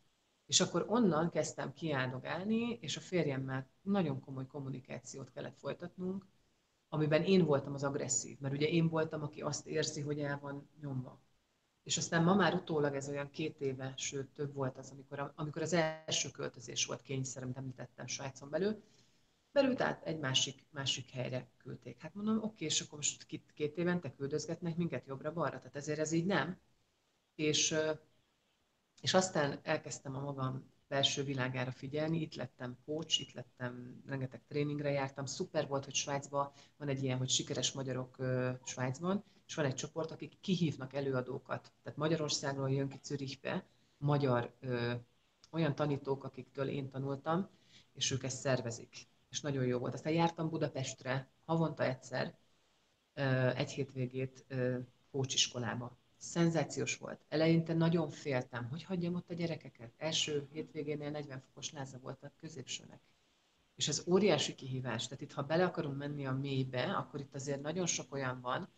És 0.47 0.61
akkor 0.61 0.85
onnan 0.89 1.31
kezdtem 1.31 1.72
kiáldogálni, 1.72 2.79
és 2.81 2.97
a 2.97 3.01
férjemmel 3.01 3.66
nagyon 3.83 4.20
komoly 4.20 4.47
kommunikációt 4.47 5.31
kellett 5.31 5.59
folytatnunk, 5.59 6.26
amiben 6.89 7.24
én 7.24 7.45
voltam 7.45 7.74
az 7.74 7.85
agresszív, 7.85 8.39
mert 8.39 8.55
ugye 8.55 8.66
én 8.66 8.89
voltam, 8.89 9.22
aki 9.22 9.41
azt 9.41 9.66
érzi, 9.66 10.01
hogy 10.01 10.20
el 10.20 10.39
van 10.39 10.68
nyomva. 10.81 11.20
És 11.83 11.97
aztán 11.97 12.24
ma 12.24 12.35
már 12.35 12.55
utólag 12.55 12.95
ez 12.95 13.09
olyan 13.09 13.31
két 13.31 13.61
éve, 13.61 13.93
sőt 13.97 14.29
több 14.29 14.55
volt 14.55 14.76
az, 14.76 14.91
amikor, 14.91 15.33
amikor 15.35 15.62
az 15.62 15.72
első 15.72 16.31
költözés 16.31 16.87
volt 16.87 17.03
kényszer, 17.03 17.43
amit 17.43 17.57
említettem 17.57 18.07
Svájcon 18.07 18.51
belül, 18.51 18.83
őt 19.53 19.81
át 19.81 20.05
egy 20.05 20.19
másik, 20.19 20.67
másik 20.71 21.11
helyre 21.11 21.49
küldték. 21.57 22.01
Hát 22.01 22.15
mondom, 22.15 22.43
oké, 22.43 22.65
és 22.65 22.81
akkor 22.81 22.99
most 22.99 23.27
két, 23.27 23.53
két 23.55 23.77
évente 23.77 24.13
küldözgetnek 24.13 24.77
minket 24.77 25.07
jobbra-balra, 25.07 25.59
tehát 25.59 25.77
ezért 25.77 25.99
ez 25.99 26.13
így 26.13 26.27
nem. 26.27 26.61
És, 27.35 27.75
és 29.01 29.15
aztán 29.15 29.61
elkezdtem 29.63 30.17
a 30.17 30.21
magam 30.21 30.71
belső 30.89 31.23
világára 31.23 31.71
figyelni, 31.71 32.21
itt 32.21 32.35
lettem 32.35 32.79
coach, 32.85 33.21
itt 33.21 33.33
lettem, 33.33 34.03
rengeteg 34.07 34.43
tréningre 34.49 34.91
jártam, 34.91 35.27
szuper 35.27 35.67
volt, 35.67 35.85
hogy 35.85 35.95
Svájcban 35.95 36.53
van 36.77 36.89
egy 36.89 37.03
ilyen, 37.03 37.19
hogy 37.19 37.29
sikeres 37.29 37.73
magyarok 37.73 38.17
Svájcban, 38.65 39.25
és 39.47 39.55
van 39.55 39.65
egy 39.65 39.75
csoport, 39.75 40.11
akik 40.11 40.41
kihívnak 40.41 40.95
előadókat. 40.95 41.73
Tehát 41.83 41.99
Magyarországról 41.99 42.71
jön 42.71 42.89
ki 42.89 42.99
Zürichbe, 43.03 43.67
magyar 43.99 44.57
ö, 44.61 44.93
olyan 45.51 45.75
tanítók, 45.75 46.25
akiktől 46.25 46.69
én 46.69 46.91
tanultam, 46.91 47.49
és 47.93 48.11
ők 48.11 48.23
ezt 48.23 48.39
szervezik. 48.39 49.09
És 49.31 49.41
nagyon 49.41 49.64
jó 49.64 49.79
volt. 49.79 49.95
Aztán 49.95 50.12
jártam 50.12 50.49
Budapestre 50.49 51.29
havonta 51.45 51.85
egyszer, 51.85 52.37
egy 53.55 53.70
hétvégét 53.70 54.47
kócsiskolába. 55.11 55.97
Szenzációs 56.16 56.97
volt. 56.97 57.24
Eleinte 57.29 57.74
nagyon 57.74 58.11
féltem, 58.11 58.68
hogy 58.68 58.83
hagyjam 58.83 59.14
ott 59.14 59.31
a 59.31 59.35
gyerekeket. 59.35 59.93
Első 59.97 60.49
hétvégénél 60.53 61.11
40 61.11 61.41
fokos 61.41 61.72
láza 61.72 61.99
volt 61.99 62.22
a 62.22 62.33
középsőnek. 62.37 63.01
És 63.74 63.89
ez 63.89 64.05
óriási 64.07 64.55
kihívás. 64.55 65.05
Tehát 65.05 65.22
itt, 65.22 65.33
ha 65.33 65.43
bele 65.43 65.64
akarunk 65.64 65.97
menni 65.97 66.26
a 66.26 66.33
mélybe, 66.33 66.83
akkor 66.83 67.20
itt 67.20 67.35
azért 67.35 67.62
nagyon 67.62 67.87
sok 67.87 68.12
olyan 68.12 68.41
van, 68.41 68.68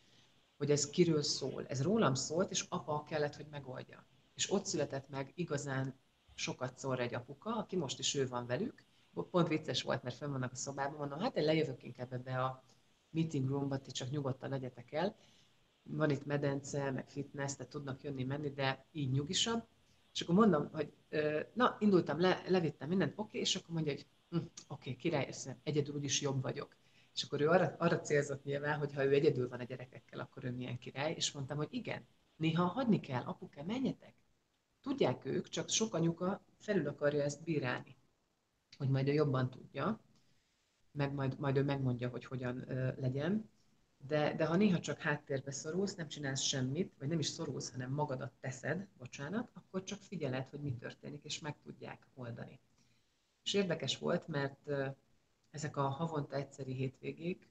hogy 0.57 0.71
ez 0.71 0.91
kiről 0.91 1.23
szól. 1.23 1.67
Ez 1.67 1.83
rólam 1.83 2.15
szólt, 2.15 2.51
és 2.51 2.65
apa 2.69 3.05
kellett, 3.05 3.37
hogy 3.37 3.47
megoldja. 3.51 4.07
És 4.35 4.53
ott 4.53 4.67
született 4.67 5.09
meg 5.09 5.33
igazán 5.35 5.99
sokat 6.35 6.79
szól 6.79 6.99
egy 6.99 7.15
apuka, 7.15 7.57
aki 7.57 7.77
most 7.77 7.99
is 7.99 8.15
ő 8.15 8.29
van 8.29 8.47
velük. 8.47 8.85
Pont 9.31 9.49
vicces 9.49 9.83
volt, 9.83 10.03
mert 10.03 10.17
fenn 10.17 10.31
vannak 10.31 10.53
a 10.53 10.57
szobában, 10.57 10.99
mondom, 10.99 11.19
hát 11.19 11.37
én 11.37 11.45
lejövök 11.45 11.83
inkább 11.83 12.13
ebbe 12.13 12.43
a 12.43 12.63
meeting 13.11 13.49
roomba, 13.49 13.79
ti 13.79 13.91
csak 13.91 14.11
nyugodtan 14.11 14.51
legyetek 14.51 14.93
el. 14.93 15.17
Van 15.83 16.11
itt 16.11 16.27
medence, 16.27 16.91
meg 16.91 17.09
fitness, 17.09 17.55
tehát 17.55 17.73
tudnak 17.73 18.03
jönni, 18.03 18.25
menni, 18.25 18.51
de 18.51 18.87
így 18.93 19.11
nyugisabb. 19.11 19.67
És 20.13 20.21
akkor 20.21 20.35
mondom, 20.35 20.69
hogy 20.73 20.93
na, 21.53 21.77
indultam, 21.79 22.21
le, 22.21 22.43
levittem 22.49 22.89
mindent, 22.89 23.13
oké, 23.13 23.21
okay, 23.23 23.41
és 23.41 23.57
akkor 23.57 23.75
mondja, 23.75 23.93
hogy 23.93 24.07
hm, 24.31 24.37
oké, 24.37 24.51
okay, 24.69 24.97
király, 24.97 25.35
egyedül 25.63 25.95
úgyis 25.95 26.21
jobb 26.21 26.43
vagyok. 26.43 26.77
És 27.15 27.23
akkor 27.23 27.41
ő 27.41 27.49
arra, 27.49 27.75
arra 27.79 28.01
célzott 28.01 28.45
nyilván, 28.45 28.79
hogy 28.79 28.95
ha 28.95 29.05
ő 29.05 29.13
egyedül 29.13 29.49
van 29.49 29.61
a 29.61 29.65
gyerekekkel, 29.65 30.21
akkor 30.21 30.45
ő 30.45 30.51
milyen 30.51 30.79
király, 30.79 31.13
és 31.13 31.33
mondtam, 31.33 31.57
hogy 31.57 31.69
igen, 31.71 32.07
néha 32.37 32.65
hagyni 32.65 33.01
kell, 33.01 33.23
apuka, 33.23 33.63
menjetek. 33.63 34.15
Tudják 34.81 35.25
ők, 35.25 35.49
csak 35.49 35.69
sok 35.69 35.95
anyuka 35.95 36.45
felül 36.59 36.89
akarja 36.89 37.23
ezt 37.23 37.43
bírálni, 37.43 37.97
hogy 38.81 38.89
majd 38.89 39.09
ő 39.09 39.13
jobban 39.13 39.51
tudja, 39.51 40.01
meg 40.93 41.13
majd, 41.13 41.39
majd 41.39 41.57
ő 41.57 41.63
megmondja, 41.65 42.09
hogy 42.09 42.25
hogyan 42.25 42.71
ö, 42.71 42.93
legyen. 42.97 43.51
De, 44.07 44.35
de 44.35 44.47
ha 44.47 44.57
néha 44.57 44.81
csak 44.81 44.99
háttérbe 44.99 45.51
szorulsz, 45.51 45.95
nem 45.95 46.09
csinálsz 46.09 46.41
semmit, 46.41 46.93
vagy 46.99 47.09
nem 47.09 47.19
is 47.19 47.27
szorulsz, 47.27 47.73
hanem 47.73 47.93
magadat 47.93 48.33
teszed, 48.41 48.87
bocsánat, 48.99 49.51
akkor 49.53 49.83
csak 49.83 49.99
figyeled, 49.99 50.49
hogy 50.49 50.61
mi 50.61 50.75
történik, 50.75 51.25
és 51.25 51.39
meg 51.39 51.57
tudják 51.63 52.07
oldani. 52.15 52.61
És 53.45 53.55
érdekes 53.55 53.99
volt, 53.99 54.29
mert 54.29 54.71
ezek 55.51 55.77
a 55.77 55.89
havonta 55.89 56.37
egyszeri 56.37 56.75
hétvégék 56.75 57.49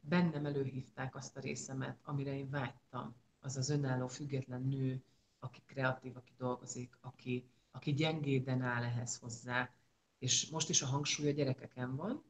bennem 0.00 0.46
előhívták 0.46 1.14
azt 1.16 1.36
a 1.36 1.40
részemet, 1.40 1.98
amire 2.02 2.36
én 2.36 2.50
vágytam. 2.50 3.14
Az 3.40 3.56
az 3.56 3.70
önálló, 3.70 4.06
független 4.06 4.62
nő, 4.62 5.02
aki 5.38 5.62
kreatív, 5.66 6.16
aki 6.16 6.32
dolgozik, 6.38 6.96
aki, 7.00 7.48
aki 7.70 7.92
gyengéden 7.94 8.62
áll 8.62 8.82
ehhez 8.82 9.18
hozzá. 9.18 9.70
És 10.24 10.48
most 10.50 10.68
is 10.68 10.82
a 10.82 10.86
hangsúly 10.86 11.28
a 11.28 11.32
gyerekeken 11.32 11.96
van, 11.96 12.22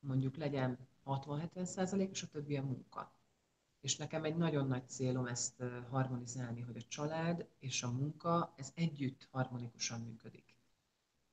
mondjuk 0.00 0.36
legyen 0.36 0.78
60-70 1.06 1.64
százalék, 1.64 2.10
és 2.10 2.22
a 2.22 2.28
többi 2.28 2.56
a 2.56 2.62
munka. 2.62 3.12
És 3.80 3.96
nekem 3.96 4.24
egy 4.24 4.36
nagyon 4.36 4.66
nagy 4.66 4.88
célom 4.88 5.26
ezt 5.26 5.62
harmonizálni, 5.90 6.60
hogy 6.60 6.76
a 6.76 6.88
család 6.88 7.48
és 7.58 7.82
a 7.82 7.90
munka, 7.90 8.54
ez 8.56 8.72
együtt 8.74 9.28
harmonikusan 9.30 10.00
működik 10.00 10.56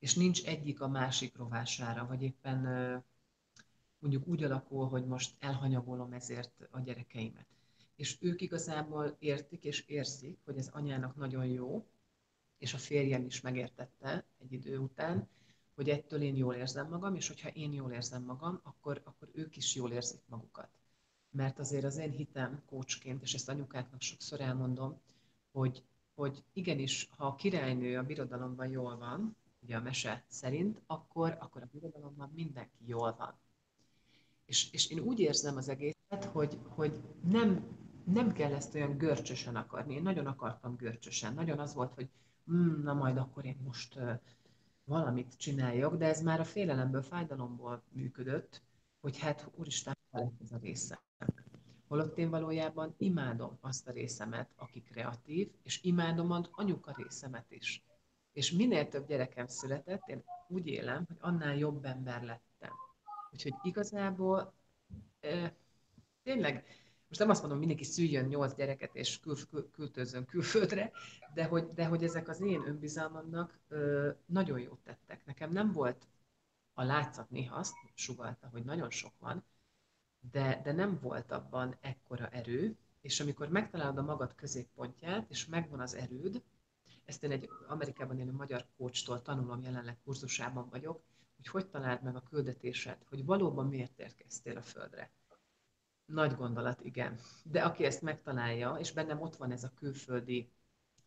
és 0.04 0.14
nincs 0.14 0.44
egyik 0.44 0.80
a 0.80 0.88
másik 0.88 1.36
rovására, 1.36 2.06
vagy 2.06 2.22
éppen 2.22 2.58
mondjuk 3.98 4.26
úgy 4.26 4.42
alakul, 4.42 4.88
hogy 4.88 5.06
most 5.06 5.34
elhanyagolom 5.38 6.12
ezért 6.12 6.68
a 6.70 6.80
gyerekeimet. 6.80 7.46
És 7.96 8.16
ők 8.20 8.40
igazából 8.40 9.16
értik 9.18 9.64
és 9.64 9.80
érzik, 9.86 10.38
hogy 10.44 10.56
ez 10.56 10.68
anyának 10.68 11.16
nagyon 11.16 11.46
jó, 11.46 11.86
és 12.58 12.74
a 12.74 12.78
férjem 12.78 13.24
is 13.24 13.40
megértette 13.40 14.24
egy 14.38 14.52
idő 14.52 14.78
után, 14.78 15.28
hogy 15.74 15.88
ettől 15.88 16.22
én 16.22 16.36
jól 16.36 16.54
érzem 16.54 16.88
magam, 16.88 17.14
és 17.14 17.28
hogyha 17.28 17.48
én 17.48 17.72
jól 17.72 17.92
érzem 17.92 18.22
magam, 18.22 18.60
akkor, 18.62 19.00
akkor 19.04 19.28
ők 19.32 19.56
is 19.56 19.74
jól 19.74 19.90
érzik 19.90 20.20
magukat. 20.26 20.68
Mert 21.30 21.58
azért 21.58 21.84
az 21.84 21.96
én 21.96 22.10
hitem 22.10 22.62
kócsként, 22.66 23.22
és 23.22 23.34
ezt 23.34 23.48
anyukáknak 23.48 24.00
sokszor 24.00 24.40
elmondom, 24.40 25.00
hogy, 25.52 25.82
hogy 26.14 26.44
igenis, 26.52 27.08
ha 27.16 27.26
a 27.26 27.34
királynő 27.34 27.98
a 27.98 28.02
birodalomban 28.02 28.68
jól 28.68 28.96
van, 28.96 29.36
ugye 29.62 29.76
a 29.76 29.80
mese 29.80 30.24
szerint, 30.28 30.82
akkor, 30.86 31.36
akkor 31.40 31.62
a 31.62 31.68
birodalomban 31.72 32.30
mindenki 32.34 32.86
jól 32.86 33.14
van. 33.18 33.34
És, 34.44 34.72
és 34.72 34.90
én 34.90 34.98
úgy 34.98 35.20
érzem 35.20 35.56
az 35.56 35.68
egészet, 35.68 36.24
hogy, 36.32 36.58
hogy 36.68 37.02
nem, 37.24 37.66
nem 38.04 38.32
kell 38.32 38.52
ezt 38.52 38.74
olyan 38.74 38.96
görcsösen 38.96 39.56
akarni. 39.56 39.94
Én 39.94 40.02
nagyon 40.02 40.26
akartam 40.26 40.76
görcsösen. 40.76 41.34
Nagyon 41.34 41.58
az 41.58 41.74
volt, 41.74 41.94
hogy 41.94 42.08
mm, 42.52 42.82
na 42.82 42.94
majd 42.94 43.16
akkor 43.16 43.44
én 43.44 43.58
most 43.64 43.98
valamit 44.84 45.36
csináljak, 45.36 45.96
de 45.96 46.06
ez 46.06 46.22
már 46.22 46.40
a 46.40 46.44
félelemből, 46.44 47.02
fájdalomból 47.02 47.82
működött, 47.92 48.62
hogy 49.00 49.18
hát 49.18 49.50
úristen, 49.54 49.96
lett 50.10 50.40
ez 50.42 50.52
a 50.52 50.56
része. 50.56 51.02
Holott 51.88 52.18
én 52.18 52.30
valójában 52.30 52.94
imádom 52.98 53.58
azt 53.60 53.88
a 53.88 53.92
részemet, 53.92 54.50
aki 54.56 54.82
kreatív, 54.82 55.50
és 55.62 55.82
imádom 55.82 56.30
az 56.30 56.48
anyuka 56.50 56.94
részemet 56.96 57.50
is. 57.50 57.82
És 58.32 58.52
minél 58.52 58.88
több 58.88 59.06
gyerekem 59.06 59.46
született, 59.46 60.02
én 60.06 60.24
úgy 60.48 60.66
élem, 60.66 61.04
hogy 61.06 61.16
annál 61.20 61.56
jobb 61.56 61.84
ember 61.84 62.22
lettem. 62.22 62.72
Úgyhogy 63.32 63.54
igazából 63.62 64.52
eh, 65.20 65.50
tényleg, 66.22 66.64
most 67.14 67.26
nem 67.26 67.36
azt 67.36 67.42
mondom, 67.42 67.58
mindenki 67.58 67.84
szüljön 67.84 68.24
nyolc 68.24 68.54
gyereket 68.54 68.94
és 68.94 69.20
kül, 69.20 69.36
kül, 69.50 69.70
költözön 69.70 70.24
külföldre, 70.24 70.92
de 71.34 71.44
hogy, 71.44 71.72
de 71.74 71.86
hogy 71.86 72.04
ezek 72.04 72.28
az 72.28 72.40
én 72.40 72.62
önbizalmamnak 72.66 73.58
ö, 73.68 74.10
nagyon 74.26 74.60
jót 74.60 74.78
tettek. 74.84 75.24
Nekem 75.26 75.50
nem 75.50 75.72
volt 75.72 76.06
a 76.72 76.82
látszat 76.82 77.30
néha 77.30 77.56
azt 77.56 77.74
sugalta, 77.94 78.48
hogy 78.52 78.64
nagyon 78.64 78.90
sok 78.90 79.12
van, 79.18 79.44
de, 80.30 80.60
de 80.64 80.72
nem 80.72 80.98
volt 81.02 81.32
abban 81.32 81.76
ekkora 81.80 82.28
erő, 82.28 82.76
és 83.00 83.20
amikor 83.20 83.48
megtalálod 83.48 83.98
a 83.98 84.02
magad 84.02 84.34
középpontját, 84.34 85.30
és 85.30 85.46
megvan 85.46 85.80
az 85.80 85.94
erőd, 85.94 86.42
ezt 87.04 87.22
én 87.22 87.30
egy 87.30 87.48
Amerikában 87.68 88.18
élő 88.18 88.32
magyar 88.32 88.66
kócstól 88.76 89.22
tanulom, 89.22 89.62
jelenleg 89.62 89.98
kurzusában 90.04 90.68
vagyok, 90.68 91.02
hogy 91.36 91.46
hogy 91.46 91.66
találd 91.66 92.02
meg 92.02 92.16
a 92.16 92.22
küldetésed, 92.30 92.98
hogy 93.08 93.24
valóban 93.24 93.66
miért 93.66 93.98
érkeztél 93.98 94.56
a 94.56 94.62
Földre. 94.62 95.10
Nagy 96.06 96.34
gondolat, 96.34 96.84
igen. 96.84 97.18
De 97.42 97.62
aki 97.62 97.84
ezt 97.84 98.02
megtalálja, 98.02 98.76
és 98.78 98.92
bennem 98.92 99.20
ott 99.20 99.36
van 99.36 99.50
ez 99.50 99.64
a 99.64 99.72
külföldi 99.74 100.48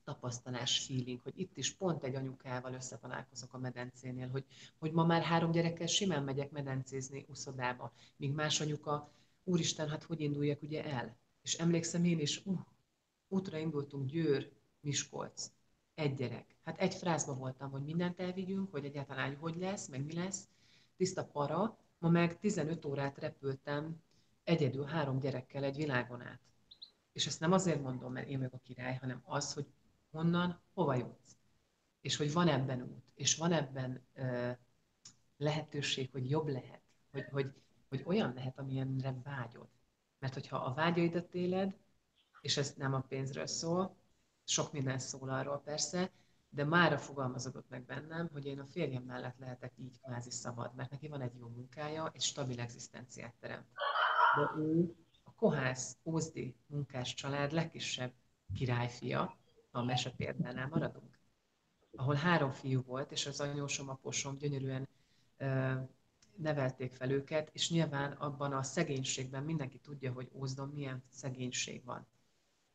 tapasztalás, 0.04 0.86
feeling, 0.86 1.22
hogy 1.22 1.40
itt 1.40 1.58
is 1.58 1.76
pont 1.76 2.04
egy 2.04 2.16
anyukával 2.16 2.74
összetalálkozok 2.74 3.54
a 3.54 3.58
medencénél, 3.58 4.30
hogy, 4.30 4.46
hogy 4.78 4.92
ma 4.92 5.06
már 5.06 5.22
három 5.22 5.52
gyerekkel 5.52 5.88
simán 5.88 6.24
megyek 6.24 6.52
medencézni 6.52 7.26
uszodába, 7.30 7.92
míg 8.16 8.34
más 8.34 8.62
anyuka, 8.62 9.12
úristen, 9.44 9.90
hát 9.90 10.04
hogy 10.04 10.22
induljak 10.22 10.62
ugye 10.62 10.86
el? 10.86 11.18
És 11.42 11.54
emlékszem 11.54 12.04
én 12.04 12.20
is, 12.20 12.46
uh, 12.46 12.60
útra 13.28 13.58
indultunk 13.58 14.10
Győr, 14.10 14.52
Miskolc, 14.80 15.52
egy 15.94 16.14
gyerek. 16.14 16.56
Hát 16.64 16.80
egy 16.80 16.94
frázban 16.94 17.38
voltam, 17.38 17.72
hogy 17.72 17.84
mindent 17.84 18.20
elvigyünk, 18.20 18.72
hogy 18.72 18.86
egyáltalán 18.86 19.36
hogy 19.36 19.56
lesz, 19.58 19.88
meg 19.88 20.06
mi 20.06 20.14
lesz. 20.14 20.48
Tiszta 20.98 21.26
para. 21.26 21.78
Ma 22.00 22.10
meg 22.10 22.40
15 22.40 22.86
órát 22.86 23.18
repültem 23.18 24.02
egyedül 24.48 24.86
három 24.86 25.20
gyerekkel 25.20 25.64
egy 25.64 25.76
világon 25.76 26.22
át. 26.22 26.40
És 27.12 27.26
ezt 27.26 27.40
nem 27.40 27.52
azért 27.52 27.82
mondom, 27.82 28.12
mert 28.12 28.28
én 28.28 28.40
meg 28.40 28.54
a 28.54 28.60
király, 28.64 28.96
hanem 28.96 29.22
az, 29.26 29.54
hogy 29.54 29.66
honnan, 30.12 30.62
hova 30.74 30.96
jutsz. 30.96 31.38
És 32.02 32.16
hogy 32.16 32.34
van 32.34 32.48
ebben 32.48 32.82
út, 32.82 33.06
és 33.16 33.36
van 33.36 33.52
ebben 33.52 34.06
uh, 34.16 34.52
lehetőség, 35.38 36.12
hogy 36.12 36.30
jobb 36.30 36.48
lehet, 36.48 36.82
hogy, 37.12 37.26
hogy, 37.32 37.54
hogy 37.90 38.04
olyan 38.06 38.34
lehet, 38.34 38.60
amilyenre 38.60 39.16
vágyod. 39.24 39.68
Mert 40.20 40.34
hogyha 40.34 40.58
a 40.58 40.74
vágyaidat 40.74 41.34
éled, 41.34 41.78
és 42.42 42.58
ez 42.58 42.74
nem 42.78 42.94
a 42.94 43.00
pénzről 43.00 43.48
szól, 43.48 43.96
sok 44.44 44.72
minden 44.72 45.00
szól 45.00 45.30
arról 45.30 45.62
persze, 45.62 46.12
de 46.50 46.66
mára 46.66 46.98
fogalmazódott 46.98 47.70
meg 47.70 47.86
bennem, 47.86 48.30
hogy 48.32 48.46
én 48.46 48.60
a 48.60 48.66
férjem 48.66 49.04
mellett 49.04 49.38
lehetek 49.38 49.74
így 49.78 50.00
kvázi 50.02 50.32
szabad, 50.32 50.76
mert 50.76 50.90
neki 50.90 51.08
van 51.08 51.22
egy 51.22 51.36
jó 51.36 51.48
munkája, 51.48 52.10
és 52.14 52.26
stabil 52.26 52.60
egzisztenciát 52.60 53.34
teremt. 53.40 53.68
De 54.38 54.62
ő 54.62 54.96
a 55.24 55.34
kohász, 55.36 55.98
ózdi 56.04 56.56
munkás 56.68 57.14
család 57.14 57.52
legkisebb 57.52 58.14
királyfia, 58.54 59.38
a 59.72 59.84
mese 59.84 60.12
példánál 60.12 60.68
maradunk, 60.68 61.20
ahol 61.96 62.16
három 62.16 62.52
fiú 62.52 62.82
volt, 62.82 63.12
és 63.12 63.26
az 63.26 63.40
anyósom, 63.40 63.90
aposom 63.90 64.38
gyönyörűen 64.38 64.88
ö, 65.38 65.74
nevelték 66.36 66.94
fel 66.94 67.12
őket, 67.12 67.50
és 67.54 67.70
nyilván 67.70 68.12
abban 68.12 68.54
a 68.54 68.64
szegénységben 68.64 69.44
mindenki 69.44 69.78
tudja, 69.78 70.12
hogy 70.12 70.30
Ózdon 70.34 70.70
milyen 70.70 71.04
szegénység 71.10 71.84
van 71.86 72.08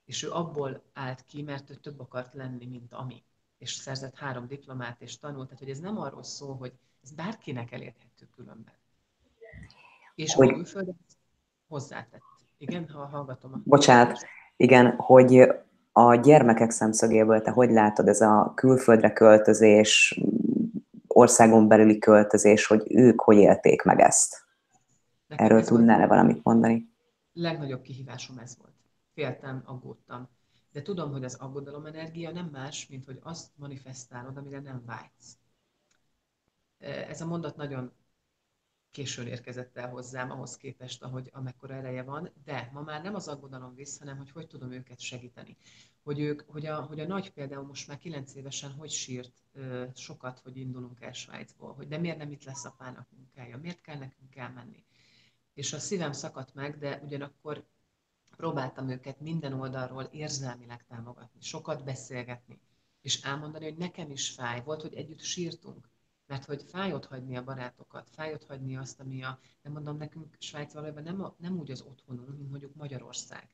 és 0.04 0.22
ő 0.22 0.30
abból 0.30 0.82
állt 0.92 1.24
ki, 1.26 1.42
mert 1.42 1.70
ő 1.70 1.74
több 1.74 2.00
akart 2.00 2.34
lenni, 2.34 2.66
mint 2.66 2.92
ami. 2.92 3.24
És 3.58 3.72
szerzett 3.72 4.16
három 4.16 4.46
diplomát, 4.46 5.00
és 5.00 5.18
tanult. 5.18 5.44
Tehát, 5.44 5.62
hogy 5.62 5.70
ez 5.70 5.78
nem 5.78 5.98
arról 5.98 6.22
szól, 6.22 6.56
hogy 6.56 6.72
ez 7.02 7.12
bárkinek 7.12 7.72
elérhető 7.72 8.28
különben. 8.34 8.74
És 10.14 10.34
hogy... 10.34 10.48
a 10.48 10.52
külföldet 10.52 10.96
hozzátett. 11.72 12.22
Igen, 12.58 12.88
ha 12.88 13.06
hallgatom. 13.06 13.52
A... 13.52 13.58
Bocsánat, 13.64 14.18
igen, 14.56 14.94
hogy 14.96 15.48
a 15.92 16.14
gyermekek 16.14 16.70
szemszögéből 16.70 17.42
te 17.42 17.50
hogy 17.50 17.70
látod 17.70 18.08
ez 18.08 18.20
a 18.20 18.52
külföldre 18.54 19.12
költözés, 19.12 20.20
országon 21.06 21.68
belüli 21.68 21.98
költözés, 21.98 22.66
hogy 22.66 22.82
ők 22.88 23.20
hogy 23.20 23.36
élték 23.36 23.82
meg 23.82 24.00
ezt? 24.00 24.46
Nekem 25.26 25.46
Erről 25.46 25.64
tudnál-e 25.64 26.06
valamit 26.06 26.40
mondani? 26.42 26.90
Legnagyobb 27.32 27.82
kihívásom 27.82 28.38
ez 28.38 28.56
volt 28.58 28.72
féltem, 29.14 29.62
aggódtam. 29.64 30.28
De 30.72 30.82
tudom, 30.82 31.12
hogy 31.12 31.24
az 31.24 31.34
aggodalom 31.34 31.86
energia 31.86 32.30
nem 32.30 32.48
más, 32.52 32.86
mint 32.86 33.04
hogy 33.04 33.18
azt 33.22 33.50
manifestálod, 33.56 34.36
amire 34.36 34.60
nem 34.60 34.82
vágysz. 34.86 35.36
Ez 37.08 37.20
a 37.20 37.26
mondat 37.26 37.56
nagyon 37.56 37.92
későn 38.92 39.26
érkezett 39.26 39.76
el 39.76 39.88
hozzám, 39.88 40.30
ahhoz 40.30 40.56
képest, 40.56 41.02
ahogy 41.02 41.28
amekkora 41.32 41.74
ereje 41.74 42.02
van, 42.02 42.32
de 42.44 42.70
ma 42.72 42.80
már 42.80 43.02
nem 43.02 43.14
az 43.14 43.28
aggodalom 43.28 43.74
visz, 43.74 43.98
hanem 43.98 44.16
hogy 44.16 44.30
hogy 44.30 44.46
tudom 44.46 44.72
őket 44.72 45.00
segíteni. 45.00 45.56
Hogy, 46.02 46.20
ők, 46.20 46.42
hogy, 46.46 46.66
a, 46.66 46.82
hogy 46.82 47.00
a 47.00 47.06
nagy 47.06 47.32
például 47.32 47.66
most 47.66 47.88
már 47.88 47.98
kilenc 47.98 48.34
évesen 48.34 48.72
hogy 48.72 48.90
sírt 48.90 49.42
ö, 49.52 49.84
sokat, 49.94 50.38
hogy 50.38 50.56
indulunk 50.56 51.00
el 51.00 51.12
Svájcból, 51.12 51.74
hogy 51.74 51.88
de 51.88 51.98
miért 51.98 52.18
nem 52.18 52.30
itt 52.30 52.44
lesz 52.44 52.64
apának 52.64 53.08
munkája, 53.10 53.58
miért 53.58 53.80
kell 53.80 53.98
nekünk 53.98 54.36
elmenni. 54.36 54.84
És 55.54 55.72
a 55.72 55.78
szívem 55.78 56.12
szakadt 56.12 56.54
meg, 56.54 56.78
de 56.78 57.00
ugyanakkor 57.04 57.66
próbáltam 58.36 58.88
őket 58.88 59.20
minden 59.20 59.52
oldalról 59.52 60.02
érzelmileg 60.02 60.84
támogatni, 60.86 61.40
sokat 61.40 61.84
beszélgetni, 61.84 62.60
és 63.00 63.22
elmondani, 63.22 63.64
hogy 63.64 63.76
nekem 63.76 64.10
is 64.10 64.30
fáj. 64.30 64.62
Volt, 64.62 64.82
hogy 64.82 64.94
együtt 64.94 65.20
sírtunk, 65.20 65.90
mert 66.26 66.44
hogy 66.44 66.62
fáj 66.62 66.92
ott 66.92 67.06
hagyni 67.06 67.36
a 67.36 67.44
barátokat, 67.44 68.10
fáj 68.10 68.32
ott 68.32 68.46
hagyni 68.46 68.76
azt, 68.76 69.00
ami 69.00 69.22
a, 69.22 69.38
nem 69.62 69.72
mondom, 69.72 69.96
nekünk 69.96 70.36
Svájc 70.38 70.72
valójában 70.72 71.02
nem, 71.02 71.22
a, 71.22 71.34
nem 71.38 71.58
úgy 71.58 71.70
az 71.70 71.82
otthonunk, 71.82 72.36
mint 72.36 72.50
mondjuk 72.50 72.74
Magyarország. 72.74 73.48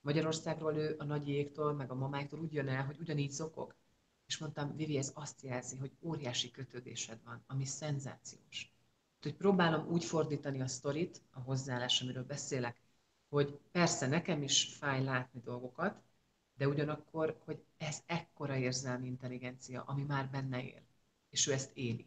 Magyarországról 0.00 0.76
ő 0.76 0.94
a 0.98 1.04
nagyjéktól, 1.04 1.72
meg 1.72 1.90
a 1.90 1.94
mamáktól 1.94 2.40
úgy 2.40 2.52
jön 2.52 2.68
el, 2.68 2.84
hogy 2.84 2.98
ugyanígy 2.98 3.30
zokog. 3.30 3.74
És 4.26 4.38
mondtam, 4.38 4.76
Vivi, 4.76 4.96
ez 4.96 5.12
azt 5.14 5.42
jelzi, 5.42 5.76
hogy 5.76 5.92
óriási 6.00 6.50
kötődésed 6.50 7.18
van, 7.24 7.44
ami 7.46 7.64
szenzációs. 7.64 8.72
Hogy 9.20 9.36
próbálom 9.36 9.86
úgy 9.88 10.04
fordítani 10.04 10.60
a 10.60 10.66
sztorit, 10.66 11.22
a 11.30 11.40
hozzáállás, 11.40 12.02
amiről 12.02 12.24
beszélek, 12.24 12.80
hogy 13.28 13.60
persze 13.70 14.06
nekem 14.06 14.42
is 14.42 14.74
fáj 14.74 15.04
látni 15.04 15.40
dolgokat, 15.40 16.02
de 16.56 16.68
ugyanakkor, 16.68 17.40
hogy 17.44 17.64
ez 17.76 18.02
ekkora 18.06 18.56
érzelmi 18.56 19.06
intelligencia, 19.06 19.82
ami 19.82 20.02
már 20.02 20.30
benne 20.30 20.64
él, 20.64 20.82
és 21.32 21.46
ő 21.46 21.52
ezt 21.52 21.70
éli. 21.74 22.06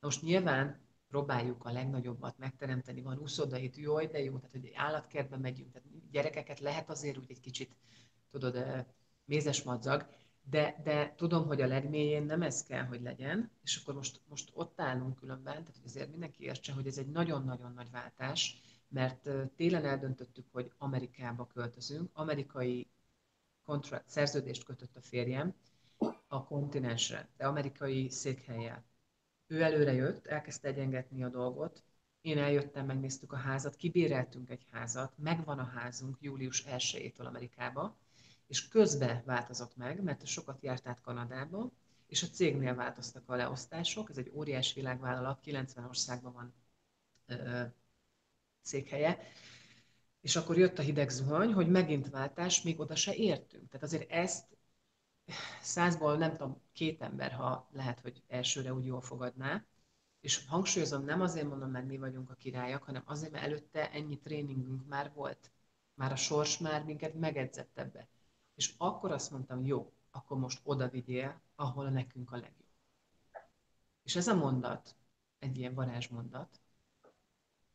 Most 0.00 0.22
nyilván 0.22 0.80
próbáljuk 1.08 1.64
a 1.64 1.72
legnagyobbat 1.72 2.38
megteremteni, 2.38 3.02
van 3.02 3.18
úszodait, 3.18 3.76
jó, 3.76 3.98
de 3.98 4.22
jó, 4.22 4.36
tehát 4.36 4.50
hogy 4.50 4.72
állatkertbe 4.74 5.36
megyünk, 5.36 5.72
tehát 5.72 5.88
gyerekeket 6.10 6.60
lehet 6.60 6.90
azért 6.90 7.18
úgy 7.18 7.30
egy 7.30 7.40
kicsit, 7.40 7.76
tudod, 8.30 8.86
mézes 9.24 9.62
madzag, 9.62 10.06
de, 10.50 10.80
de 10.84 11.14
tudom, 11.16 11.46
hogy 11.46 11.60
a 11.60 11.66
legmélyén 11.66 12.22
nem 12.22 12.42
ez 12.42 12.62
kell, 12.62 12.84
hogy 12.84 13.02
legyen, 13.02 13.50
és 13.62 13.76
akkor 13.76 13.94
most, 13.94 14.20
most 14.28 14.50
ott 14.54 14.80
állunk 14.80 15.16
különben, 15.16 15.64
tehát 15.64 15.80
azért 15.84 16.10
mindenki 16.10 16.44
értse, 16.44 16.72
hogy 16.72 16.86
ez 16.86 16.98
egy 16.98 17.08
nagyon-nagyon 17.08 17.72
nagy 17.72 17.90
váltás, 17.90 18.60
mert 18.88 19.30
télen 19.56 19.84
eldöntöttük, 19.84 20.46
hogy 20.52 20.72
Amerikába 20.78 21.46
költözünk. 21.46 22.10
Amerikai 22.12 22.86
kontrakt, 23.64 24.08
szerződést 24.08 24.64
kötött 24.64 24.96
a 24.96 25.00
férjem 25.00 25.54
a 26.28 26.44
kontinensre, 26.44 27.28
de 27.36 27.46
amerikai 27.46 28.10
székhelyjel. 28.10 28.84
Ő 29.46 29.62
előre 29.62 29.92
jött, 29.92 30.26
elkezdte 30.26 30.68
egyengetni 30.68 31.24
a 31.24 31.28
dolgot, 31.28 31.84
én 32.20 32.38
eljöttem, 32.38 32.86
megnéztük 32.86 33.32
a 33.32 33.36
házat, 33.36 33.76
kibéreltünk 33.76 34.50
egy 34.50 34.66
házat, 34.70 35.12
megvan 35.18 35.58
a 35.58 35.64
házunk 35.64 36.16
július 36.20 36.64
1-től 36.66 37.26
Amerikába, 37.26 37.96
és 38.46 38.68
közben 38.68 39.22
változott 39.24 39.76
meg, 39.76 40.02
mert 40.02 40.26
sokat 40.26 40.62
járt 40.62 40.86
át 40.86 41.00
Kanadába, 41.00 41.70
és 42.06 42.22
a 42.22 42.26
cégnél 42.26 42.74
változtak 42.74 43.28
a 43.28 43.34
leosztások, 43.34 44.10
ez 44.10 44.18
egy 44.18 44.30
óriás 44.34 44.74
világvállalat, 44.74 45.40
90 45.40 45.84
országban 45.84 46.32
van 46.32 46.54
ö, 47.26 47.62
székhelye, 48.62 49.18
és 50.20 50.36
akkor 50.36 50.58
jött 50.58 50.78
a 50.78 50.82
hideg 50.82 51.08
zuhany, 51.08 51.52
hogy 51.52 51.68
megint 51.68 52.10
váltás, 52.10 52.62
még 52.62 52.80
oda 52.80 52.94
se 52.94 53.14
értünk. 53.14 53.68
Tehát 53.68 53.86
azért 53.86 54.10
ezt 54.10 54.55
százból 55.60 56.16
nem 56.16 56.30
tudom, 56.30 56.60
két 56.72 57.02
ember, 57.02 57.32
ha 57.32 57.68
lehet, 57.72 58.00
hogy 58.00 58.22
elsőre 58.28 58.72
úgy 58.74 58.84
jól 58.84 59.00
fogadná, 59.00 59.64
és 60.20 60.46
hangsúlyozom, 60.46 61.04
nem 61.04 61.20
azért 61.20 61.48
mondom, 61.48 61.70
mert 61.70 61.86
mi 61.86 61.98
vagyunk 61.98 62.30
a 62.30 62.34
királyak, 62.34 62.82
hanem 62.82 63.02
azért, 63.06 63.32
mert 63.32 63.44
előtte 63.44 63.90
ennyi 63.90 64.18
tréningünk 64.18 64.86
már 64.86 65.12
volt. 65.12 65.50
Már 65.94 66.12
a 66.12 66.16
sors 66.16 66.58
már 66.58 66.84
minket 66.84 67.14
megedzett 67.14 67.78
ebbe. 67.78 68.08
És 68.54 68.74
akkor 68.78 69.12
azt 69.12 69.30
mondtam, 69.30 69.64
jó, 69.64 69.92
akkor 70.10 70.38
most 70.38 70.60
oda 70.64 70.88
vigyél, 70.88 71.40
ahol 71.54 71.86
a 71.86 71.90
nekünk 71.90 72.32
a 72.32 72.36
legjobb. 72.36 72.66
És 74.02 74.16
ez 74.16 74.28
a 74.28 74.34
mondat, 74.34 74.96
egy 75.38 75.58
ilyen 75.58 75.74
varázsmondat, 75.74 76.60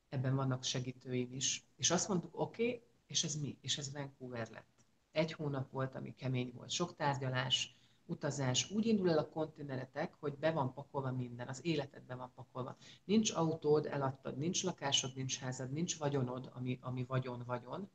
ebben 0.10 0.36
vannak 0.36 0.64
segítőim 0.64 1.34
is, 1.34 1.66
és 1.76 1.92
azt 1.92 2.08
mondtuk, 2.08 2.40
oké, 2.40 2.64
okay, 2.64 2.84
és 3.06 3.24
ez 3.24 3.36
mi? 3.36 3.58
És 3.62 3.78
ez 3.78 3.92
Vancouver 3.92 4.50
lett. 4.50 4.71
Egy 5.12 5.34
hónap 5.34 5.72
volt, 5.72 5.96
ami 5.96 6.16
kemény 6.16 6.52
volt, 6.56 6.70
sok 6.70 6.96
tárgyalás, 6.96 7.76
utazás. 8.06 8.72
Úgy 8.72 8.86
indul 8.86 9.10
el 9.10 9.18
a 9.18 9.30
konténeretek, 9.30 10.14
hogy 10.20 10.38
be 10.38 10.52
van 10.52 10.74
pakolva 10.74 11.12
minden, 11.12 11.48
az 11.48 11.66
életed 11.66 12.04
be 12.04 12.16
van 12.16 12.32
pakolva. 12.36 12.76
Nincs 13.04 13.32
autód, 13.32 13.86
eladtad, 13.86 14.38
nincs 14.38 14.64
lakásod, 14.64 15.16
nincs 15.16 15.40
házad, 15.40 15.72
nincs 15.72 15.98
vagyonod, 15.98 16.52
ami, 16.54 16.80
ami 16.82 17.06
vagyon, 17.06 17.44
vagyon. 17.46 17.90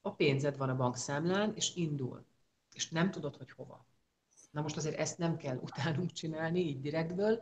A 0.00 0.14
pénzed 0.14 0.56
van 0.56 0.68
a 0.68 0.76
bankszámlán, 0.76 1.52
és 1.54 1.74
indul. 1.74 2.24
És 2.72 2.88
nem 2.88 3.10
tudod, 3.10 3.36
hogy 3.36 3.50
hova. 3.50 3.86
Na 4.50 4.62
most 4.62 4.76
azért 4.76 4.98
ezt 4.98 5.18
nem 5.18 5.36
kell 5.36 5.56
utánunk 5.56 6.12
csinálni, 6.12 6.60
így 6.60 6.80
direktből, 6.80 7.40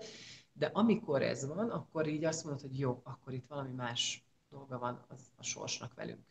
de 0.52 0.66
amikor 0.66 1.22
ez 1.22 1.46
van, 1.46 1.70
akkor 1.70 2.06
így 2.06 2.24
azt 2.24 2.44
mondod, 2.44 2.62
hogy 2.62 2.78
jó, 2.78 3.00
akkor 3.04 3.32
itt 3.32 3.46
valami 3.46 3.72
más 3.72 4.24
dolga 4.50 4.78
van 4.78 5.04
az 5.08 5.30
a 5.36 5.42
sorsnak 5.42 5.94
velünk. 5.94 6.26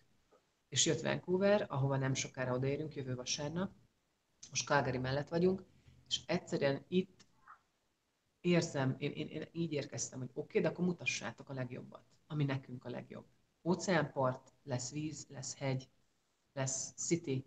És 0.69 0.85
jött 0.85 1.01
Vancouver, 1.01 1.65
ahova 1.69 1.97
nem 1.97 2.13
sokára 2.13 2.53
odaérünk, 2.53 2.95
jövő 2.95 3.15
vasárnap, 3.15 3.71
most 4.49 4.65
Calgary 4.65 4.97
mellett 4.97 5.29
vagyunk, 5.29 5.63
és 6.07 6.21
egyszerűen 6.25 6.85
itt 6.87 7.25
érzem, 8.39 8.95
én, 8.97 9.11
én, 9.11 9.27
én 9.27 9.47
így 9.51 9.71
érkeztem, 9.71 10.19
hogy 10.19 10.29
oké, 10.29 10.39
okay, 10.39 10.61
de 10.61 10.67
akkor 10.67 10.85
mutassátok 10.85 11.49
a 11.49 11.53
legjobbat, 11.53 12.03
ami 12.27 12.43
nekünk 12.43 12.85
a 12.85 12.89
legjobb. 12.89 13.25
Óceánpart, 13.63 14.53
lesz 14.63 14.91
víz, 14.91 15.27
lesz 15.29 15.57
hegy, 15.57 15.89
lesz 16.53 16.93
city, 16.95 17.45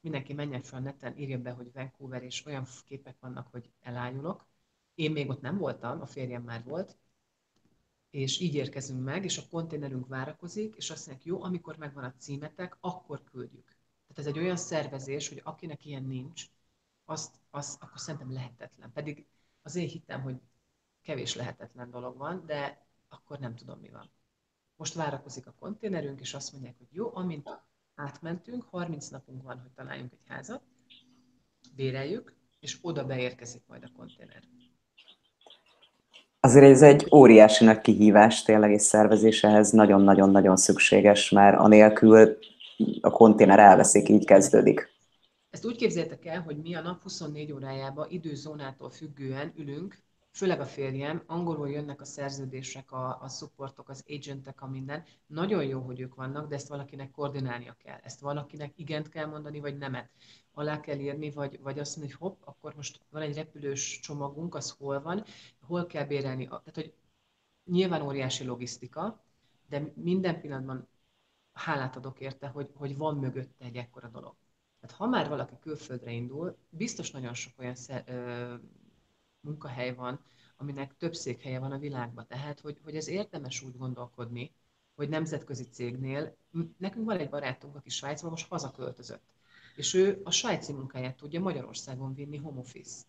mindenki 0.00 0.32
menjen 0.32 0.62
fel 0.62 0.78
a 0.78 0.82
neten, 0.82 1.16
írja 1.16 1.38
be, 1.38 1.50
hogy 1.50 1.72
Vancouver, 1.72 2.22
és 2.22 2.44
olyan 2.46 2.66
képek 2.84 3.16
vannak, 3.20 3.48
hogy 3.50 3.70
elájulok. 3.80 4.46
Én 4.94 5.12
még 5.12 5.28
ott 5.28 5.40
nem 5.40 5.58
voltam, 5.58 6.00
a 6.00 6.06
férjem 6.06 6.42
már 6.42 6.64
volt, 6.64 6.98
és 8.16 8.40
így 8.40 8.54
érkezünk 8.54 9.04
meg, 9.04 9.24
és 9.24 9.38
a 9.38 9.48
konténerünk 9.50 10.06
várakozik, 10.06 10.74
és 10.76 10.90
azt 10.90 11.06
mondják, 11.06 11.26
jó, 11.26 11.42
amikor 11.42 11.76
megvan 11.76 12.04
a 12.04 12.14
címetek, 12.18 12.76
akkor 12.80 13.24
küldjük. 13.24 13.64
Tehát 13.66 14.18
ez 14.18 14.26
egy 14.26 14.38
olyan 14.38 14.56
szervezés, 14.56 15.28
hogy 15.28 15.40
akinek 15.44 15.84
ilyen 15.84 16.04
nincs, 16.04 16.46
azt, 17.04 17.34
azt 17.50 17.82
akkor 17.82 18.00
szerintem 18.00 18.32
lehetetlen. 18.32 18.92
Pedig 18.92 19.26
az 19.62 19.74
én 19.74 19.88
hittem, 19.88 20.22
hogy 20.22 20.40
kevés 21.02 21.34
lehetetlen 21.34 21.90
dolog 21.90 22.16
van, 22.16 22.46
de 22.46 22.86
akkor 23.08 23.38
nem 23.38 23.54
tudom, 23.54 23.78
mi 23.80 23.88
van. 23.88 24.10
Most 24.76 24.94
várakozik 24.94 25.46
a 25.46 25.54
konténerünk, 25.58 26.20
és 26.20 26.34
azt 26.34 26.52
mondják, 26.52 26.78
hogy 26.78 26.88
jó, 26.90 27.16
amint 27.16 27.62
átmentünk, 27.94 28.62
30 28.62 29.08
napunk 29.08 29.42
van, 29.42 29.60
hogy 29.60 29.70
találjunk 29.70 30.12
egy 30.12 30.26
házat, 30.26 30.62
béreljük, 31.74 32.34
és 32.60 32.78
oda 32.82 33.04
beérkezik 33.04 33.66
majd 33.66 33.84
a 33.84 33.92
konténer. 33.96 34.42
Azért 36.46 36.64
ez 36.64 36.82
egy 36.82 37.08
óriási 37.12 37.64
nagy 37.64 37.80
kihívás 37.80 38.42
tényleg, 38.42 38.70
és 38.70 38.82
szervezésehez 38.82 39.70
nagyon-nagyon-nagyon 39.70 40.56
szükséges, 40.56 41.30
mert 41.30 41.58
anélkül 41.58 42.38
a 43.00 43.10
konténer 43.10 43.58
elveszik, 43.58 44.08
így 44.08 44.24
kezdődik. 44.24 44.88
Ezt 45.50 45.66
úgy 45.66 45.76
képzeljétek 45.76 46.26
el, 46.26 46.40
hogy 46.40 46.56
mi 46.56 46.74
a 46.74 46.80
nap 46.80 47.02
24 47.02 47.52
órájában 47.52 48.06
időzónától 48.10 48.90
függően 48.90 49.52
ülünk, 49.56 50.04
főleg 50.36 50.60
a 50.60 50.64
férjem, 50.64 51.22
angolul 51.26 51.70
jönnek 51.70 52.00
a 52.00 52.04
szerződések, 52.04 52.92
a, 52.92 53.18
a 53.22 53.28
supportok, 53.28 53.88
az 53.88 54.04
agentek, 54.08 54.62
a 54.62 54.66
minden. 54.66 55.04
Nagyon 55.26 55.64
jó, 55.64 55.80
hogy 55.80 56.00
ők 56.00 56.14
vannak, 56.14 56.48
de 56.48 56.54
ezt 56.54 56.68
valakinek 56.68 57.10
koordinálnia 57.10 57.76
kell. 57.84 57.98
Ezt 58.02 58.20
valakinek 58.20 58.72
igent 58.76 59.08
kell 59.08 59.26
mondani, 59.26 59.60
vagy 59.60 59.78
nemet. 59.78 60.10
Alá 60.52 60.80
kell 60.80 60.98
írni, 60.98 61.30
vagy, 61.30 61.58
vagy 61.62 61.78
azt 61.78 61.96
mondani, 61.96 62.18
hogy 62.18 62.28
hopp, 62.28 62.40
akkor 62.44 62.74
most 62.76 63.00
van 63.10 63.22
egy 63.22 63.34
repülős 63.34 64.00
csomagunk, 64.00 64.54
az 64.54 64.74
hol 64.78 65.02
van, 65.02 65.24
hol 65.66 65.86
kell 65.86 66.04
bérelni. 66.04 66.46
Tehát, 66.46 66.74
hogy 66.74 66.94
nyilván 67.64 68.02
óriási 68.02 68.44
logisztika, 68.44 69.24
de 69.68 69.92
minden 69.94 70.40
pillanatban 70.40 70.88
hálát 71.52 71.96
adok 71.96 72.20
érte, 72.20 72.46
hogy, 72.48 72.70
hogy 72.74 72.96
van 72.96 73.16
mögötte 73.16 73.64
egy 73.64 73.76
ekkora 73.76 74.08
dolog. 74.08 74.34
Tehát 74.80 74.96
ha 74.96 75.06
már 75.06 75.28
valaki 75.28 75.54
külföldre 75.60 76.10
indul, 76.10 76.56
biztos 76.68 77.10
nagyon 77.10 77.34
sok 77.34 77.52
olyan 77.58 77.74
szer, 77.74 78.04
ö, 78.06 78.54
munkahely 79.40 79.94
van, 79.94 80.20
aminek 80.56 80.96
több 80.96 81.14
székhelye 81.14 81.58
van 81.58 81.72
a 81.72 81.78
világban. 81.78 82.26
Tehát, 82.26 82.60
hogy, 82.60 82.80
hogy 82.84 82.96
ez 82.96 83.08
érdemes 83.08 83.62
úgy 83.62 83.76
gondolkodni, 83.76 84.54
hogy 84.94 85.08
nemzetközi 85.08 85.64
cégnél, 85.64 86.36
nekünk 86.78 87.06
van 87.06 87.18
egy 87.18 87.28
barátunk, 87.28 87.76
aki 87.76 87.90
Svájcban 87.90 88.30
most 88.30 88.48
hazaköltözött, 88.48 89.22
és 89.76 89.94
ő 89.94 90.20
a 90.24 90.30
svájci 90.30 90.72
munkáját 90.72 91.16
tudja 91.16 91.40
Magyarországon 91.40 92.14
vinni 92.14 92.36
home 92.36 92.58
office. 92.58 93.04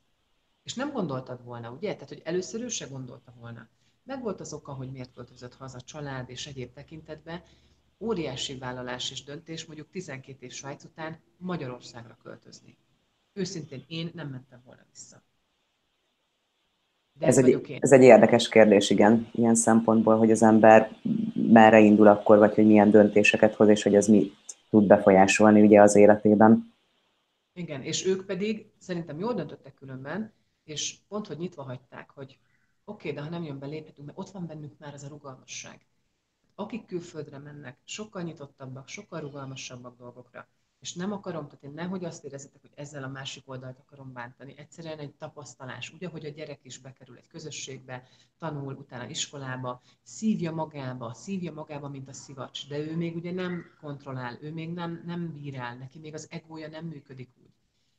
És 0.68 0.74
nem 0.74 0.91
gondoltad 0.91 1.43
volna, 1.43 1.72
ugye? 1.72 1.93
Tehát, 1.93 2.09
hogy 2.09 2.22
először 2.24 2.61
ő 2.61 2.68
se 2.68 2.86
gondolta 2.86 3.34
volna. 3.39 3.68
Meg 4.03 4.22
volt 4.22 4.39
az 4.39 4.53
oka, 4.53 4.72
hogy 4.74 4.91
miért 4.91 5.13
költözött 5.13 5.55
haza 5.55 5.82
család 5.82 6.30
és 6.30 6.47
egyéb 6.47 6.74
tekintetben, 6.74 7.41
óriási 7.99 8.57
vállalás 8.57 9.11
és 9.11 9.24
döntés 9.24 9.65
mondjuk 9.65 9.89
12 9.89 10.45
év 10.45 10.51
Svájc 10.51 10.84
után 10.84 11.18
Magyarországra 11.38 12.18
költözni. 12.24 12.78
Őszintén 13.34 13.84
én 13.88 14.11
nem 14.13 14.28
mentem 14.28 14.61
volna 14.65 14.82
vissza. 14.91 15.24
De 17.20 17.26
ez, 17.26 17.38
egy, 17.38 17.78
ez 17.80 17.91
egy 17.91 18.03
érdekes 18.03 18.49
kérdés, 18.49 18.89
igen, 18.89 19.30
ilyen 19.32 19.55
szempontból, 19.55 20.18
hogy 20.18 20.32
az 20.32 20.43
ember 20.43 20.99
merre 21.34 21.80
indul 21.80 22.07
akkor, 22.07 22.38
vagy 22.38 22.53
hogy 22.55 22.65
milyen 22.65 22.91
döntéseket 22.91 23.55
hoz, 23.55 23.68
és 23.68 23.84
hogy 23.84 23.95
ez 23.95 24.07
mit 24.07 24.36
tud 24.70 24.88
befolyásolni 24.88 25.61
ugye 25.61 25.82
az 25.82 25.95
életében. 25.95 26.74
Igen, 27.53 27.84
és 27.84 28.05
ők 28.05 28.26
pedig 28.26 28.72
szerintem 28.78 29.20
jól 29.20 29.34
döntöttek 29.34 29.74
különben, 29.74 30.36
és 30.68 30.97
pont, 31.07 31.28
hogy 31.28 31.38
nyitva 31.38 31.63
hagyták, 31.63 32.09
hogy 32.09 32.39
oké, 32.86 33.09
okay, 33.09 33.11
de 33.11 33.22
ha 33.22 33.30
nem 33.30 33.43
jön 33.43 33.59
be, 33.59 33.65
léphetünk, 33.65 34.07
mert 34.07 34.20
ott 34.20 34.30
van 34.30 34.47
bennünk 34.47 34.78
már 34.78 34.93
ez 34.93 35.03
a 35.03 35.07
rugalmasság 35.07 35.88
akik 36.59 36.86
külföldre 36.86 37.38
mennek, 37.38 37.78
sokkal 37.84 38.22
nyitottabbak, 38.22 38.88
sokkal 38.88 39.20
rugalmasabbak 39.20 39.97
dolgokra. 39.97 40.47
És 40.80 40.93
nem 40.93 41.11
akarom, 41.11 41.45
tehát 41.45 41.63
én 41.63 41.72
nehogy 41.72 42.05
azt 42.05 42.24
érezzetek, 42.24 42.61
hogy 42.61 42.72
ezzel 42.76 43.03
a 43.03 43.07
másik 43.07 43.49
oldalt 43.49 43.80
akarom 43.80 44.13
bántani. 44.13 44.53
Egyszerűen 44.57 44.99
egy 44.99 45.15
tapasztalás. 45.15 45.93
Ugye, 45.93 46.07
hogy 46.07 46.26
a 46.26 46.30
gyerek 46.30 46.59
is 46.63 46.78
bekerül 46.78 47.18
egy 47.18 47.28
közösségbe, 47.28 48.07
tanul, 48.38 48.74
utána 48.74 49.09
iskolába, 49.09 49.82
szívja 50.03 50.51
magába, 50.51 51.13
szívja 51.13 51.53
magába, 51.53 51.89
mint 51.89 52.07
a 52.07 52.13
szivacs, 52.13 52.68
de 52.68 52.78
ő 52.78 52.95
még 52.95 53.15
ugye 53.15 53.32
nem 53.32 53.65
kontrollál, 53.80 54.38
ő 54.41 54.51
még 54.53 54.74
nem, 54.74 55.01
nem 55.05 55.32
bírál, 55.34 55.78
neki 55.78 55.99
még 55.99 56.13
az 56.13 56.28
egója 56.30 56.68
nem 56.68 56.86
működik 56.86 57.30
úgy. 57.41 57.47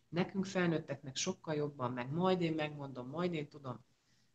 Nekünk 0.09 0.45
felnőtteknek 0.45 1.17
sokkal 1.17 1.55
jobban, 1.55 1.93
meg 1.93 2.11
majd 2.11 2.41
én 2.41 2.55
megmondom, 2.55 3.09
majd 3.09 3.33
én 3.33 3.49
tudom. 3.49 3.85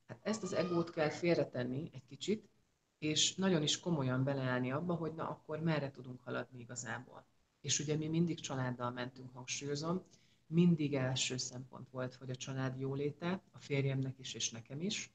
Hát 0.07 0.19
ezt 0.21 0.43
az 0.43 0.53
egót 0.53 0.89
kell 0.89 1.09
félretenni 1.09 1.89
egy 1.93 2.05
kicsit, 2.05 2.49
és 2.97 3.36
nagyon 3.36 3.63
is 3.63 3.80
komolyan 3.80 4.24
beleállni 4.24 4.71
abba, 4.71 4.93
hogy 4.93 5.13
na 5.13 5.30
akkor 5.30 5.59
merre 5.59 5.91
tudunk 5.91 6.21
haladni 6.21 6.59
igazából. 6.59 7.26
És 7.61 7.80
ugye 7.80 7.95
mi 7.95 8.07
mindig 8.07 8.39
családdal 8.39 8.91
mentünk, 8.91 9.34
hangsúlyozom, 9.34 10.03
mindig 10.47 10.93
első 10.93 11.38
szempont 11.38 11.89
volt, 11.89 12.15
hogy 12.15 12.30
a 12.30 12.36
család 12.36 12.80
jóléte, 12.80 13.41
a 13.51 13.59
férjemnek 13.59 14.19
is 14.19 14.34
és 14.34 14.51
nekem 14.51 14.82
is. 14.82 15.13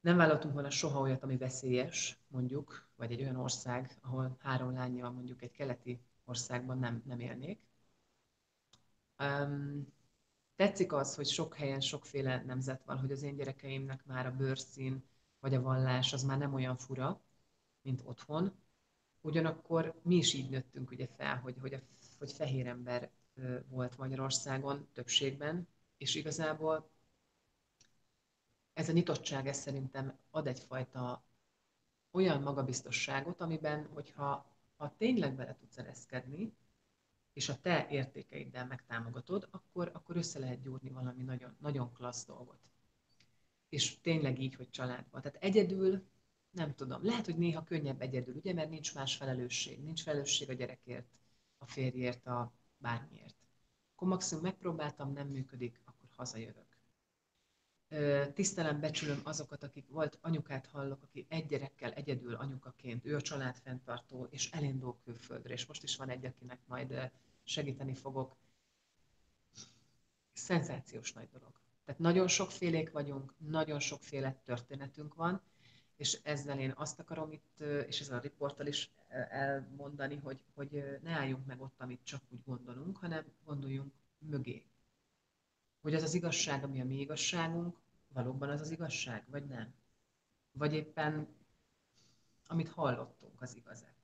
Nem 0.00 0.16
vállaltunk 0.16 0.52
volna 0.52 0.70
soha 0.70 1.00
olyat, 1.00 1.22
ami 1.22 1.36
veszélyes, 1.36 2.18
mondjuk, 2.26 2.88
vagy 2.96 3.12
egy 3.12 3.20
olyan 3.20 3.36
ország, 3.36 3.98
ahol 4.02 4.36
három 4.38 4.72
lányjal 4.72 5.10
mondjuk 5.10 5.42
egy 5.42 5.50
keleti 5.50 6.00
országban 6.24 6.78
nem, 6.78 7.02
nem 7.06 7.20
élnék. 7.20 7.69
Tetszik 10.56 10.92
az, 10.92 11.14
hogy 11.14 11.26
sok 11.26 11.54
helyen 11.54 11.80
sokféle 11.80 12.42
nemzet 12.42 12.84
van, 12.84 12.98
hogy 12.98 13.12
az 13.12 13.22
én 13.22 13.36
gyerekeimnek 13.36 14.04
már 14.06 14.26
a 14.26 14.36
bőrszín, 14.36 15.04
vagy 15.40 15.54
a 15.54 15.60
vallás 15.60 16.12
az 16.12 16.22
már 16.22 16.38
nem 16.38 16.54
olyan 16.54 16.76
fura, 16.76 17.20
mint 17.82 18.02
otthon. 18.04 18.52
Ugyanakkor 19.20 20.00
mi 20.02 20.16
is 20.16 20.34
így 20.34 20.50
nőttünk 20.50 20.90
ugye 20.90 21.06
fel, 21.06 21.36
hogy, 21.36 21.56
hogy, 21.60 21.74
a, 21.74 21.80
hogy 22.18 22.32
fehér 22.32 22.66
ember 22.66 23.10
volt 23.68 23.98
Magyarországon 23.98 24.88
többségben, 24.92 25.68
és 25.96 26.14
igazából 26.14 26.90
ez 28.72 28.88
a 28.88 28.92
nyitottság 28.92 29.46
ez 29.46 29.56
szerintem 29.56 30.18
ad 30.30 30.46
egyfajta 30.46 31.22
olyan 32.10 32.42
magabiztosságot, 32.42 33.40
amiben, 33.40 33.88
hogyha 33.92 34.46
ha 34.76 34.94
tényleg 34.96 35.34
bele 35.34 35.56
tudsz 35.56 35.78
ereszkedni, 35.78 36.52
és 37.32 37.48
a 37.48 37.60
te 37.60 37.86
értékeiddel 37.90 38.66
megtámogatod, 38.66 39.48
akkor, 39.50 39.90
akkor 39.94 40.16
össze 40.16 40.38
lehet 40.38 40.60
gyúrni 40.60 40.90
valami 40.90 41.22
nagyon, 41.22 41.56
nagyon 41.58 41.92
klassz 41.92 42.26
dolgot. 42.26 42.60
És 43.68 44.00
tényleg 44.00 44.40
így, 44.40 44.54
hogy 44.54 44.70
családban. 44.70 45.22
Tehát 45.22 45.42
egyedül, 45.42 46.08
nem 46.50 46.74
tudom, 46.74 47.04
lehet, 47.04 47.24
hogy 47.24 47.38
néha 47.38 47.64
könnyebb 47.64 48.00
egyedül, 48.00 48.34
ugye, 48.34 48.52
mert 48.52 48.70
nincs 48.70 48.94
más 48.94 49.16
felelősség, 49.16 49.82
nincs 49.82 50.02
felelősség 50.02 50.50
a 50.50 50.52
gyerekért, 50.52 51.18
a 51.58 51.66
férjért, 51.66 52.26
a 52.26 52.52
bármiért. 52.76 53.36
Akkor 53.94 54.08
maximum 54.08 54.42
megpróbáltam, 54.42 55.12
nem 55.12 55.28
működik, 55.28 55.80
akkor 55.84 56.08
hazajövök. 56.16 56.69
Tisztelem, 58.34 58.80
becsülöm 58.80 59.20
azokat, 59.24 59.62
akik 59.62 59.88
volt 59.88 60.18
anyukát 60.20 60.66
hallok, 60.66 61.02
aki 61.02 61.26
egy 61.28 61.46
gyerekkel 61.46 61.92
egyedül 61.92 62.34
anyukaként, 62.34 63.06
ő 63.06 63.16
a 63.16 63.20
családfenntartó, 63.20 64.26
és 64.30 64.50
elindul 64.50 64.96
külföldre, 65.04 65.52
és 65.52 65.66
most 65.66 65.82
is 65.82 65.96
van 65.96 66.08
egy, 66.08 66.24
akinek 66.24 66.58
majd 66.66 67.10
segíteni 67.44 67.94
fogok. 67.94 68.36
Szenzációs 70.32 71.12
nagy 71.12 71.28
dolog. 71.32 71.60
Tehát 71.84 72.00
nagyon 72.00 72.28
sokfélék 72.28 72.90
vagyunk, 72.90 73.34
nagyon 73.38 73.80
sokféle 73.80 74.40
történetünk 74.44 75.14
van, 75.14 75.42
és 75.96 76.20
ezzel 76.22 76.58
én 76.58 76.72
azt 76.76 76.98
akarom 76.98 77.32
itt, 77.32 77.60
és 77.86 78.00
ezzel 78.00 78.18
a 78.18 78.20
riporttal 78.20 78.66
is 78.66 78.90
elmondani, 79.28 80.16
hogy, 80.16 80.44
hogy 80.54 80.98
ne 81.02 81.10
álljunk 81.10 81.46
meg 81.46 81.60
ott, 81.60 81.80
amit 81.80 82.04
csak 82.04 82.22
úgy 82.28 82.42
gondolunk, 82.44 82.96
hanem 82.96 83.24
gondoljunk 83.44 83.92
mögé. 84.18 84.64
Hogy 85.80 85.94
az 85.94 86.02
az 86.02 86.14
igazság, 86.14 86.64
ami 86.64 86.80
a 86.80 86.84
mi 86.84 87.00
igazságunk, 87.00 87.76
valóban 88.08 88.48
az 88.48 88.60
az 88.60 88.70
igazság, 88.70 89.24
vagy 89.30 89.46
nem? 89.46 89.74
Vagy 90.52 90.74
éppen, 90.74 91.28
amit 92.46 92.68
hallottunk, 92.68 93.42
az 93.42 93.56
igaz-e? 93.56 93.94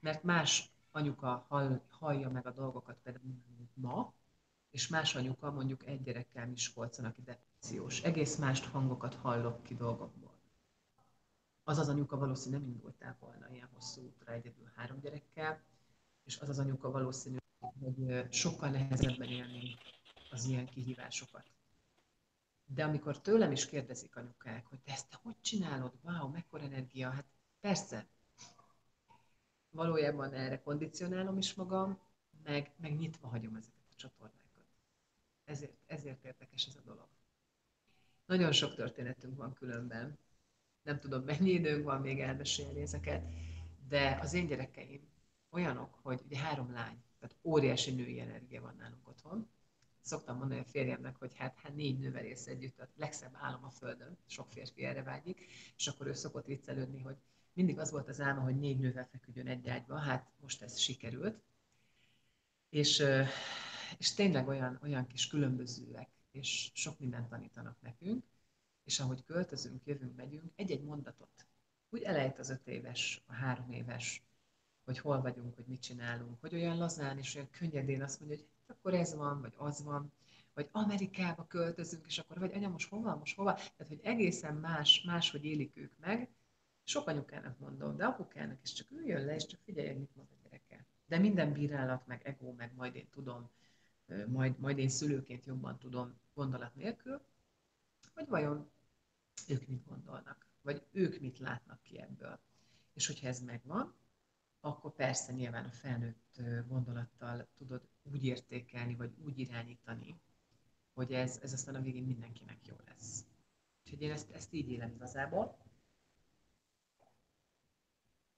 Mert 0.00 0.22
más 0.22 0.70
anyuka 0.90 1.44
hall, 1.48 1.80
hallja 1.90 2.30
meg 2.30 2.46
a 2.46 2.52
dolgokat 2.52 2.98
például 3.02 3.24
ma, 3.74 4.14
és 4.70 4.88
más 4.88 5.14
anyuka 5.14 5.50
mondjuk 5.50 5.86
egy 5.86 6.02
gyerekkel 6.02 6.46
Miskolcon, 6.46 7.04
aki 7.04 7.22
depressziós. 7.22 8.02
Egész 8.02 8.36
más 8.36 8.66
hangokat 8.66 9.14
hallok 9.14 9.62
ki 9.62 9.74
dolgokból. 9.74 10.34
Az 11.64 11.78
az 11.78 11.88
anyuka 11.88 12.16
valószínűleg 12.16 12.64
nem 12.64 12.70
indultál 12.70 13.16
volna 13.20 13.50
ilyen 13.50 13.68
hosszú 13.74 14.02
útra 14.02 14.32
egyedül 14.32 14.70
három 14.74 15.00
gyerekkel, 15.00 15.62
és 16.24 16.38
az 16.38 16.48
az 16.48 16.58
anyuka 16.58 16.90
valószínű, 16.90 17.36
hogy 17.80 18.32
sokkal 18.32 18.70
nehezebben 18.70 19.28
élni 19.28 19.76
az 20.36 20.44
ilyen 20.44 20.66
kihívásokat. 20.66 21.50
De 22.66 22.84
amikor 22.84 23.20
tőlem 23.20 23.52
is 23.52 23.66
kérdezik 23.66 24.16
anyukák, 24.16 24.66
hogy 24.66 24.80
te 24.80 24.92
ezt 24.92 25.08
te 25.08 25.18
hogy 25.22 25.40
csinálod, 25.40 25.92
wow, 26.02 26.28
mekkora 26.28 26.62
energia, 26.62 27.10
hát 27.10 27.24
persze, 27.60 28.06
valójában 29.70 30.32
erre 30.32 30.60
kondicionálom 30.60 31.38
is 31.38 31.54
magam, 31.54 31.98
meg, 32.42 32.72
meg 32.76 32.96
nyitva 32.96 33.28
hagyom 33.28 33.54
ezeket 33.54 33.84
a 33.90 33.94
csatornákat. 33.94 34.66
Ezért, 35.44 35.76
ezért 35.86 36.24
érdekes 36.24 36.66
ez 36.66 36.76
a 36.76 36.80
dolog. 36.84 37.08
Nagyon 38.26 38.52
sok 38.52 38.74
történetünk 38.74 39.36
van 39.36 39.52
különben. 39.52 40.18
Nem 40.82 40.98
tudom, 40.98 41.22
mennyi 41.24 41.50
időnk 41.50 41.84
van 41.84 42.00
még 42.00 42.20
elmesélni 42.20 42.80
ezeket, 42.80 43.24
de 43.88 44.18
az 44.20 44.32
én 44.32 44.46
gyerekeim 44.46 45.08
olyanok, 45.50 45.94
hogy 46.02 46.20
ugye 46.24 46.38
három 46.38 46.72
lány, 46.72 47.02
tehát 47.18 47.36
óriási 47.42 47.94
női 47.94 48.20
energia 48.20 48.60
van 48.60 48.76
nálunk 48.76 49.08
otthon. 49.08 49.48
Szoktam 50.06 50.36
mondani 50.36 50.60
a 50.60 50.64
férjemnek, 50.64 51.16
hogy 51.16 51.34
hát, 51.34 51.58
hát 51.58 51.74
négy 51.74 51.98
nővel 51.98 52.24
ész 52.24 52.46
együtt, 52.46 52.80
a 52.80 52.88
legszebb 52.96 53.32
álom 53.34 53.64
a 53.64 53.70
földön, 53.70 54.16
sok 54.26 54.50
férfi 54.50 54.84
erre 54.84 55.02
vágyik, 55.02 55.46
és 55.76 55.86
akkor 55.86 56.06
ő 56.06 56.12
szokott 56.12 56.46
viccelődni, 56.46 57.00
hogy 57.00 57.16
mindig 57.52 57.78
az 57.78 57.90
volt 57.90 58.08
az 58.08 58.20
álma, 58.20 58.40
hogy 58.40 58.58
négy 58.58 58.78
nővel 58.78 59.08
feküdjön 59.10 59.46
egy 59.46 59.68
ágyba, 59.68 59.98
hát 59.98 60.30
most 60.40 60.62
ez 60.62 60.78
sikerült. 60.78 61.42
És, 62.68 63.02
és 63.98 64.14
tényleg 64.14 64.48
olyan, 64.48 64.78
olyan 64.82 65.06
kis 65.06 65.26
különbözőek, 65.26 66.08
és 66.30 66.70
sok 66.74 66.98
mindent 66.98 67.28
tanítanak 67.28 67.76
nekünk, 67.80 68.24
és 68.84 69.00
ahogy 69.00 69.24
költözünk, 69.24 69.86
jövünk, 69.86 70.16
megyünk, 70.16 70.52
egy-egy 70.56 70.82
mondatot, 70.82 71.46
úgy 71.90 72.02
elejt 72.02 72.38
az 72.38 72.50
öt 72.50 72.66
éves, 72.66 73.22
a 73.26 73.32
három 73.32 73.70
éves, 73.70 74.22
hogy 74.84 74.98
hol 74.98 75.20
vagyunk, 75.20 75.54
hogy 75.54 75.66
mit 75.66 75.82
csinálunk, 75.82 76.40
hogy 76.40 76.54
olyan 76.54 76.76
lazán 76.76 77.18
és 77.18 77.34
olyan 77.34 77.50
könnyedén 77.50 78.02
azt 78.02 78.20
mondja, 78.20 78.38
hogy 78.38 78.46
akkor 78.66 78.94
ez 78.94 79.14
van, 79.14 79.40
vagy 79.40 79.54
az 79.56 79.82
van, 79.82 80.12
vagy 80.54 80.68
Amerikába 80.72 81.46
költözünk, 81.46 82.06
és 82.06 82.18
akkor 82.18 82.38
vagy 82.38 82.52
anya, 82.52 82.68
most 82.68 82.88
hova, 82.88 83.16
most 83.16 83.36
hova, 83.36 83.54
tehát 83.54 83.88
hogy 83.88 84.00
egészen 84.02 84.54
más, 84.54 85.02
máshogy 85.02 85.44
élik 85.44 85.76
ők 85.76 85.92
meg, 85.98 86.30
sok 86.84 87.08
anyukának 87.08 87.58
mondom, 87.58 87.96
de 87.96 88.04
apukának 88.04 88.62
is 88.62 88.72
csak 88.72 88.90
üljön 88.90 89.24
le, 89.24 89.34
és 89.34 89.46
csak 89.46 89.60
figyelj, 89.64 89.94
mit 89.94 90.14
mond 90.16 90.28
a 90.30 90.42
gyereke. 90.42 90.86
De 91.06 91.18
minden 91.18 91.52
bírálat, 91.52 92.06
meg 92.06 92.26
ego, 92.26 92.52
meg 92.52 92.74
majd 92.74 92.94
én 92.94 93.08
tudom, 93.10 93.50
majd, 94.26 94.58
majd 94.58 94.78
én 94.78 94.88
szülőként 94.88 95.44
jobban 95.44 95.78
tudom 95.78 96.20
gondolat 96.34 96.74
nélkül, 96.74 97.20
hogy 98.14 98.28
vajon 98.28 98.70
ők 99.48 99.66
mit 99.66 99.84
gondolnak, 99.84 100.46
vagy 100.62 100.86
ők 100.92 101.20
mit 101.20 101.38
látnak 101.38 101.82
ki 101.82 101.98
ebből. 101.98 102.40
És 102.92 103.06
hogyha 103.06 103.26
ez 103.26 103.40
megvan, 103.40 103.94
akkor 104.60 104.94
persze 104.94 105.32
nyilván 105.32 105.64
a 105.64 105.70
felnőtt 105.70 106.40
értékelni, 108.26 108.94
vagy 108.94 109.12
úgy 109.24 109.38
irányítani, 109.38 110.20
hogy 110.94 111.12
ez, 111.12 111.38
ez 111.42 111.52
aztán 111.52 111.74
a 111.74 111.80
végén 111.80 112.04
mindenkinek 112.04 112.66
jó 112.66 112.76
lesz. 112.86 113.24
Úgyhogy 113.84 114.02
én 114.02 114.10
ezt, 114.10 114.30
ezt 114.30 114.52
így 114.52 114.70
élem 114.70 114.90
igazából. 114.94 115.56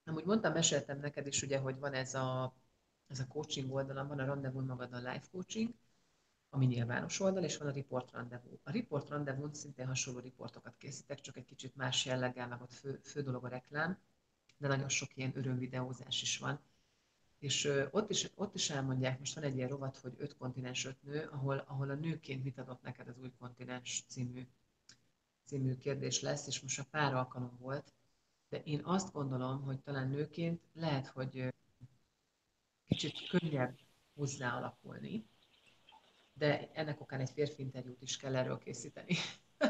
Amúgy 0.04 0.24
mondtam, 0.24 0.52
meséltem 0.52 0.98
neked 0.98 1.26
is, 1.26 1.42
ugye, 1.42 1.58
hogy 1.58 1.78
van 1.78 1.92
ez 1.92 2.14
a, 2.14 2.54
ez 3.06 3.20
a 3.20 3.26
coaching 3.26 3.72
oldalam, 3.72 4.08
van 4.08 4.18
a 4.18 4.24
Rendezvous 4.24 4.66
magad 4.66 4.92
a 4.92 4.96
live 4.96 5.24
coaching, 5.30 5.74
ami 6.50 6.66
nyilvános 6.66 7.20
oldal, 7.20 7.44
és 7.44 7.56
van 7.56 7.68
a 7.68 7.72
Report 7.72 8.10
Rendezvous. 8.10 8.58
A 8.62 8.72
Report 8.72 9.08
Rendezvous 9.08 9.58
szintén 9.58 9.86
hasonló 9.86 10.20
riportokat 10.20 10.76
készítek, 10.76 11.20
csak 11.20 11.36
egy 11.36 11.44
kicsit 11.44 11.76
más 11.76 12.04
jelleggel, 12.04 12.48
meg 12.48 12.62
ott 12.62 12.72
fő, 12.72 13.00
fő 13.02 13.22
dolog 13.22 13.44
a 13.44 13.48
reklám, 13.48 13.98
de 14.56 14.68
nagyon 14.68 14.88
sok 14.88 15.16
ilyen 15.16 15.32
örömvideózás 15.36 16.22
is 16.22 16.38
van. 16.38 16.60
És 17.38 17.72
ott, 17.90 18.10
is, 18.10 18.30
ott 18.34 18.54
is 18.54 18.70
elmondják, 18.70 19.18
most 19.18 19.34
van 19.34 19.44
egy 19.44 19.56
ilyen 19.56 19.68
rovat, 19.68 19.96
hogy 19.96 20.14
öt 20.16 20.36
kontinens, 20.36 20.84
öt 20.84 21.02
nő, 21.02 21.28
ahol, 21.32 21.58
ahol 21.58 21.90
a 21.90 21.94
nőként 21.94 22.44
mit 22.44 22.58
adott 22.58 22.82
neked 22.82 23.08
az 23.08 23.18
új 23.18 23.32
kontinens 23.38 24.04
című, 24.08 24.46
című 25.44 25.76
kérdés 25.76 26.20
lesz, 26.20 26.46
és 26.46 26.60
most 26.60 26.78
a 26.78 26.86
pár 26.90 27.14
alkalom 27.14 27.56
volt, 27.58 27.92
de 28.48 28.62
én 28.62 28.80
azt 28.84 29.12
gondolom, 29.12 29.62
hogy 29.62 29.80
talán 29.80 30.08
nőként 30.08 30.62
lehet, 30.72 31.06
hogy 31.06 31.54
kicsit 32.86 33.28
könnyebb 33.28 33.78
hozzá 34.14 34.56
alakulni, 34.56 35.26
de 36.32 36.70
ennek 36.72 37.00
okán 37.00 37.20
egy 37.20 37.30
férfi 37.30 37.62
interjút 37.62 38.02
is 38.02 38.16
kell 38.16 38.36
erről 38.36 38.58
készíteni. 38.58 39.14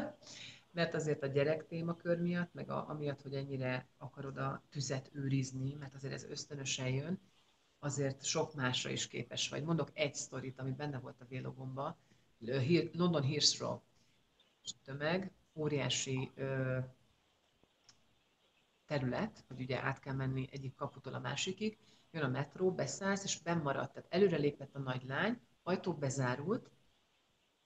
mert 0.71 0.93
azért 0.93 1.23
a 1.23 1.27
gyerek 1.27 1.67
témakör 1.67 2.19
miatt, 2.19 2.53
meg 2.53 2.69
a, 2.69 2.89
amiatt, 2.89 3.21
hogy 3.21 3.33
ennyire 3.33 3.87
akarod 3.97 4.37
a 4.37 4.63
tüzet 4.69 5.09
őrizni, 5.13 5.73
mert 5.73 5.93
azért 5.93 6.13
ez 6.13 6.23
ösztönösen 6.23 6.87
jön, 6.87 7.19
azért 7.79 8.23
sok 8.23 8.53
másra 8.53 8.89
is 8.89 9.07
képes 9.07 9.49
vagy. 9.49 9.63
Mondok 9.63 9.89
egy 9.93 10.15
sztorit, 10.15 10.59
ami 10.59 10.71
benne 10.71 10.99
volt 10.99 11.21
a 11.21 11.25
vlogomban. 11.29 11.95
London 12.91 13.23
Heathrow 13.23 13.79
tömeg, 14.83 15.31
óriási 15.53 16.31
ö, 16.35 16.77
terület, 18.85 19.43
hogy 19.47 19.61
ugye 19.61 19.83
át 19.83 19.99
kell 19.99 20.13
menni 20.13 20.47
egyik 20.51 20.75
kaputól 20.75 21.13
a 21.13 21.19
másikig, 21.19 21.77
jön 22.11 22.23
a 22.23 22.27
metró, 22.27 22.71
beszállsz, 22.71 23.23
és 23.23 23.41
bennmaradt. 23.41 23.93
Tehát 23.93 24.13
előre 24.13 24.37
lépett 24.37 24.75
a 24.75 24.79
nagy 24.79 25.03
lány, 25.03 25.39
ajtó 25.63 25.93
bezárult, 25.93 26.69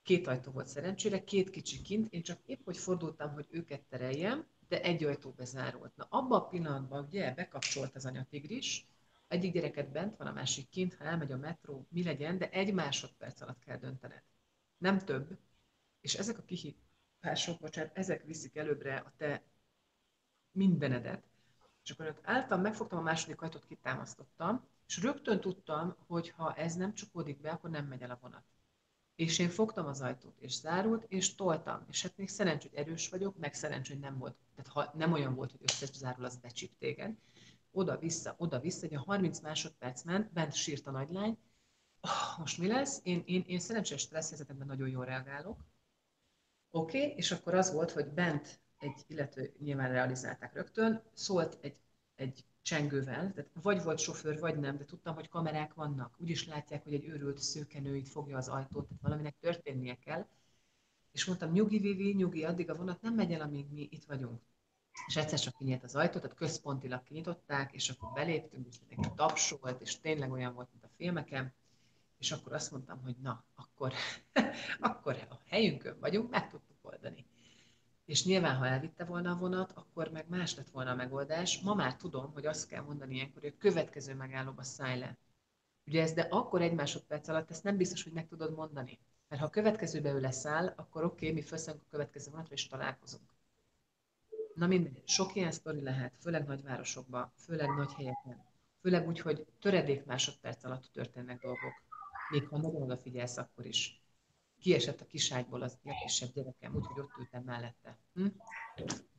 két 0.02 0.26
ajtó 0.26 0.50
volt 0.50 0.66
szerencsére, 0.66 1.24
két 1.24 1.50
kicsi 1.50 1.82
kint, 1.82 2.12
én 2.12 2.22
csak 2.22 2.38
épp 2.46 2.64
hogy 2.64 2.76
fordultam, 2.76 3.32
hogy 3.32 3.46
őket 3.50 3.82
tereljem, 3.88 4.46
de 4.68 4.82
egy 4.82 5.04
ajtó 5.04 5.30
bezárult. 5.30 5.96
Na 5.96 6.06
abban 6.08 6.40
a 6.40 6.48
pillanatban 6.48 7.04
ugye 7.04 7.34
bekapcsolt 7.34 7.94
az 7.94 8.06
anyatigris, 8.06 8.86
egyik 9.28 9.52
gyereket 9.52 9.92
bent 9.92 10.16
van, 10.16 10.26
a 10.26 10.32
másik 10.32 10.68
kint, 10.68 10.94
ha 10.94 11.04
elmegy 11.04 11.32
a 11.32 11.36
metró, 11.36 11.86
mi 11.90 12.02
legyen, 12.02 12.38
de 12.38 12.50
egy 12.50 12.74
másodperc 12.74 13.40
alatt 13.40 13.58
kell 13.58 13.76
döntened. 13.76 14.22
Nem 14.76 14.98
több. 14.98 15.38
És 16.00 16.14
ezek 16.14 16.38
a 16.38 16.42
kihívások, 16.42 17.60
bocsánat, 17.60 17.96
ezek 17.96 18.24
viszik 18.24 18.56
előbbre 18.56 18.96
a 18.96 19.12
te 19.16 19.42
mindenedet. 20.50 21.24
És 21.84 21.90
akkor 21.90 22.06
ott 22.06 22.20
álltam, 22.22 22.60
megfogtam 22.60 22.98
a 22.98 23.02
második 23.02 23.42
ajtót, 23.42 23.66
kitámasztottam, 23.66 24.68
és 24.86 25.02
rögtön 25.02 25.40
tudtam, 25.40 25.96
hogy 26.06 26.30
ha 26.30 26.54
ez 26.54 26.74
nem 26.74 26.94
csukódik 26.94 27.40
be, 27.40 27.50
akkor 27.50 27.70
nem 27.70 27.86
megy 27.86 28.02
el 28.02 28.10
a 28.10 28.18
vonat. 28.20 28.44
És 29.14 29.38
én 29.38 29.48
fogtam 29.48 29.86
az 29.86 30.00
ajtót, 30.00 30.38
és 30.38 30.52
zárult, 30.52 31.04
és 31.08 31.34
toltam. 31.34 31.84
És 31.88 32.02
hát 32.02 32.16
még 32.16 32.28
szerencs, 32.28 32.62
hogy 32.62 32.74
erős 32.74 33.08
vagyok, 33.08 33.36
meg 33.38 33.54
szerencs, 33.54 33.88
hogy 33.88 33.98
nem 33.98 34.18
volt. 34.18 34.36
Tehát 34.54 34.72
ha 34.72 34.98
nem 34.98 35.12
olyan 35.12 35.34
volt, 35.34 35.50
hogy 35.50 35.60
összezárul, 35.62 36.24
az 36.24 36.36
becsip 36.36 36.78
téged. 36.78 37.16
Oda-vissza, 37.76 38.34
oda-vissza, 38.38 38.86
egy 38.86 38.94
a 38.94 39.00
30 39.00 39.40
másodperc 39.40 40.02
ment, 40.02 40.32
bent 40.32 40.52
sírt 40.52 40.86
a 40.86 40.90
nagylány. 40.90 41.38
Oh, 42.00 42.38
most 42.38 42.58
mi 42.58 42.66
lesz? 42.66 43.00
Én, 43.02 43.22
én, 43.26 43.44
én 43.46 43.60
szerencsés 43.60 44.00
stressz 44.00 44.28
helyzetekben 44.28 44.66
nagyon 44.66 44.88
jól 44.88 45.04
reagálok. 45.04 45.64
Oké, 46.70 47.02
okay, 47.02 47.16
és 47.16 47.32
akkor 47.32 47.54
az 47.54 47.72
volt, 47.72 47.90
hogy 47.90 48.06
bent 48.06 48.60
egy 48.78 49.04
illető 49.06 49.54
nyilván 49.58 49.90
realizálták 49.90 50.54
rögtön, 50.54 51.02
szólt 51.12 51.58
egy, 51.60 51.80
egy 52.14 52.44
csengővel, 52.62 53.32
tehát 53.32 53.50
vagy 53.62 53.82
volt 53.82 53.98
sofőr, 53.98 54.38
vagy 54.38 54.58
nem, 54.58 54.76
de 54.76 54.84
tudtam, 54.84 55.14
hogy 55.14 55.28
kamerák 55.28 55.74
vannak. 55.74 56.14
Úgy 56.18 56.30
is 56.30 56.46
látják, 56.46 56.82
hogy 56.82 56.94
egy 56.94 57.04
őrült 57.04 57.38
szőkenő 57.38 57.96
itt 57.96 58.08
fogja 58.08 58.36
az 58.36 58.48
ajtót, 58.48 58.86
tehát 58.86 59.02
valaminek 59.02 59.36
történnie 59.40 59.98
kell. 59.98 60.26
És 61.12 61.24
mondtam, 61.24 61.52
nyugi, 61.52 61.78
Vivi, 61.78 62.12
nyugi, 62.12 62.44
addig 62.44 62.70
a 62.70 62.74
vonat 62.74 63.00
nem 63.00 63.14
megy 63.14 63.32
el, 63.32 63.40
amíg 63.40 63.66
mi 63.70 63.88
itt 63.90 64.04
vagyunk. 64.04 64.40
És 65.06 65.16
egyszer 65.16 65.38
csak 65.38 65.56
kinyílt 65.56 65.82
az 65.82 65.96
ajtót, 65.96 66.22
tehát 66.22 66.36
központilag 66.36 67.02
kinyitották, 67.02 67.72
és 67.72 67.88
akkor 67.88 68.12
beléptünk, 68.12 68.66
és 68.66 68.78
mindenki 68.80 69.14
tapsolt, 69.14 69.80
és 69.80 70.00
tényleg 70.00 70.32
olyan 70.32 70.54
volt, 70.54 70.68
mint 70.72 70.84
a 70.84 70.90
filmeken. 70.96 71.54
És 72.18 72.32
akkor 72.32 72.52
azt 72.52 72.70
mondtam, 72.70 73.02
hogy 73.02 73.16
na, 73.22 73.44
akkor, 73.54 73.92
akkor 74.80 75.26
a 75.30 75.40
helyünkön 75.46 75.96
vagyunk, 76.00 76.30
meg 76.30 76.48
tudtuk 76.48 76.76
oldani. 76.82 77.26
És 78.04 78.24
nyilván, 78.24 78.56
ha 78.56 78.66
elvitte 78.66 79.04
volna 79.04 79.30
a 79.30 79.36
vonat, 79.36 79.72
akkor 79.72 80.10
meg 80.10 80.28
más 80.28 80.54
lett 80.54 80.70
volna 80.70 80.90
a 80.90 80.94
megoldás. 80.94 81.60
Ma 81.60 81.74
már 81.74 81.96
tudom, 81.96 82.32
hogy 82.32 82.46
azt 82.46 82.68
kell 82.68 82.82
mondani 82.82 83.14
ilyenkor, 83.14 83.42
hogy 83.42 83.54
a 83.56 83.60
következő 83.60 84.14
megállóba 84.14 84.62
szállj 84.62 84.98
le. 84.98 85.18
Ugye 85.86 86.02
ez, 86.02 86.12
de 86.12 86.22
akkor 86.22 86.62
egy 86.62 86.74
másodperc 86.74 87.28
alatt 87.28 87.50
ezt 87.50 87.62
nem 87.62 87.76
biztos, 87.76 88.02
hogy 88.02 88.12
meg 88.12 88.26
tudod 88.26 88.54
mondani. 88.54 88.98
Mert 89.28 89.40
ha 89.40 89.46
a 89.46 89.50
következőbe 89.50 90.10
ő 90.10 90.20
leszáll, 90.20 90.72
akkor 90.76 91.04
oké, 91.04 91.14
okay, 91.14 91.32
mi 91.32 91.42
felszállunk 91.42 91.84
a 91.84 91.90
következő 91.90 92.30
vonatra, 92.30 92.52
és 92.52 92.66
találkozunk. 92.66 93.33
Na 94.54 94.66
mindegy, 94.66 95.02
sok 95.04 95.34
ilyen 95.34 95.52
sztori 95.52 95.82
lehet, 95.82 96.12
főleg 96.20 96.46
nagyvárosokban, 96.46 97.32
főleg 97.36 97.68
nagy 97.68 97.92
helyeken, 97.92 98.44
főleg 98.80 99.06
úgy, 99.06 99.20
hogy 99.20 99.46
töredék 99.60 100.04
másodperc 100.04 100.64
alatt 100.64 100.90
történnek 100.92 101.40
dolgok. 101.40 101.72
Még 102.30 102.48
ha 102.48 102.56
nagyon 102.58 102.82
odafigyelsz, 102.82 103.36
akkor 103.36 103.66
is 103.66 104.02
kiesett 104.60 105.00
a 105.00 105.06
kiságyból 105.06 105.62
az 105.62 105.78
legkisebb 105.82 106.32
gyerekem, 106.32 106.74
úgyhogy 106.74 107.00
ott 107.00 107.18
ültem 107.18 107.42
mellette. 107.42 107.98
Hm? 108.14 108.26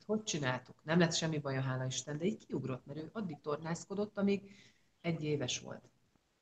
Hogy 0.06 0.22
csináltuk? 0.22 0.84
Nem 0.84 0.98
lett 0.98 1.14
semmi 1.14 1.38
baj, 1.38 1.62
hála 1.62 1.86
Isten, 1.86 2.18
de 2.18 2.24
így 2.24 2.46
kiugrott, 2.46 2.86
mert 2.86 2.98
ő 2.98 3.10
addig 3.12 3.40
tornászkodott, 3.40 4.18
amíg 4.18 4.50
egy 5.00 5.24
éves 5.24 5.60
volt. 5.60 5.82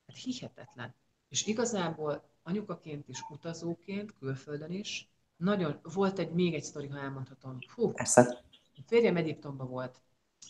Hát 0.07 0.17
hihetetlen. 0.17 0.95
És 1.29 1.47
igazából 1.47 2.29
anyukaként 2.43 3.09
is, 3.09 3.21
utazóként, 3.31 4.15
külföldön 4.19 4.71
is, 4.71 5.09
nagyon, 5.37 5.81
volt 5.83 6.19
egy, 6.19 6.31
még 6.31 6.55
egy 6.55 6.65
sztori, 6.65 6.89
ha 6.89 6.99
elmondhatom. 6.99 7.59
Hú, 7.75 7.93
Persze. 7.93 8.45
Férjem 8.87 9.17
Egyiptomban 9.17 9.69
volt, 9.69 10.01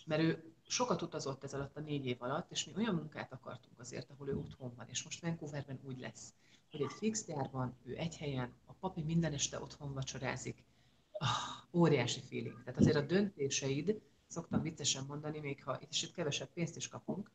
mert 0.07 0.22
ő 0.22 0.55
sokat 0.66 1.03
utazott 1.03 1.45
ez 1.45 1.55
alatt 1.55 1.77
a 1.77 1.81
négy 1.81 2.07
év 2.07 2.22
alatt, 2.22 2.51
és 2.51 2.64
mi 2.64 2.72
olyan 2.77 2.95
munkát 2.95 3.33
akartunk 3.33 3.81
azért, 3.81 4.11
ahol 4.11 4.29
ő 4.29 4.37
otthon 4.37 4.75
van, 4.77 4.89
és 4.89 5.03
most 5.03 5.20
Vancouverben 5.20 5.81
úgy 5.83 5.99
lesz, 5.99 6.35
hogy 6.70 6.83
egy 6.83 6.93
fix 6.93 7.27
van, 7.51 7.77
ő 7.83 7.97
egy 7.97 8.16
helyen, 8.16 8.55
a 8.64 8.72
papi 8.72 9.03
minden 9.03 9.33
este 9.33 9.61
otthon 9.61 9.93
vacsorázik. 9.93 10.64
Oh, 11.12 11.81
óriási 11.81 12.20
feeling. 12.20 12.62
Tehát 12.64 12.81
azért 12.81 12.97
a 12.97 13.01
döntéseid, 13.01 14.01
szoktam 14.27 14.62
viccesen 14.62 15.05
mondani, 15.07 15.41
még 15.41 15.64
ha 15.64 15.79
itt 15.81 15.91
is 15.91 16.03
itt 16.03 16.12
kevesebb 16.12 16.53
pénzt 16.53 16.77
is 16.77 16.89
kapunk, 16.89 17.31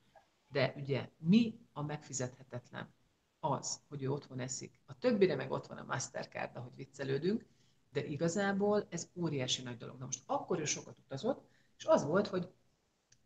de 0.52 0.74
ugye 0.78 1.10
mi 1.18 1.60
a 1.72 1.82
megfizethetetlen? 1.82 2.94
Az, 3.40 3.82
hogy 3.88 4.04
ő 4.04 4.12
otthon 4.12 4.40
eszik. 4.40 4.80
A 4.86 4.98
többire 4.98 5.36
meg 5.36 5.52
ott 5.52 5.68
van 5.68 5.78
a 5.78 5.84
Mastercard, 5.84 6.56
ahogy 6.56 6.76
viccelődünk, 6.76 7.46
de 7.92 8.06
igazából 8.06 8.88
ez 8.90 9.10
óriási 9.16 9.62
nagy 9.62 9.78
dolog. 9.78 9.98
Na 9.98 10.06
most 10.06 10.24
akkor 10.26 10.60
ő 10.60 10.66
sokat 10.66 10.98
utazott, 11.00 11.48
és 11.78 11.86
az 11.86 12.04
volt, 12.04 12.28
hogy 12.28 12.50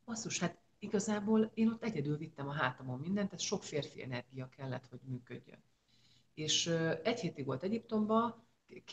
basszus, 0.05 0.39
hát 0.39 0.57
igazából 0.80 1.51
én 1.53 1.68
ott 1.68 1.84
egyedül 1.84 2.18
vittem 2.18 2.47
a 2.47 2.53
hátamon 2.53 2.99
mindent, 2.99 3.30
tehát 3.30 3.45
sok 3.45 3.64
férfi 3.64 4.03
energia 4.03 4.49
kellett, 4.49 4.88
hogy 4.88 4.99
működjön. 5.03 5.64
És 6.34 6.68
egy 7.03 7.20
hétig 7.20 7.45
volt 7.45 7.64
Egyiptomban, 7.64 8.45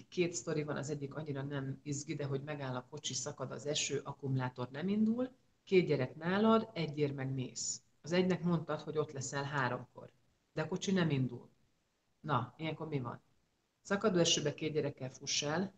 két 0.09 0.35
sztori 0.35 0.63
van, 0.63 0.77
az 0.77 0.91
egyik 0.91 1.15
annyira 1.15 1.43
nem 1.43 1.81
izgi, 1.83 2.15
de 2.15 2.25
hogy 2.25 2.43
megáll 2.43 2.75
a 2.75 2.87
kocsi, 2.91 3.15
szakad 3.15 3.51
az 3.51 3.67
eső, 3.67 4.01
akkumulátor 4.05 4.71
nem 4.71 4.89
indul, 4.89 5.31
két 5.65 5.87
gyerek 5.87 6.17
nálad, 6.17 6.71
egyért 6.73 7.15
meg 7.15 7.33
mész. 7.33 7.83
Az 8.03 8.13
egynek 8.13 8.43
mondtad, 8.43 8.81
hogy 8.81 8.99
ott 8.99 9.13
leszel 9.13 9.45
háromkor, 9.45 10.11
de 10.53 10.63
a 10.63 10.69
kocsi 10.69 10.93
nem 10.93 11.11
indul. 11.11 11.49
Na, 12.21 12.55
ilyenkor 12.57 12.89
mi 12.89 13.01
van? 13.01 13.23
Szakadó 13.91 14.19
esőbe 14.19 14.55
két 14.55 14.73
gyerekkel 14.73 15.11
fuss 15.11 15.43
el, 15.43 15.73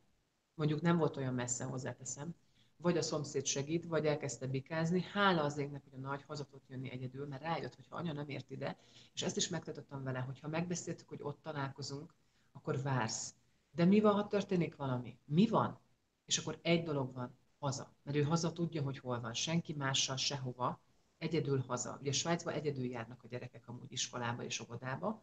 mondjuk 0.55 0.81
nem 0.81 0.97
volt 0.97 1.17
olyan 1.17 1.35
messze, 1.35 1.65
hozzáteszem, 1.65 2.35
vagy 2.77 2.97
a 2.97 3.03
szomszéd 3.03 3.47
segít, 3.47 3.85
vagy 3.85 4.07
elkezdte 4.07 4.47
bikázni. 4.47 5.05
Hála 5.13 5.43
az 5.43 5.59
égnek, 5.59 5.83
hogy 5.85 5.99
a 5.99 6.09
nagy 6.09 6.23
haza 6.23 6.45
tudott 6.45 6.69
jönni 6.69 6.91
egyedül, 6.91 7.27
mert 7.27 7.43
rájött, 7.43 7.75
hogy 7.75 7.87
ha 7.89 7.97
anya 7.97 8.13
nem 8.13 8.29
ért 8.29 8.51
ide, 8.51 8.77
és 9.15 9.23
ezt 9.23 9.37
is 9.37 9.49
megtartottam 9.49 10.03
vele, 10.03 10.19
hogy 10.19 10.41
ha 10.41 10.49
megbeszéltük, 10.49 11.09
hogy 11.09 11.23
ott 11.23 11.43
találkozunk, 11.43 12.15
akkor 12.53 12.83
vársz. 12.83 13.35
De 13.71 13.85
mi 13.85 14.01
van, 14.01 14.15
ha 14.15 14.27
történik 14.27 14.77
valami? 14.77 15.19
Mi 15.25 15.47
van? 15.47 15.79
És 16.25 16.39
akkor 16.39 16.59
egy 16.63 16.83
dolog 16.83 17.15
van, 17.15 17.37
haza. 17.59 17.95
Mert 18.03 18.17
ő 18.17 18.23
haza 18.23 18.53
tudja, 18.53 18.83
hogy 18.83 18.99
hol 18.99 19.21
van, 19.21 19.35
senki 19.35 19.73
mással 19.73 20.17
sehova, 20.17 20.81
egyedül 21.19 21.65
haza. 21.67 21.99
Ugye 22.01 22.13
Svájcban 22.13 22.55
egyedül 22.55 22.85
járnak 22.85 23.25
a 23.25 23.29
gyerekek 23.29 23.69
amúgy 23.69 23.93
iskolába 23.93 24.45
és 24.45 24.61
óvodába, 24.61 25.23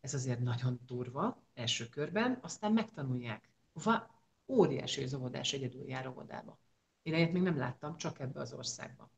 ez 0.00 0.14
azért 0.14 0.40
nagyon 0.40 0.80
durva 0.86 1.42
első 1.54 1.88
körben, 1.88 2.38
aztán 2.42 2.72
megtanulják. 2.72 3.48
Va, 3.72 4.10
óriási 4.46 5.02
az 5.02 5.14
óvodás 5.14 5.52
egyedül 5.52 5.88
jár 5.88 6.06
óvodába. 6.06 6.58
Én 7.02 7.14
egyet 7.14 7.32
még 7.32 7.42
nem 7.42 7.58
láttam, 7.58 7.96
csak 7.96 8.20
ebbe 8.20 8.40
az 8.40 8.52
országba. 8.52 9.10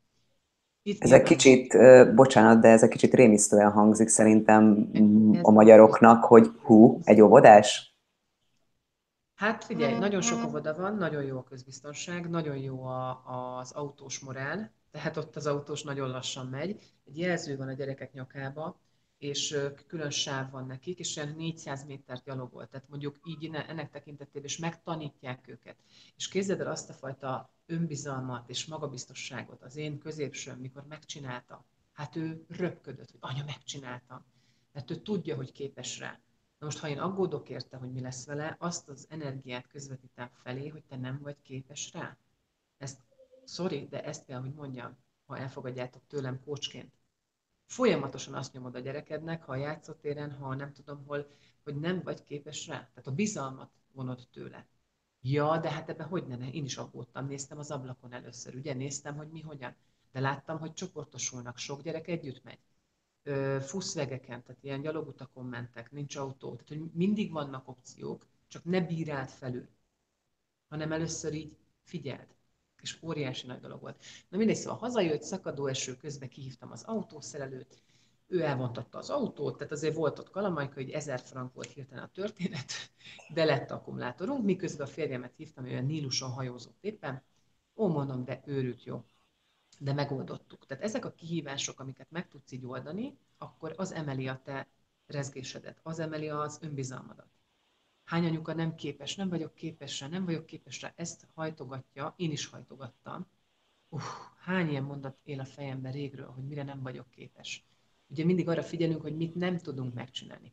Itt 0.82 1.02
ez 1.02 1.12
egy 1.12 1.22
kicsit, 1.22 1.76
bocsánat, 2.14 2.60
de 2.60 2.68
ez 2.68 2.82
egy 2.82 2.88
kicsit 2.88 3.14
rémisztően 3.14 3.70
hangzik 3.70 4.08
szerintem 4.08 4.90
ez 5.32 5.40
a 5.42 5.50
magyaroknak, 5.50 6.24
hogy 6.24 6.46
hú, 6.62 7.00
egy 7.04 7.20
óvodás? 7.20 7.94
Hát 9.34 9.64
figyelj, 9.64 9.98
nagyon 9.98 10.20
sok 10.20 10.44
óvoda 10.46 10.74
van, 10.74 10.96
nagyon 10.96 11.22
jó 11.22 11.38
a 11.38 11.42
közbiztonság, 11.42 12.28
nagyon 12.28 12.56
jó 12.56 12.84
a, 12.84 13.22
az 13.58 13.72
autós 13.72 14.18
morál, 14.18 14.72
tehát 14.90 15.16
ott 15.16 15.36
az 15.36 15.46
autós 15.46 15.82
nagyon 15.82 16.10
lassan 16.10 16.46
megy. 16.46 16.80
Egy 17.06 17.18
jelző 17.18 17.56
van 17.56 17.68
a 17.68 17.72
gyerekek 17.72 18.12
nyakába, 18.12 18.80
és 19.20 19.58
külön 19.86 20.10
sáv 20.10 20.50
van 20.50 20.66
nekik, 20.66 20.98
és 20.98 21.16
olyan 21.16 21.34
400 21.34 21.84
métert 21.84 22.24
gyalogol. 22.24 22.66
Tehát 22.66 22.88
mondjuk 22.88 23.20
így 23.24 23.44
ennek 23.52 23.90
tekintetében 23.90 24.44
is 24.44 24.58
megtanítják 24.58 25.48
őket. 25.48 25.76
És 26.16 26.28
képzeld 26.28 26.60
el 26.60 26.70
azt 26.70 26.90
a 26.90 26.92
fajta 26.92 27.50
önbizalmat 27.66 28.48
és 28.48 28.66
magabiztosságot 28.66 29.62
az 29.62 29.76
én 29.76 29.98
középsőm, 29.98 30.58
mikor 30.58 30.84
megcsinálta. 30.86 31.64
Hát 31.92 32.16
ő 32.16 32.44
röpködött, 32.48 33.10
hogy 33.10 33.20
anya, 33.20 33.44
megcsináltam. 33.44 34.24
Mert 34.72 34.90
ő 34.90 34.96
tudja, 34.96 35.36
hogy 35.36 35.52
képes 35.52 35.98
rá. 35.98 36.20
Na 36.58 36.66
most, 36.66 36.78
ha 36.78 36.88
én 36.88 36.98
aggódok 36.98 37.48
érte, 37.48 37.76
hogy 37.76 37.92
mi 37.92 38.00
lesz 38.00 38.26
vele, 38.26 38.56
azt 38.58 38.88
az 38.88 39.06
energiát 39.08 39.66
közvetítem 39.66 40.30
felé, 40.42 40.68
hogy 40.68 40.84
te 40.84 40.96
nem 40.96 41.18
vagy 41.22 41.42
képes 41.42 41.92
rá. 41.92 42.16
Ezt, 42.78 43.00
sorry, 43.44 43.86
de 43.88 44.04
ezt 44.04 44.24
kell, 44.24 44.40
hogy 44.40 44.54
mondjam, 44.54 44.96
ha 45.26 45.38
elfogadjátok 45.38 46.02
tőlem 46.06 46.40
kócsként 46.44 46.99
folyamatosan 47.70 48.34
azt 48.34 48.52
nyomod 48.52 48.74
a 48.74 48.78
gyerekednek, 48.78 49.42
ha 49.44 49.52
a 49.52 49.56
játszótéren, 49.56 50.32
ha 50.32 50.54
nem 50.54 50.72
tudom 50.72 51.04
hol, 51.06 51.30
hogy 51.62 51.76
nem 51.76 52.02
vagy 52.02 52.24
képes 52.24 52.66
rá. 52.66 52.76
Tehát 52.76 53.06
a 53.06 53.12
bizalmat 53.12 53.70
vonod 53.92 54.28
tőle. 54.32 54.66
Ja, 55.20 55.58
de 55.58 55.70
hát 55.70 55.88
ebben 55.88 56.06
hogy 56.06 56.26
ne, 56.26 56.50
én 56.50 56.64
is 56.64 56.76
aggódtam, 56.76 57.26
néztem 57.26 57.58
az 57.58 57.70
ablakon 57.70 58.12
először, 58.12 58.54
ugye, 58.54 58.74
néztem, 58.74 59.16
hogy 59.16 59.28
mi 59.28 59.40
hogyan. 59.40 59.76
De 60.12 60.20
láttam, 60.20 60.58
hogy 60.58 60.72
csoportosulnak, 60.72 61.58
sok 61.58 61.82
gyerek 61.82 62.08
együtt 62.08 62.42
megy. 62.42 62.58
Fuszvegeken, 63.62 64.42
tehát 64.42 64.62
ilyen 64.62 64.80
gyalogutakon 64.80 65.46
mentek, 65.46 65.90
nincs 65.90 66.16
autó. 66.16 66.54
Tehát, 66.54 66.68
hogy 66.68 66.90
mindig 66.92 67.32
vannak 67.32 67.68
opciók, 67.68 68.26
csak 68.48 68.64
ne 68.64 68.80
bíráld 68.80 69.28
felül, 69.28 69.68
hanem 70.68 70.92
először 70.92 71.32
így 71.34 71.56
figyeld 71.82 72.39
és 72.82 72.98
óriási 73.02 73.46
nagy 73.46 73.60
dolog 73.60 73.80
volt. 73.80 74.04
Na 74.28 74.38
mindegy, 74.38 74.56
szóval 74.56 74.78
hazajött, 74.78 75.22
szakadó 75.22 75.66
eső 75.66 75.96
közben 75.96 76.28
kihívtam 76.28 76.70
az 76.70 76.82
autószerelőt, 76.82 77.82
ő 78.26 78.42
elvontatta 78.42 78.98
az 78.98 79.10
autót, 79.10 79.56
tehát 79.56 79.72
azért 79.72 79.94
volt 79.94 80.18
ott 80.18 80.30
kalamajka, 80.30 80.74
hogy 80.74 80.90
ezer 80.90 81.20
frank 81.20 81.54
volt 81.54 81.72
hirtelen 81.72 82.04
a 82.04 82.10
történet, 82.14 82.72
de 83.34 83.44
lett 83.44 83.70
akkumulátorunk, 83.70 84.44
miközben 84.44 84.86
a 84.86 84.90
férjemet 84.90 85.36
hívtam, 85.36 85.64
ő 85.64 85.70
olyan 85.70 85.84
Níluson 85.84 86.30
hajózott 86.30 86.78
éppen, 86.80 87.22
ó, 87.76 87.88
mondom, 87.88 88.24
de 88.24 88.42
őrült 88.44 88.84
jó. 88.84 89.04
De 89.78 89.92
megoldottuk. 89.92 90.66
Tehát 90.66 90.82
ezek 90.82 91.04
a 91.04 91.12
kihívások, 91.12 91.80
amiket 91.80 92.10
meg 92.10 92.28
tudsz 92.28 92.52
így 92.52 92.66
oldani, 92.66 93.18
akkor 93.38 93.74
az 93.76 93.92
emeli 93.92 94.28
a 94.28 94.40
te 94.44 94.68
rezgésedet, 95.06 95.80
az 95.82 95.98
emeli 95.98 96.28
az 96.28 96.58
önbizalmadat 96.62 97.39
hány 98.10 98.24
anyuka 98.26 98.54
nem 98.54 98.74
képes, 98.74 99.16
nem 99.16 99.28
vagyok 99.28 99.54
képes 99.54 100.00
rá, 100.00 100.06
nem 100.06 100.24
vagyok 100.24 100.46
képes 100.46 100.80
rá, 100.80 100.92
ezt 100.96 101.26
hajtogatja, 101.34 102.14
én 102.16 102.30
is 102.30 102.46
hajtogattam. 102.46 103.26
Uh, 103.88 104.02
hány 104.38 104.68
ilyen 104.68 104.82
mondat 104.82 105.18
él 105.24 105.40
a 105.40 105.44
fejemben 105.44 105.92
régről, 105.92 106.30
hogy 106.30 106.44
mire 106.44 106.62
nem 106.62 106.82
vagyok 106.82 107.10
képes. 107.10 107.64
Ugye 108.06 108.24
mindig 108.24 108.48
arra 108.48 108.62
figyelünk, 108.62 109.02
hogy 109.02 109.16
mit 109.16 109.34
nem 109.34 109.58
tudunk 109.58 109.94
megcsinálni. 109.94 110.52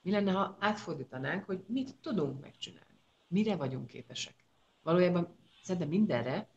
Mi 0.00 0.10
lenne, 0.10 0.32
ha 0.32 0.56
átfordítanánk, 0.60 1.44
hogy 1.44 1.64
mit 1.66 1.96
tudunk 2.00 2.40
megcsinálni? 2.40 3.00
Mire 3.26 3.56
vagyunk 3.56 3.86
képesek? 3.86 4.44
Valójában 4.82 5.36
szerintem 5.62 5.88
mindenre, 5.88 6.48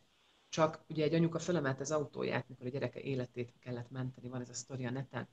csak 0.48 0.84
ugye 0.88 1.04
egy 1.04 1.14
anyuka 1.14 1.38
felemelt 1.38 1.80
az 1.80 1.90
autóját, 1.90 2.48
mikor 2.48 2.66
a 2.66 2.70
gyereke 2.70 3.00
életét 3.00 3.54
kellett 3.58 3.90
menteni, 3.90 4.28
van 4.28 4.40
ez 4.40 4.48
a 4.48 4.54
sztori 4.54 4.86
a 4.86 4.90
neten, 4.90 5.28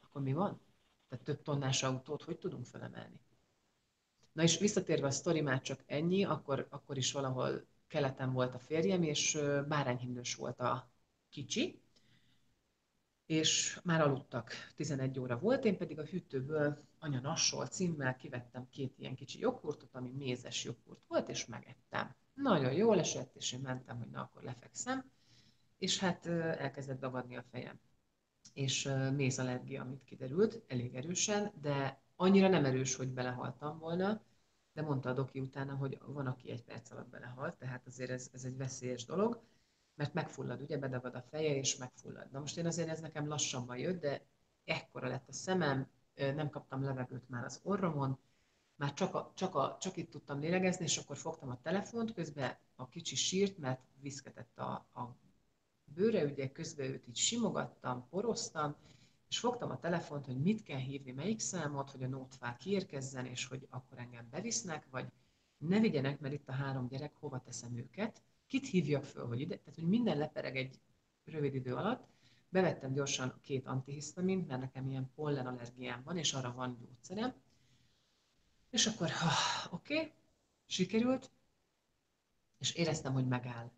akkor 0.00 0.22
mi 0.22 0.32
van? 0.32 0.60
Tehát 1.08 1.24
több 1.24 1.42
tonnás 1.42 1.82
autót 1.82 2.22
hogy 2.22 2.38
tudunk 2.38 2.64
felemelni? 2.64 3.20
Na 4.36 4.42
és 4.42 4.58
visszatérve 4.58 5.06
a 5.06 5.10
sztori 5.10 5.40
már 5.40 5.60
csak 5.60 5.82
ennyi, 5.86 6.24
akkor, 6.24 6.66
akkor 6.70 6.96
is 6.96 7.12
valahol 7.12 7.66
keleten 7.86 8.32
volt 8.32 8.54
a 8.54 8.58
férjem, 8.58 9.02
és 9.02 9.38
bárányhimnős 9.68 10.34
volt 10.34 10.60
a 10.60 10.90
kicsi, 11.28 11.80
és 13.26 13.80
már 13.84 14.00
aludtak, 14.00 14.52
11 14.74 15.18
óra 15.18 15.38
volt, 15.38 15.64
én 15.64 15.76
pedig 15.76 15.98
a 15.98 16.04
hűtőből 16.04 16.78
anya 16.98 17.20
Nassol 17.20 17.66
címmel 17.66 18.16
kivettem 18.16 18.68
két 18.70 18.94
ilyen 18.98 19.14
kicsi 19.14 19.38
joghurtot, 19.38 19.94
ami 19.94 20.10
mézes 20.10 20.64
joghurt 20.64 21.04
volt, 21.08 21.28
és 21.28 21.46
megettem. 21.46 22.14
Nagyon 22.34 22.72
jól 22.72 22.98
esett, 22.98 23.36
és 23.36 23.52
én 23.52 23.60
mentem, 23.60 23.98
hogy 23.98 24.10
na 24.10 24.20
akkor 24.20 24.42
lefekszem, 24.42 25.10
és 25.78 25.98
hát 25.98 26.26
elkezdett 26.26 27.00
dagadni 27.00 27.36
a 27.36 27.44
fejem. 27.50 27.80
És 28.52 28.88
mézallergia, 29.16 29.82
amit 29.82 30.04
kiderült, 30.04 30.62
elég 30.66 30.94
erősen, 30.94 31.52
de 31.60 32.04
annyira 32.16 32.48
nem 32.48 32.64
erős, 32.64 32.94
hogy 32.94 33.08
belehaltam 33.08 33.78
volna, 33.78 34.22
de 34.72 34.82
mondta 34.82 35.10
a 35.10 35.12
doki 35.12 35.40
utána, 35.40 35.74
hogy 35.74 35.98
van, 36.06 36.26
aki 36.26 36.50
egy 36.50 36.64
perc 36.64 36.90
alatt 36.90 37.08
belehalt, 37.08 37.54
tehát 37.54 37.86
azért 37.86 38.10
ez, 38.10 38.30
ez 38.32 38.44
egy 38.44 38.56
veszélyes 38.56 39.04
dolog 39.04 39.42
mert 39.96 40.14
megfullad, 40.14 40.60
ugye, 40.60 40.78
bedagad 40.78 41.14
a 41.14 41.22
feje, 41.30 41.54
és 41.54 41.76
megfullad. 41.76 42.30
Na 42.30 42.38
most 42.38 42.56
én 42.56 42.66
azért 42.66 42.88
ez 42.88 43.00
nekem 43.00 43.28
lassabban 43.28 43.78
jött, 43.78 44.00
de 44.00 44.26
ekkora 44.64 45.08
lett 45.08 45.28
a 45.28 45.32
szemem, 45.32 45.88
nem 46.14 46.50
kaptam 46.50 46.82
levegőt 46.82 47.28
már 47.28 47.44
az 47.44 47.60
orromon, 47.62 48.18
már 48.76 48.92
csak, 48.92 49.14
a, 49.14 49.32
csak, 49.34 49.54
a, 49.54 49.76
csak 49.80 49.96
itt 49.96 50.10
tudtam 50.10 50.40
lélegezni, 50.40 50.84
és 50.84 50.96
akkor 50.96 51.16
fogtam 51.16 51.50
a 51.50 51.60
telefont, 51.62 52.12
közben 52.12 52.56
a 52.74 52.88
kicsi 52.88 53.14
sírt, 53.14 53.58
mert 53.58 53.80
viszketett 54.00 54.58
a, 54.58 54.70
a 54.72 55.16
bőre, 55.84 56.24
ugye 56.24 56.52
közben 56.52 56.86
őt 56.86 57.08
így 57.08 57.16
simogattam, 57.16 58.08
poroztam, 58.08 58.76
és 59.28 59.38
fogtam 59.38 59.70
a 59.70 59.78
telefont, 59.78 60.26
hogy 60.26 60.40
mit 60.40 60.62
kell 60.62 60.78
hívni, 60.78 61.12
melyik 61.12 61.40
számot, 61.40 61.90
hogy 61.90 62.02
a 62.02 62.08
nótfál 62.08 62.56
kiérkezzen, 62.56 63.26
és 63.26 63.46
hogy 63.46 63.66
akkor 63.70 63.98
engem 63.98 64.28
bevisznek, 64.30 64.86
vagy 64.90 65.06
ne 65.58 65.80
vigyenek, 65.80 66.20
mert 66.20 66.34
itt 66.34 66.48
a 66.48 66.52
három 66.52 66.88
gyerek, 66.88 67.14
hova 67.14 67.40
teszem 67.40 67.76
őket, 67.76 68.22
kit 68.46 68.66
hívjak 68.66 69.04
föl, 69.04 69.26
hogy 69.26 69.40
ide, 69.40 69.56
tehát 69.56 69.74
hogy 69.74 69.88
minden 69.88 70.18
lepereg 70.18 70.56
egy 70.56 70.80
rövid 71.24 71.54
idő 71.54 71.74
alatt, 71.74 72.06
bevettem 72.48 72.92
gyorsan 72.92 73.38
két 73.40 73.66
antihisztamint, 73.66 74.48
mert 74.48 74.60
nekem 74.60 74.88
ilyen 74.88 75.10
pollen 75.14 75.46
allergiám 75.46 76.02
van, 76.02 76.16
és 76.16 76.32
arra 76.32 76.52
van 76.52 76.78
gyógyszerem, 76.80 77.34
és 78.70 78.86
akkor, 78.86 79.10
oké, 79.70 79.94
okay, 79.94 80.12
sikerült, 80.66 81.30
és 82.58 82.74
éreztem, 82.74 83.12
hogy 83.12 83.26
megáll. 83.26 83.70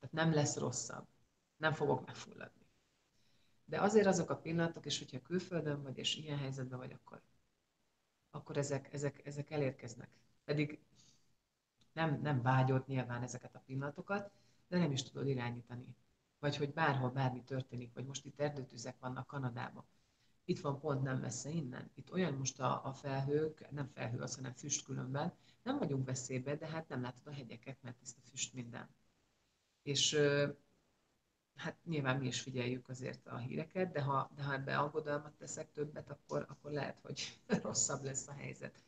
Tehát 0.00 0.14
nem 0.14 0.32
lesz 0.32 0.56
rosszabb. 0.56 1.06
Nem 1.56 1.72
fogok 1.72 2.06
megfulladni. 2.06 2.65
De 3.68 3.80
azért 3.80 4.06
azok 4.06 4.30
a 4.30 4.36
pillanatok, 4.36 4.86
és 4.86 4.98
hogyha 4.98 5.22
külföldön 5.22 5.82
vagy, 5.82 5.98
és 5.98 6.16
ilyen 6.16 6.38
helyzetben 6.38 6.78
vagy, 6.78 6.92
akkor, 6.92 7.20
akkor 8.30 8.56
ezek, 8.56 8.92
ezek, 8.92 9.26
ezek 9.26 9.50
elérkeznek. 9.50 10.08
Pedig 10.44 10.80
nem, 11.92 12.20
nem 12.20 12.42
vágyod 12.42 12.86
nyilván 12.86 13.22
ezeket 13.22 13.54
a 13.54 13.62
pillanatokat, 13.66 14.30
de 14.68 14.78
nem 14.78 14.92
is 14.92 15.02
tudod 15.02 15.28
irányítani. 15.28 15.96
Vagy 16.38 16.56
hogy 16.56 16.72
bárhol 16.72 17.10
bármi 17.10 17.42
történik, 17.42 17.92
vagy 17.94 18.06
most 18.06 18.24
itt 18.24 18.40
erdőtüzek 18.40 18.98
vannak 18.98 19.26
Kanadában. 19.26 19.84
Itt 20.44 20.60
van 20.60 20.80
pont 20.80 21.02
nem 21.02 21.18
messze 21.18 21.50
innen. 21.50 21.90
Itt 21.94 22.12
olyan 22.12 22.34
most 22.34 22.60
a, 22.60 22.84
a 22.84 22.92
felhők, 22.92 23.70
nem 23.70 23.88
felhő 23.88 24.18
az, 24.18 24.34
hanem 24.34 24.52
füst 24.52 24.84
különben. 24.84 25.34
Nem 25.62 25.78
vagyunk 25.78 26.06
veszélybe, 26.06 26.56
de 26.56 26.66
hát 26.66 26.88
nem 26.88 27.02
látod 27.02 27.26
a 27.26 27.32
hegyeket, 27.32 27.78
mert 27.82 27.96
tiszta 27.96 28.20
füst 28.20 28.54
minden. 28.54 28.88
És 29.82 30.18
hát 31.56 31.76
nyilván 31.84 32.18
mi 32.18 32.26
is 32.26 32.40
figyeljük 32.40 32.88
azért 32.88 33.26
a 33.26 33.36
híreket, 33.38 33.92
de 33.92 34.02
ha, 34.02 34.30
de 34.34 34.42
ha 34.42 34.52
ebbe 34.52 34.78
aggodalmat 34.78 35.32
teszek 35.32 35.72
többet, 35.72 36.10
akkor, 36.10 36.46
akkor 36.48 36.70
lehet, 36.70 36.98
hogy 37.02 37.40
rosszabb 37.62 38.02
lesz 38.02 38.28
a 38.28 38.32
helyzet. 38.32 38.84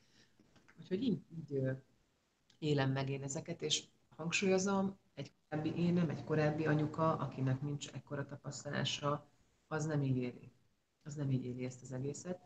Úgyhogy 0.78 1.02
így, 1.02 1.22
így 1.30 1.62
élem 2.58 2.90
meg 2.90 3.10
én 3.10 3.22
ezeket, 3.22 3.62
és 3.62 3.84
hangsúlyozom, 4.16 4.98
egy 5.14 5.32
korábbi 5.48 5.76
énem, 5.76 6.08
egy 6.08 6.24
korábbi 6.24 6.66
anyuka, 6.66 7.16
akinek 7.16 7.60
nincs 7.60 7.88
ekkora 7.88 8.26
tapasztalása, 8.26 9.26
az 9.66 9.84
nem 9.84 10.02
így 10.02 10.16
éli. 10.16 10.52
Az 11.02 11.14
nem 11.14 11.30
így 11.30 11.44
éli 11.44 11.64
ezt 11.64 11.82
az 11.82 11.92
egészet. 11.92 12.40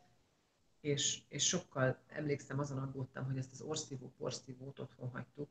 És, 0.80 1.22
és 1.28 1.46
sokkal 1.46 1.98
emlékszem, 2.08 2.58
azon 2.58 2.78
aggódtam, 2.78 3.24
hogy 3.24 3.38
ezt 3.38 3.52
az 3.52 3.60
orszívó 3.60 4.12
porszívót 4.18 4.78
otthon 4.78 5.10
hagytuk 5.10 5.48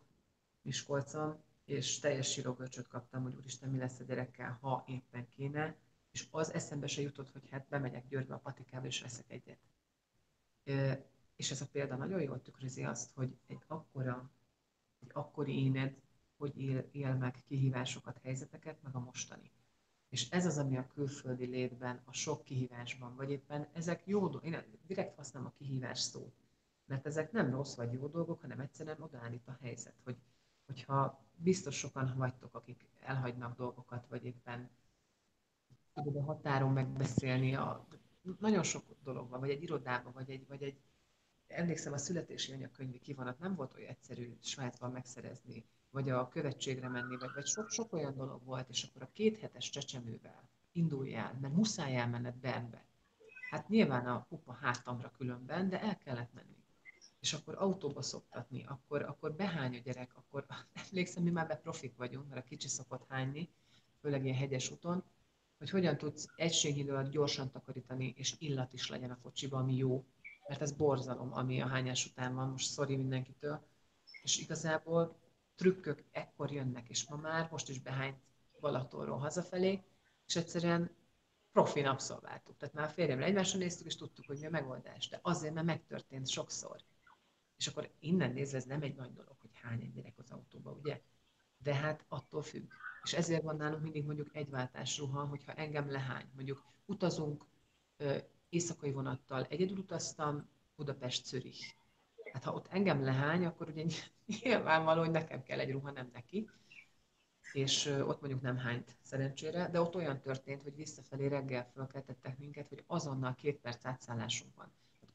Miskolcon, 0.61 1.43
és 1.65 1.99
teljes 1.99 2.31
sírogörcsöt 2.31 2.87
kaptam, 2.87 3.23
hogy 3.23 3.35
úristen, 3.35 3.69
mi 3.69 3.77
lesz 3.77 3.99
a 3.99 4.03
gyerekkel, 4.03 4.57
ha 4.61 4.83
éppen 4.87 5.27
kéne, 5.27 5.75
és 6.11 6.27
az 6.31 6.53
eszembe 6.53 6.87
se 6.87 7.01
jutott, 7.01 7.31
hogy 7.31 7.49
hát 7.49 7.67
bemegyek 7.69 8.07
Győrbe 8.07 8.33
a 8.33 8.39
patikába, 8.39 8.85
és 8.85 9.01
veszek 9.01 9.31
egyet. 9.31 9.59
És 11.35 11.51
ez 11.51 11.61
a 11.61 11.67
példa 11.71 11.95
nagyon 11.95 12.21
jól 12.21 12.41
tükrözi 12.41 12.83
azt, 12.83 13.11
hogy 13.13 13.37
egy 13.47 13.63
akkora 13.67 14.31
egy 14.99 15.11
akkori 15.13 15.63
éned 15.63 16.01
hogy 16.41 16.61
él, 16.61 16.87
él 16.91 17.13
meg 17.13 17.43
kihívásokat, 17.45 18.19
helyzeteket, 18.23 18.81
meg 18.81 18.95
a 18.95 18.99
mostani. 18.99 19.51
És 20.09 20.29
ez 20.29 20.45
az, 20.45 20.57
ami 20.57 20.77
a 20.77 20.87
külföldi 20.87 21.45
létben, 21.45 22.01
a 22.05 22.13
sok 22.13 22.43
kihívásban, 22.43 23.15
vagy 23.15 23.31
éppen 23.31 23.67
ezek 23.73 24.05
jó 24.05 24.19
dolgok, 24.19 24.45
én 24.45 24.63
direkt 24.87 25.15
használom 25.15 25.47
a 25.47 25.57
kihívás 25.57 25.99
szót, 25.99 26.33
mert 26.85 27.05
ezek 27.05 27.31
nem 27.31 27.51
rossz 27.51 27.75
vagy 27.75 27.93
jó 27.93 28.07
dolgok, 28.07 28.41
hanem 28.41 28.59
egyszerűen 28.59 29.01
odaállít 29.01 29.47
a 29.47 29.57
helyzet, 29.61 29.95
hogy, 30.03 30.17
hogyha 30.71 31.25
biztos 31.35 31.77
sokan 31.77 32.13
vagytok, 32.17 32.55
akik 32.55 32.89
elhagynak 32.99 33.57
dolgokat, 33.57 34.07
vagy 34.07 34.25
éppen 34.25 34.69
tudod 35.93 36.15
a 36.15 36.23
határon 36.23 36.71
megbeszélni, 36.71 37.55
a, 37.55 37.87
nagyon 38.39 38.63
sok 38.63 38.83
dolog 39.03 39.29
van, 39.29 39.39
vagy 39.39 39.49
egy 39.49 39.63
irodában, 39.63 40.13
vagy 40.13 40.29
egy, 40.29 40.47
vagy 40.47 40.63
egy 40.63 40.79
emlékszem, 41.47 41.93
a 41.93 41.97
születési 41.97 42.51
anyakönyvi 42.51 42.99
kivonat 42.99 43.39
nem 43.39 43.55
volt 43.55 43.73
olyan 43.73 43.89
egyszerű 43.89 44.37
Svájcban 44.41 44.91
megszerezni, 44.91 45.65
vagy 45.89 46.09
a 46.09 46.27
követségre 46.27 46.89
menni, 46.89 47.17
vagy, 47.17 47.31
vagy 47.33 47.47
sok, 47.47 47.69
sok 47.69 47.93
olyan 47.93 48.15
dolog 48.15 48.43
volt, 48.43 48.69
és 48.69 48.83
akkor 48.83 49.01
a 49.01 49.11
két 49.11 49.37
hetes 49.37 49.69
csecsemővel 49.69 50.49
induljál, 50.71 51.37
mert 51.41 51.53
muszáj 51.53 51.97
elmenned 51.97 52.35
Bernbe. 52.35 52.85
Hát 53.49 53.69
nyilván 53.69 54.07
a 54.07 54.25
pupa 54.29 54.53
hátamra 54.53 55.11
különben, 55.17 55.69
de 55.69 55.81
el 55.81 55.97
kellett 55.97 56.33
menni. 56.33 56.60
És 57.21 57.33
akkor 57.33 57.55
autóba 57.57 58.01
szoktatni, 58.01 58.65
akkor, 58.67 59.01
akkor 59.01 59.33
behány 59.33 59.75
a 59.75 59.79
gyerek, 59.79 60.11
akkor 60.15 60.45
emlékszem, 60.89 61.23
mi 61.23 61.29
már 61.29 61.47
be 61.47 61.55
profik 61.55 61.95
vagyunk, 61.95 62.29
mert 62.29 62.41
a 62.41 62.47
kicsi 62.47 62.67
szokott 62.67 63.05
hányni, 63.07 63.49
főleg 64.01 64.23
ilyen 64.23 64.37
hegyes 64.37 64.71
úton, 64.71 65.03
hogy 65.57 65.69
hogyan 65.69 65.97
tudsz 65.97 66.27
egységidő 66.35 66.91
alatt 66.91 67.11
gyorsan 67.11 67.51
takarítani, 67.51 68.13
és 68.17 68.35
illat 68.39 68.73
is 68.73 68.89
legyen 68.89 69.11
a 69.11 69.19
kocsiba, 69.21 69.57
ami 69.57 69.75
jó, 69.75 70.05
mert 70.47 70.61
ez 70.61 70.71
borzalom, 70.71 71.33
ami 71.33 71.61
a 71.61 71.67
hányás 71.67 72.05
után 72.05 72.35
van, 72.35 72.49
most 72.49 72.69
szori 72.69 72.95
mindenkitől, 72.95 73.65
és 74.23 74.37
igazából 74.37 75.15
trükkök 75.55 76.03
ekkor 76.11 76.51
jönnek, 76.51 76.89
és 76.89 77.07
ma 77.07 77.15
már 77.15 77.47
most 77.51 77.69
is 77.69 77.79
behányt 77.79 78.17
Balatonról 78.59 79.17
hazafelé, 79.17 79.83
és 80.27 80.35
egyszerűen 80.35 80.91
profin 81.51 81.85
abszolváltuk. 81.85 82.57
Tehát 82.57 82.73
már 82.73 82.85
a 82.85 82.89
férjemre 82.89 83.25
egymásra 83.25 83.59
néztük, 83.59 83.85
és 83.85 83.95
tudtuk, 83.95 84.25
hogy 84.25 84.39
mi 84.39 84.45
a 84.45 84.49
megoldás. 84.49 85.09
De 85.09 85.19
azért, 85.21 85.53
mert 85.53 85.65
megtörtént 85.65 86.27
sokszor. 86.27 86.81
És 87.61 87.67
akkor 87.67 87.91
innen 87.99 88.33
nézve 88.33 88.57
ez 88.57 88.65
nem 88.65 88.81
egy 88.81 88.95
nagy 88.95 89.13
dolog, 89.13 89.35
hogy 89.39 89.49
hány 89.53 89.81
egy 89.81 89.91
gyerek 89.91 90.17
az 90.17 90.31
autóba, 90.31 90.71
ugye? 90.71 91.01
De 91.57 91.75
hát 91.75 92.05
attól 92.07 92.41
függ. 92.41 92.71
És 93.03 93.13
ezért 93.13 93.43
van 93.43 93.55
nálunk 93.55 93.81
mindig 93.81 94.05
mondjuk 94.05 94.35
egy 94.35 94.49
váltás 94.49 94.97
ruha, 94.97 95.25
hogyha 95.25 95.53
engem 95.53 95.91
lehány. 95.91 96.29
Mondjuk 96.35 96.65
utazunk, 96.85 97.45
éjszakai 98.49 98.91
vonattal 98.91 99.43
egyedül 99.43 99.77
utaztam, 99.77 100.49
Budapest-Zürich. 100.75 101.75
Hát 102.33 102.43
ha 102.43 102.53
ott 102.53 102.67
engem 102.67 103.03
lehány, 103.03 103.45
akkor 103.45 103.69
ugye 103.69 103.85
nyilvánvaló, 104.25 104.99
hogy 104.99 105.11
nekem 105.11 105.43
kell 105.43 105.59
egy 105.59 105.71
ruha, 105.71 105.91
nem 105.91 106.09
neki. 106.13 106.49
És 107.53 107.85
ott 107.85 108.21
mondjuk 108.21 108.41
nem 108.41 108.57
hányt 108.57 108.97
szerencsére, 109.01 109.69
de 109.69 109.81
ott 109.81 109.95
olyan 109.95 110.21
történt, 110.21 110.63
hogy 110.63 110.75
visszafelé 110.75 111.27
reggel 111.27 111.69
fölkeltettek 111.73 112.37
minket, 112.37 112.67
hogy 112.67 112.83
azonnal 112.87 113.35
két 113.35 113.59
perc 113.59 113.85
átszállásunk 113.85 114.55
van. 114.55 114.71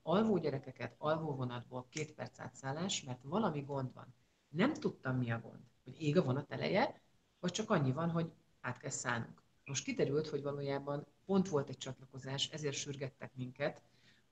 Alvó 0.09 0.39
gyerekeket 0.39 0.95
alvó 0.99 1.35
vonatból 1.35 1.87
két 1.89 2.15
perc 2.15 2.41
átszállás, 2.41 3.03
mert 3.03 3.23
valami 3.23 3.61
gond 3.61 3.93
van. 3.95 4.15
Nem 4.49 4.73
tudtam, 4.75 5.17
mi 5.17 5.31
a 5.31 5.41
gond. 5.41 5.61
Hogy 5.85 6.03
ég 6.03 6.17
a 6.17 6.23
vonat 6.23 6.53
eleje, 6.53 7.01
vagy 7.41 7.51
csak 7.51 7.71
annyi 7.71 7.93
van, 7.93 8.11
hogy 8.11 8.33
át 8.61 8.79
kell 8.79 8.91
szállnunk. 8.91 9.43
Most 9.65 9.85
kiderült, 9.85 10.29
hogy 10.29 10.43
valójában 10.43 11.07
pont 11.25 11.49
volt 11.49 11.69
egy 11.69 11.77
csatlakozás, 11.77 12.49
ezért 12.49 12.75
sürgettek 12.75 13.35
minket, 13.35 13.83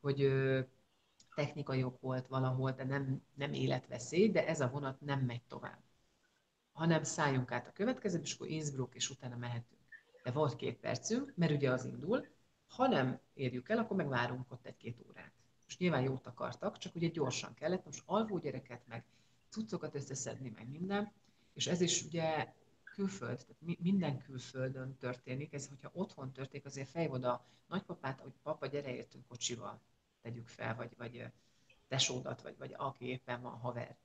hogy 0.00 0.32
technikai 1.34 1.82
ok 1.82 2.00
volt 2.00 2.26
valahol, 2.26 2.72
de 2.72 2.84
nem, 2.84 3.22
nem 3.34 3.52
életveszély, 3.52 4.30
de 4.30 4.46
ez 4.46 4.60
a 4.60 4.68
vonat 4.68 5.00
nem 5.00 5.20
megy 5.20 5.42
tovább. 5.42 5.82
Hanem 6.72 7.02
szálljunk 7.02 7.52
át 7.52 7.66
a 7.66 7.72
következő, 7.72 8.20
és 8.20 8.34
akkor 8.34 8.48
Innsbruck, 8.48 8.94
és 8.94 9.10
utána 9.10 9.36
mehetünk. 9.36 9.82
De 10.22 10.30
volt 10.30 10.56
két 10.56 10.78
percünk, 10.78 11.32
mert 11.36 11.52
ugye 11.52 11.70
az 11.70 11.84
indul, 11.84 12.26
ha 12.66 12.86
nem 12.86 13.20
érjük 13.32 13.68
el, 13.68 13.78
akkor 13.78 13.96
megvárunk 13.96 14.52
ott 14.52 14.66
egy-két 14.66 15.04
órát. 15.08 15.33
Most 15.64 15.78
nyilván 15.78 16.02
jót 16.02 16.26
akartak, 16.26 16.78
csak 16.78 16.94
ugye 16.94 17.08
gyorsan 17.08 17.54
kellett, 17.54 17.84
most 17.84 18.02
alvó 18.06 18.38
gyereket, 18.38 18.86
meg 18.86 19.04
cuccokat 19.48 19.94
összeszedni, 19.94 20.52
meg 20.54 20.68
minden, 20.68 21.12
és 21.52 21.66
ez 21.66 21.80
is 21.80 22.04
ugye 22.04 22.52
külföld, 22.84 23.38
tehát 23.38 23.80
minden 23.80 24.18
külföldön 24.18 24.96
történik, 24.96 25.52
ez 25.52 25.68
hogyha 25.68 25.90
otthon 25.92 26.32
történik, 26.32 26.66
azért 26.66 26.88
fejvod 26.88 27.24
a 27.24 27.44
nagypapát, 27.66 28.20
hogy 28.20 28.32
papa, 28.42 28.66
gyere 28.66 28.94
értünk 28.94 29.26
kocsival, 29.26 29.80
tegyük 30.22 30.48
fel, 30.48 30.74
vagy, 30.74 30.94
vagy 30.96 31.26
tesódat, 31.88 32.42
vagy, 32.42 32.56
vagy 32.58 32.74
aki 32.76 33.06
éppen 33.06 33.40
van 33.42 33.58
haver. 33.58 33.96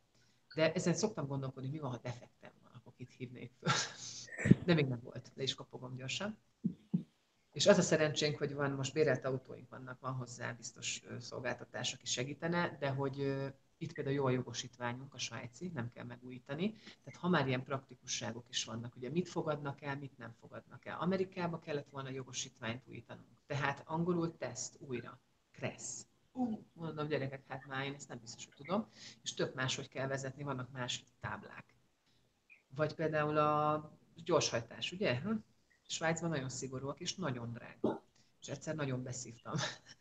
De 0.56 0.74
ezen 0.74 0.94
szoktam 0.94 1.28
gondolkodni, 1.28 1.70
mi 1.70 1.80
van, 1.80 1.92
ha 1.92 1.98
defektem 1.98 2.52
van, 2.64 2.72
akkor 2.76 2.94
kit 2.94 3.12
hívnék 3.12 3.52
föl. 3.60 3.72
De 4.66 4.74
még 4.74 4.88
nem 4.88 5.00
volt, 5.04 5.32
le 5.36 5.44
is 5.44 5.54
kapogom 5.54 5.96
gyorsan. 5.96 6.38
És 7.60 7.68
az 7.68 7.78
a 7.78 7.82
szerencsénk, 7.82 8.38
hogy 8.38 8.54
van 8.54 8.72
most 8.72 8.94
bérelt 8.94 9.26
autóink 9.26 9.70
vannak, 9.70 10.00
van 10.00 10.14
hozzá 10.14 10.52
biztos 10.52 11.04
szolgáltatás, 11.20 11.94
aki 11.94 12.06
segítene, 12.06 12.78
de 12.80 12.90
hogy 12.90 13.18
itt 13.78 13.94
például 13.94 14.16
jó 14.16 14.26
a 14.26 14.30
jogosítványunk, 14.30 15.14
a 15.14 15.18
svájci, 15.18 15.72
nem 15.74 15.90
kell 15.90 16.04
megújítani. 16.04 16.74
Tehát 17.04 17.20
ha 17.20 17.28
már 17.28 17.48
ilyen 17.48 17.64
praktikusságok 17.64 18.50
is 18.50 18.64
vannak, 18.64 18.96
ugye 18.96 19.10
mit 19.10 19.30
fogadnak 19.30 19.82
el, 19.82 19.98
mit 19.98 20.18
nem 20.18 20.36
fogadnak 20.40 20.86
el. 20.86 20.98
Amerikába 21.00 21.60
kellett 21.60 21.90
volna 21.90 22.10
jogosítványt 22.10 22.84
újítanunk. 22.88 23.42
Tehát 23.46 23.84
angolul 23.86 24.38
teszt 24.38 24.78
újra. 24.80 25.20
Kressz. 25.52 26.06
Uh, 26.32 26.60
mondom, 26.74 27.08
gyerekek, 27.08 27.44
hát 27.48 27.66
már 27.68 27.86
én 27.86 27.94
ezt 27.94 28.08
nem 28.08 28.20
biztos, 28.20 28.46
hogy 28.46 28.56
tudom. 28.56 28.88
És 29.24 29.34
tök 29.34 29.54
máshogy 29.54 29.88
kell 29.88 30.08
vezetni, 30.08 30.44
vannak 30.44 30.72
más 30.72 31.04
táblák. 31.20 31.76
Vagy 32.76 32.94
például 32.96 33.38
a 33.38 33.92
gyorshajtás, 34.24 34.92
ugye? 34.92 35.22
Svájcban 35.90 36.30
nagyon 36.30 36.50
szigorúak, 36.50 37.00
és 37.00 37.16
nagyon 37.16 37.54
drága. 37.54 38.04
És 38.42 38.48
egyszer 38.48 38.76
nagyon 38.76 39.04
beszívtam. 39.04 39.54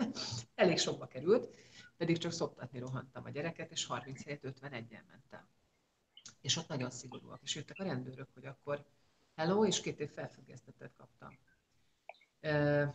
Elég 0.55 0.78
sokba 0.78 1.07
került, 1.07 1.55
pedig 1.97 2.18
csak 2.18 2.32
szoptatni 2.32 2.78
rohantam 2.78 3.24
a 3.24 3.30
gyereket, 3.30 3.70
és 3.70 3.86
30 3.86 4.24
helyet 4.24 4.43
51-en 4.43 5.07
mentem. 5.11 5.49
És 6.41 6.57
ott 6.57 6.68
nagyon 6.68 6.91
szigorúak. 6.91 7.43
És 7.43 7.55
jöttek 7.55 7.78
a 7.78 7.84
rendőrök, 7.84 8.28
hogy 8.34 8.47
akkor 8.47 8.86
hello, 9.34 9.66
és 9.66 9.80
két 9.80 10.01
év 10.01 10.11
felfüggesztetet 10.11 10.93
kaptam. 10.97 11.39
E, 12.41 12.93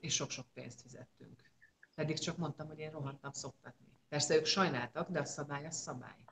és 0.00 0.14
sok-sok 0.14 0.46
pénzt 0.52 0.80
fizettünk. 0.80 1.42
Pedig 1.94 2.18
csak 2.18 2.36
mondtam, 2.36 2.66
hogy 2.66 2.78
én 2.78 2.90
rohantam 2.90 3.32
szoptatni. 3.32 3.86
Persze 4.08 4.36
ők 4.36 4.44
sajnáltak, 4.44 5.10
de 5.10 5.20
a 5.20 5.24
szabály 5.24 5.66
a 5.66 5.70
szabály. 5.70 6.24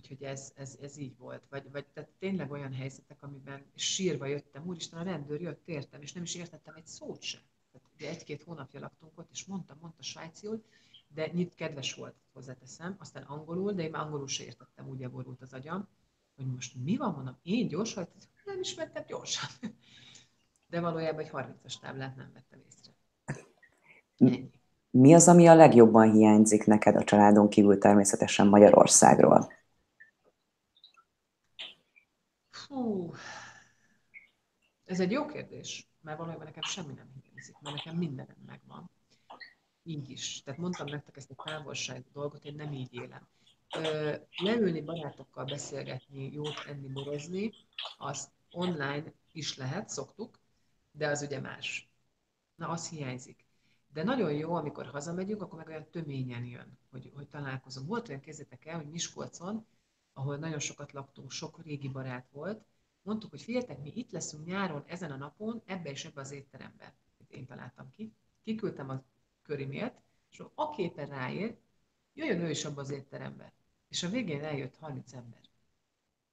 Úgyhogy 0.00 0.22
ez, 0.22 0.52
ez, 0.56 0.76
ez 0.82 0.96
így 0.96 1.16
volt. 1.18 1.42
Vagy, 1.50 1.70
vagy 1.72 1.86
tehát 1.86 2.10
tényleg 2.18 2.50
olyan 2.50 2.72
helyzetek, 2.72 3.22
amiben 3.22 3.64
sírva 3.74 4.26
jöttem, 4.26 4.66
úristen, 4.66 4.98
a 4.98 5.02
rendőr 5.02 5.40
jött, 5.40 5.68
értem, 5.68 6.02
és 6.02 6.12
nem 6.12 6.22
is 6.22 6.34
értettem 6.34 6.74
egy 6.74 6.86
szót 6.86 7.22
sem. 7.22 7.40
Tehát 7.72 7.88
ugye 7.94 8.08
egy-két 8.08 8.42
hónapja 8.42 8.80
laktunk 8.80 9.18
ott, 9.18 9.30
és 9.32 9.44
mondtam, 9.44 9.76
mondta 9.80 10.02
svájciul, 10.02 10.62
de 11.14 11.30
nyit 11.32 11.54
kedves 11.54 11.94
volt, 11.94 12.14
hozzáteszem, 12.32 12.96
aztán 12.98 13.22
angolul, 13.22 13.72
de 13.72 13.82
én 13.82 13.90
már 13.90 14.02
angolul 14.02 14.28
sem 14.28 14.46
értettem, 14.46 14.88
úgy 14.88 15.10
borult 15.10 15.42
az 15.42 15.52
agyam, 15.52 15.88
hogy 16.36 16.46
most 16.46 16.74
mi 16.84 16.96
van, 16.96 17.14
mondom, 17.14 17.38
én 17.42 17.68
gyors 17.68 17.94
vagy, 17.94 18.08
nem 18.44 18.60
ismertem 18.60 19.04
gyorsan. 19.06 19.50
De 20.70 20.80
valójában 20.80 21.24
egy 21.24 21.30
30-as 21.32 21.80
táblát 21.80 22.16
nem 22.16 22.30
vettem 22.34 22.60
észre. 22.66 22.92
Ennyi. 24.16 24.50
Mi 24.90 25.14
az, 25.14 25.28
ami 25.28 25.46
a 25.46 25.54
legjobban 25.54 26.12
hiányzik 26.12 26.66
neked 26.66 26.96
a 26.96 27.04
családon 27.04 27.48
kívül 27.48 27.78
természetesen 27.78 28.46
Magyarországról? 28.46 29.58
Hú, 32.70 33.12
ez 34.84 35.00
egy 35.00 35.10
jó 35.10 35.26
kérdés, 35.26 35.88
mert 36.00 36.18
valójában 36.18 36.44
nekem 36.44 36.62
semmi 36.62 36.92
nem 36.92 37.10
hiányzik, 37.22 37.58
mert 37.60 37.76
nekem 37.76 37.96
mindenem 37.96 38.36
megvan. 38.46 38.90
Így 39.82 40.10
is. 40.10 40.42
Tehát 40.42 40.60
mondtam 40.60 40.86
nektek 40.86 41.16
ezt 41.16 41.30
a 41.30 41.42
távolság 41.44 42.04
dolgot, 42.12 42.44
én 42.44 42.54
nem 42.54 42.72
így 42.72 42.94
élem. 42.94 43.28
Leülni 44.42 44.80
barátokkal 44.80 45.44
beszélgetni, 45.44 46.32
jót 46.32 46.64
enni, 46.66 46.88
borozni, 46.88 47.52
azt 47.98 48.30
online 48.50 49.12
is 49.32 49.56
lehet, 49.56 49.88
szoktuk, 49.88 50.38
de 50.92 51.08
az 51.08 51.22
ugye 51.22 51.40
más. 51.40 51.90
Na, 52.54 52.68
az 52.68 52.88
hiányzik. 52.88 53.44
De 53.92 54.02
nagyon 54.02 54.32
jó, 54.32 54.54
amikor 54.54 54.86
hazamegyünk, 54.86 55.42
akkor 55.42 55.58
meg 55.58 55.68
olyan 55.68 55.90
töményen 55.90 56.44
jön, 56.44 56.78
hogy, 56.90 57.10
hogy 57.14 57.28
találkozunk. 57.28 57.88
Volt 57.88 58.08
olyan, 58.08 58.20
kezdetek 58.20 58.64
el, 58.66 58.76
hogy 58.76 58.90
Miskolcon 58.90 59.66
ahol 60.20 60.36
nagyon 60.36 60.58
sokat 60.58 60.92
laktunk, 60.92 61.30
sok 61.30 61.62
régi 61.62 61.88
barát 61.88 62.28
volt, 62.32 62.64
mondtuk, 63.02 63.30
hogy 63.30 63.42
figyeljetek, 63.42 63.82
mi 63.82 63.92
itt 63.94 64.10
leszünk 64.10 64.46
nyáron 64.46 64.84
ezen 64.86 65.10
a 65.10 65.16
napon, 65.16 65.62
ebbe 65.64 65.90
és 65.90 66.04
ebbe 66.04 66.20
az 66.20 66.30
étterembe. 66.30 66.94
Én 67.28 67.46
találtam 67.46 67.90
ki. 67.90 68.12
Kiküldtem 68.44 68.88
a 68.88 69.02
körimélt, 69.42 70.00
és 70.30 70.42
aki 70.54 70.82
éppen 70.82 71.08
ráér, 71.08 71.56
jöjjön 72.14 72.40
ő 72.40 72.50
is 72.50 72.64
abba 72.64 72.80
az 72.80 72.90
étterembe. 72.90 73.52
És 73.88 74.02
a 74.02 74.08
végén 74.08 74.44
eljött 74.44 74.76
30 74.76 75.12
ember. 75.12 75.40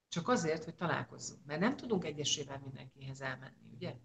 Csak 0.08 0.28
azért, 0.28 0.64
hogy 0.64 0.76
találkozzunk. 0.76 1.46
Mert 1.46 1.60
nem 1.60 1.76
tudunk 1.76 2.06
egyesével 2.06 2.60
mindenkihez 2.64 3.22
elmenni, 3.22 3.70
ugye? 3.74 3.96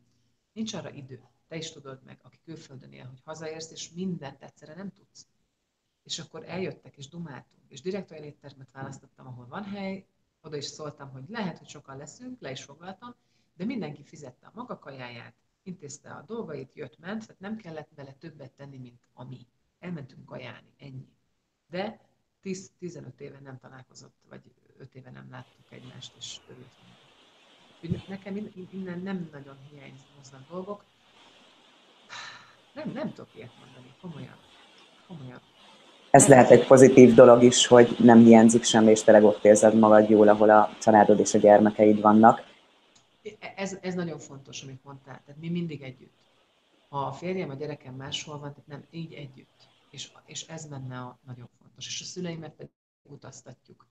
Nincs 0.52 0.74
arra 0.74 0.90
idő. 0.90 1.22
Te 1.48 1.56
is 1.56 1.70
tudod 1.70 2.02
meg, 2.04 2.20
aki 2.22 2.38
külföldön 2.44 2.92
él, 2.92 3.06
hogy 3.06 3.20
hazaérsz, 3.24 3.70
és 3.70 3.90
mindent 3.90 4.42
egyszerre 4.42 4.74
nem 4.74 4.90
tudsz 4.90 5.26
és 6.02 6.18
akkor 6.18 6.48
eljöttek, 6.48 6.96
és 6.96 7.08
dumáltunk, 7.08 7.62
és 7.68 7.80
direkt 7.80 8.10
olyan 8.10 8.24
éttermet 8.24 8.72
választottam, 8.72 9.26
ahol 9.26 9.46
van 9.46 9.64
hely, 9.64 10.06
oda 10.40 10.56
is 10.56 10.64
szóltam, 10.64 11.10
hogy 11.10 11.24
lehet, 11.28 11.58
hogy 11.58 11.68
sokan 11.68 11.96
leszünk, 11.96 12.40
le 12.40 12.50
is 12.50 12.62
foglaltam, 12.62 13.14
de 13.54 13.64
mindenki 13.64 14.02
fizette 14.02 14.46
a 14.46 14.52
maga 14.54 14.78
kajáját, 14.78 15.34
intézte 15.62 16.10
a 16.10 16.22
dolgait, 16.22 16.74
jött, 16.74 16.98
ment, 16.98 17.26
tehát 17.26 17.40
nem 17.40 17.56
kellett 17.56 17.94
bele 17.94 18.12
többet 18.12 18.52
tenni, 18.52 18.78
mint 18.78 19.00
ami. 19.12 19.46
Elmentünk 19.78 20.24
kajálni, 20.24 20.74
ennyi. 20.78 21.08
De 21.66 22.00
10-15 22.42 23.18
éve 23.18 23.40
nem 23.40 23.58
találkozott, 23.58 24.16
vagy 24.28 24.54
5 24.76 24.94
éve 24.94 25.10
nem 25.10 25.30
láttuk 25.30 25.72
egymást, 25.72 26.16
és 26.16 26.40
örült 26.48 26.70
Nekem 28.08 28.36
innen 28.70 28.98
nem 29.00 29.28
nagyon 29.32 29.58
hiányoznak 29.70 30.48
dolgok. 30.48 30.84
Nem, 32.74 32.90
nem 32.90 33.08
tudok 33.08 33.34
ilyet 33.34 33.58
mondani, 33.58 33.94
komolyan. 34.00 34.36
Komolyan. 35.06 35.40
Ez 36.12 36.28
lehet 36.28 36.50
egy 36.50 36.66
pozitív 36.66 37.14
dolog 37.14 37.42
is, 37.42 37.66
hogy 37.66 37.96
nem 37.98 38.24
hiányzik 38.24 38.64
semmi, 38.64 38.90
és 38.90 39.02
tényleg 39.02 39.24
ott 39.24 39.44
érzed 39.44 39.78
magad 39.78 40.10
jól, 40.10 40.28
ahol 40.28 40.50
a 40.50 40.76
családod 40.80 41.18
és 41.18 41.34
a 41.34 41.38
gyermekeid 41.38 42.00
vannak. 42.00 42.44
Ez, 43.56 43.78
ez 43.80 43.94
nagyon 43.94 44.18
fontos, 44.18 44.62
amit 44.62 44.84
mondtál. 44.84 45.22
Tehát 45.26 45.40
mi 45.40 45.48
mindig 45.48 45.82
együtt. 45.82 46.12
Ha 46.88 46.98
a 46.98 47.12
férjem, 47.12 47.50
a 47.50 47.54
gyerekem 47.54 47.94
máshol 47.94 48.38
van, 48.38 48.50
tehát 48.50 48.66
nem, 48.66 48.84
így 48.90 49.12
együtt. 49.12 49.68
És, 49.90 50.12
és 50.26 50.46
ez 50.46 50.66
benne 50.66 50.98
a 50.98 51.18
nagyon 51.26 51.48
fontos. 51.58 51.86
És 51.86 52.00
a 52.00 52.04
szüleimet 52.04 52.54
pedig 52.56 52.72
utaztatjuk. 53.02 53.86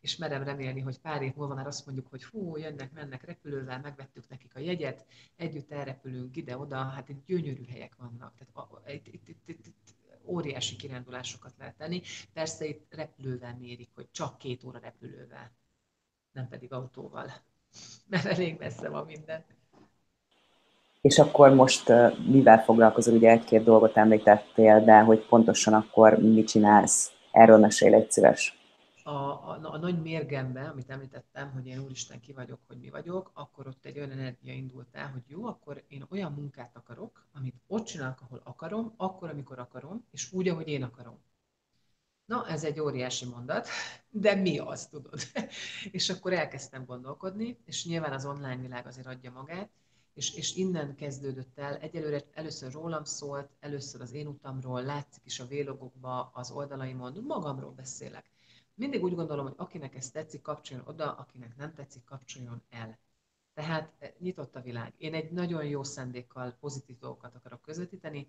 És 0.00 0.16
merem 0.16 0.42
remélni, 0.42 0.80
hogy 0.80 1.00
pár 1.00 1.22
év 1.22 1.32
múlva 1.36 1.54
már 1.54 1.66
azt 1.66 1.86
mondjuk, 1.86 2.06
hogy 2.10 2.24
hú, 2.24 2.56
jönnek, 2.56 2.92
mennek 2.92 3.24
repülővel, 3.24 3.80
megvettük 3.82 4.28
nekik 4.28 4.54
a 4.54 4.60
jegyet, 4.60 5.06
együtt 5.36 5.72
elrepülünk 5.72 6.36
ide-oda, 6.36 6.76
hát 6.76 7.08
itt 7.08 7.26
gyönyörű 7.26 7.64
helyek 7.70 7.96
vannak. 7.98 8.32
Tehát 8.38 8.96
itt, 8.96 9.06
itt, 9.06 9.28
itt, 9.28 9.48
itt, 9.48 9.66
itt 9.66 9.94
óriási 10.26 10.76
kirándulásokat 10.76 11.52
lehet 11.58 11.76
tenni. 11.76 12.02
Persze 12.32 12.66
itt 12.66 12.94
repülővel 12.94 13.56
mérik, 13.60 13.90
hogy 13.94 14.06
csak 14.10 14.38
két 14.38 14.64
óra 14.64 14.78
repülővel, 14.78 15.50
nem 16.32 16.48
pedig 16.48 16.72
autóval, 16.72 17.32
mert 18.10 18.24
elég 18.24 18.58
messze 18.58 18.88
van 18.88 19.04
minden. 19.06 19.44
És 21.00 21.18
akkor 21.18 21.54
most 21.54 21.88
mivel 22.26 22.62
foglalkozol? 22.62 23.14
Ugye 23.14 23.30
egy-két 23.30 23.64
dolgot 23.64 23.96
említettél, 23.96 24.84
de 24.84 25.00
hogy 25.00 25.26
pontosan 25.26 25.74
akkor 25.74 26.18
mit 26.18 26.48
csinálsz? 26.48 27.12
Erről 27.30 27.58
mesél 27.58 27.94
egy 27.94 28.10
szíves 28.10 28.63
a, 29.06 29.10
a, 29.10 29.58
a 29.62 29.78
nagy 29.78 30.02
mérgembe, 30.02 30.68
amit 30.68 30.90
említettem, 30.90 31.50
hogy 31.52 31.66
én 31.66 31.78
úristen 31.78 32.20
ki 32.20 32.32
vagyok, 32.32 32.60
hogy 32.66 32.78
mi 32.78 32.90
vagyok, 32.90 33.30
akkor 33.34 33.66
ott 33.66 33.84
egy 33.84 33.96
olyan 33.96 34.10
energia 34.10 34.52
indult 34.52 34.88
el, 34.92 35.10
hogy 35.10 35.22
jó, 35.26 35.46
akkor 35.46 35.84
én 35.88 36.06
olyan 36.10 36.32
munkát 36.32 36.76
akarok, 36.76 37.26
amit 37.32 37.62
ott 37.66 37.84
csinálok, 37.84 38.20
ahol 38.20 38.40
akarom, 38.44 38.94
akkor, 38.96 39.30
amikor 39.30 39.58
akarom, 39.58 40.06
és 40.10 40.32
úgy, 40.32 40.48
ahogy 40.48 40.68
én 40.68 40.82
akarom. 40.82 41.18
Na, 42.24 42.46
ez 42.48 42.64
egy 42.64 42.80
óriási 42.80 43.24
mondat, 43.26 43.68
de 44.10 44.34
mi 44.34 44.58
az, 44.58 44.86
tudod? 44.86 45.20
és 45.90 46.10
akkor 46.10 46.32
elkezdtem 46.32 46.84
gondolkodni, 46.84 47.58
és 47.64 47.84
nyilván 47.86 48.12
az 48.12 48.24
online 48.24 48.56
világ 48.56 48.86
azért 48.86 49.06
adja 49.06 49.30
magát, 49.30 49.70
és, 50.14 50.34
és 50.34 50.54
innen 50.54 50.94
kezdődött 50.94 51.58
el, 51.58 51.76
egyelőre 51.76 52.24
először 52.32 52.72
rólam 52.72 53.04
szólt, 53.04 53.50
először 53.60 54.00
az 54.00 54.12
én 54.12 54.26
utamról, 54.26 54.82
látszik 54.82 55.24
is 55.24 55.40
a 55.40 55.46
vlogokba, 55.46 56.30
az 56.34 56.50
oldalaimon, 56.50 57.24
magamról 57.26 57.72
beszélek 57.72 58.33
mindig 58.74 59.02
úgy 59.02 59.14
gondolom, 59.14 59.44
hogy 59.44 59.54
akinek 59.56 59.94
ez 59.94 60.10
tetszik, 60.10 60.42
kapcsoljon 60.42 60.86
oda, 60.88 61.14
akinek 61.14 61.56
nem 61.56 61.74
tetszik, 61.74 62.04
kapcsoljon 62.04 62.62
el. 62.70 62.98
Tehát 63.54 63.92
eh, 63.98 64.12
nyitott 64.18 64.56
a 64.56 64.60
világ. 64.60 64.94
Én 64.96 65.14
egy 65.14 65.30
nagyon 65.30 65.64
jó 65.64 65.82
szándékkal 65.82 66.56
pozitív 66.60 66.98
dolgokat 66.98 67.34
akarok 67.34 67.62
közvetíteni. 67.62 68.28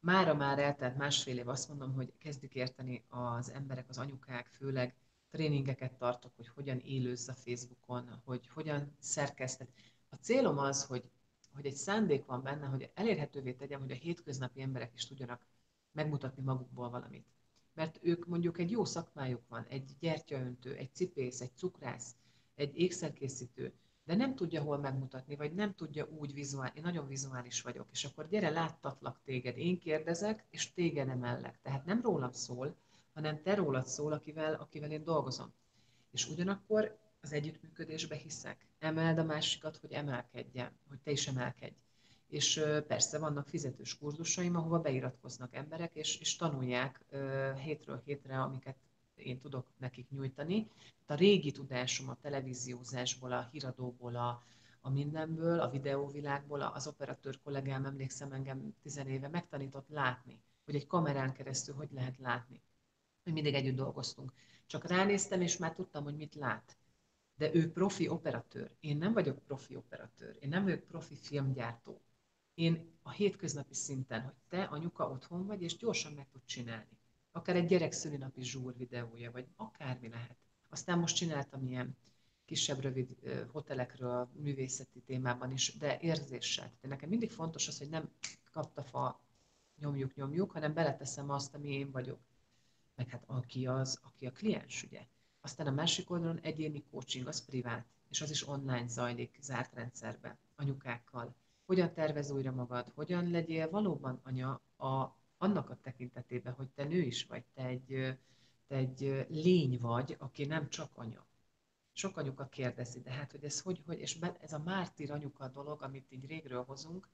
Mára 0.00 0.34
már 0.34 0.58
eltelt 0.58 0.96
másfél 0.96 1.38
év, 1.38 1.48
azt 1.48 1.68
mondom, 1.68 1.92
hogy 1.94 2.12
kezdik 2.18 2.54
érteni 2.54 3.04
az 3.08 3.50
emberek, 3.50 3.88
az 3.88 3.98
anyukák, 3.98 4.46
főleg 4.46 4.94
tréningeket 5.30 5.92
tartok, 5.92 6.32
hogy 6.36 6.48
hogyan 6.48 6.78
élőzz 6.78 7.28
a 7.28 7.34
Facebookon, 7.34 8.20
hogy 8.24 8.48
hogyan 8.48 8.96
szerkesztet. 8.98 9.68
A 10.08 10.16
célom 10.16 10.58
az, 10.58 10.84
hogy, 10.84 11.10
hogy 11.54 11.66
egy 11.66 11.74
szándék 11.74 12.24
van 12.24 12.42
benne, 12.42 12.66
hogy 12.66 12.90
elérhetővé 12.94 13.52
tegyem, 13.52 13.80
hogy 13.80 13.90
a 13.90 13.94
hétköznapi 13.94 14.60
emberek 14.60 14.92
is 14.94 15.06
tudjanak 15.06 15.46
megmutatni 15.92 16.42
magukból 16.42 16.90
valamit 16.90 17.31
mert 17.74 17.98
ők 18.02 18.26
mondjuk 18.26 18.58
egy 18.58 18.70
jó 18.70 18.84
szakmájuk 18.84 19.48
van, 19.48 19.66
egy 19.68 19.96
gyertyaöntő, 20.00 20.74
egy 20.74 20.94
cipész, 20.94 21.40
egy 21.40 21.56
cukrász, 21.56 22.14
egy 22.54 22.78
ékszerkészítő, 22.78 23.72
de 24.04 24.14
nem 24.14 24.34
tudja 24.34 24.62
hol 24.62 24.78
megmutatni, 24.78 25.36
vagy 25.36 25.54
nem 25.54 25.74
tudja 25.74 26.08
úgy 26.18 26.34
vizuális, 26.34 26.76
én 26.76 26.82
nagyon 26.82 27.06
vizuális 27.06 27.62
vagyok, 27.62 27.86
és 27.92 28.04
akkor 28.04 28.28
gyere, 28.28 28.50
láttatlak 28.50 29.20
téged, 29.24 29.58
én 29.58 29.78
kérdezek, 29.78 30.44
és 30.50 30.72
téged 30.72 31.08
emellek. 31.08 31.60
Tehát 31.62 31.84
nem 31.84 32.00
rólam 32.02 32.32
szól, 32.32 32.76
hanem 33.14 33.42
te 33.42 33.54
rólad 33.54 33.86
szól, 33.86 34.12
akivel, 34.12 34.54
akivel 34.54 34.90
én 34.90 35.04
dolgozom. 35.04 35.52
És 36.10 36.28
ugyanakkor 36.28 36.98
az 37.20 37.32
együttműködésbe 37.32 38.14
hiszek. 38.14 38.66
Emeld 38.78 39.18
a 39.18 39.24
másikat, 39.24 39.76
hogy 39.76 39.92
emelkedjen, 39.92 40.78
hogy 40.88 41.00
te 41.00 41.10
is 41.10 41.28
emelkedj 41.28 41.74
és 42.32 42.62
persze 42.86 43.18
vannak 43.18 43.48
fizetős 43.48 43.98
kurzusaim, 43.98 44.56
ahova 44.56 44.80
beiratkoznak 44.80 45.54
emberek, 45.54 45.94
és, 45.94 46.20
és 46.20 46.36
tanulják 46.36 47.04
hétről 47.62 48.02
hétre, 48.04 48.40
amiket 48.40 48.76
én 49.14 49.38
tudok 49.38 49.66
nekik 49.78 50.10
nyújtani. 50.10 50.68
A 51.06 51.14
régi 51.14 51.50
tudásom 51.50 52.08
a 52.08 52.18
televíziózásból, 52.20 53.32
a 53.32 53.48
híradóból, 53.52 54.16
a, 54.16 54.42
a 54.80 54.90
mindenből, 54.90 55.60
a 55.60 55.70
videóvilágból, 55.70 56.60
az 56.60 56.86
operatőr 56.86 57.40
kollégám, 57.42 57.84
emlékszem 57.84 58.32
engem 58.32 58.74
tizenéve 58.82 59.28
megtanított 59.28 59.88
látni, 59.88 60.38
hogy 60.64 60.74
egy 60.74 60.86
kamerán 60.86 61.32
keresztül 61.32 61.74
hogy 61.74 61.92
lehet 61.92 62.18
látni. 62.18 62.62
Mi 63.24 63.32
mindig 63.32 63.54
együtt 63.54 63.76
dolgoztunk. 63.76 64.32
Csak 64.66 64.86
ránéztem, 64.86 65.40
és 65.40 65.56
már 65.56 65.74
tudtam, 65.74 66.04
hogy 66.04 66.16
mit 66.16 66.34
lát. 66.34 66.76
De 67.36 67.54
ő 67.54 67.72
profi 67.72 68.08
operatőr. 68.08 68.70
Én 68.80 68.96
nem 68.96 69.12
vagyok 69.12 69.38
profi 69.38 69.76
operatőr. 69.76 70.36
Én 70.40 70.48
nem 70.48 70.62
vagyok 70.62 70.82
profi 70.82 71.14
filmgyártó. 71.14 72.00
Én 72.62 72.90
a 73.02 73.10
hétköznapi 73.10 73.74
szinten, 73.74 74.22
hogy 74.22 74.34
te 74.48 74.62
anyuka 74.62 75.10
otthon 75.10 75.46
vagy, 75.46 75.62
és 75.62 75.76
gyorsan 75.76 76.12
meg 76.12 76.28
tud 76.32 76.44
csinálni. 76.44 76.98
Akár 77.32 77.56
egy 77.56 77.66
gyerek 77.66 77.92
szülinapi 77.92 78.42
zsúr 78.42 78.76
videója, 78.76 79.30
vagy 79.30 79.46
akármi 79.56 80.08
lehet. 80.08 80.36
Aztán 80.68 80.98
most 80.98 81.16
csináltam 81.16 81.66
ilyen 81.66 81.96
kisebb, 82.44 82.80
rövid 82.80 83.16
hotelekről, 83.52 84.28
művészeti 84.34 85.00
témában 85.00 85.52
is, 85.52 85.76
de 85.76 85.98
érzéssel. 86.00 86.72
De 86.80 86.88
nekem 86.88 87.08
mindig 87.08 87.30
fontos 87.30 87.68
az, 87.68 87.78
hogy 87.78 87.88
nem 87.88 88.10
kapta 88.50 88.82
fa, 88.82 89.20
nyomjuk, 89.78 90.14
nyomjuk, 90.14 90.50
hanem 90.50 90.74
beleteszem 90.74 91.30
azt, 91.30 91.54
ami 91.54 91.68
én 91.68 91.90
vagyok. 91.90 92.20
Meg 92.94 93.08
hát 93.08 93.24
aki 93.26 93.66
az, 93.66 94.00
aki 94.02 94.26
a 94.26 94.32
kliens, 94.32 94.82
ugye. 94.82 95.06
Aztán 95.40 95.66
a 95.66 95.70
másik 95.70 96.10
oldalon 96.10 96.40
egyéni 96.40 96.84
coaching, 96.90 97.26
az 97.26 97.44
privát, 97.44 97.86
és 98.10 98.20
az 98.20 98.30
is 98.30 98.48
online 98.48 98.86
zajlik, 98.86 99.38
zárt 99.40 99.74
rendszerben, 99.74 100.38
anyukákkal. 100.56 101.34
Hogyan 101.64 101.92
tervez 101.92 102.30
újra 102.30 102.52
magad, 102.52 102.92
hogyan 102.94 103.30
legyél 103.30 103.70
valóban 103.70 104.20
anya 104.22 104.60
a, 104.76 105.16
annak 105.36 105.70
a 105.70 105.80
tekintetében, 105.80 106.52
hogy 106.52 106.68
te 106.68 106.84
nő 106.84 107.00
is 107.00 107.24
vagy, 107.24 107.44
te 107.54 107.64
egy, 107.64 108.18
te 108.66 108.76
egy 108.76 109.26
lény 109.28 109.78
vagy, 109.78 110.16
aki 110.18 110.44
nem 110.44 110.68
csak 110.68 110.90
anya? 110.94 111.26
Sok 111.92 112.16
anyuka 112.16 112.46
kérdezi, 112.48 113.00
de 113.00 113.10
hát, 113.10 113.30
hogy 113.30 113.44
ez 113.44 113.60
hogy, 113.60 113.82
hogy 113.86 113.98
és 113.98 114.18
ez 114.40 114.52
a 114.52 114.58
mártír 114.58 115.10
anyuka 115.10 115.48
dolog, 115.48 115.82
amit 115.82 116.12
így 116.12 116.26
régről 116.26 116.64
hozunk, 116.64 117.08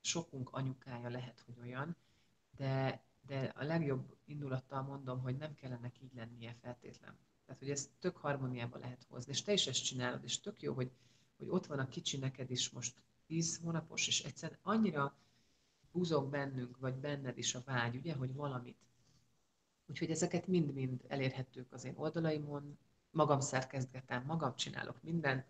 sokunk 0.00 0.50
anyukája 0.52 1.08
lehet, 1.08 1.40
hogy 1.40 1.58
olyan, 1.60 1.96
de, 2.56 3.04
de 3.26 3.52
a 3.56 3.64
legjobb 3.64 4.16
indulattal 4.24 4.82
mondom, 4.82 5.20
hogy 5.20 5.36
nem 5.36 5.54
kellene 5.54 5.92
így 6.00 6.14
lennie 6.14 6.56
feltétlen. 6.60 7.18
Tehát, 7.46 7.60
hogy 7.60 7.70
ezt 7.70 7.90
tök 7.98 8.16
harmóniában 8.16 8.80
lehet 8.80 9.06
hozni, 9.08 9.32
és 9.32 9.42
te 9.42 9.52
is 9.52 9.66
ezt 9.66 9.84
csinálod, 9.84 10.24
és 10.24 10.40
tök 10.40 10.62
jó, 10.62 10.74
hogy, 10.74 10.92
hogy 11.36 11.48
ott 11.48 11.66
van 11.66 11.78
a 11.78 11.88
kicsi 11.88 12.16
neked 12.18 12.50
is 12.50 12.70
most 12.70 13.02
tíz 13.34 13.60
hónapos, 13.62 14.06
és 14.06 14.22
egyszerűen 14.22 14.58
annyira 14.62 15.16
buzog 15.92 16.30
bennünk, 16.30 16.78
vagy 16.78 16.94
benned 16.94 17.38
is 17.38 17.54
a 17.54 17.62
vágy, 17.64 17.96
ugye, 17.96 18.14
hogy 18.14 18.34
valamit. 18.34 18.76
Úgyhogy 19.86 20.10
ezeket 20.10 20.46
mind-mind 20.46 21.04
elérhetők 21.08 21.72
az 21.72 21.84
én 21.84 21.94
oldalaimon, 21.96 22.78
magam 23.10 23.40
szerkezgetem, 23.40 24.24
magam 24.24 24.56
csinálok 24.56 25.02
mindent. 25.02 25.46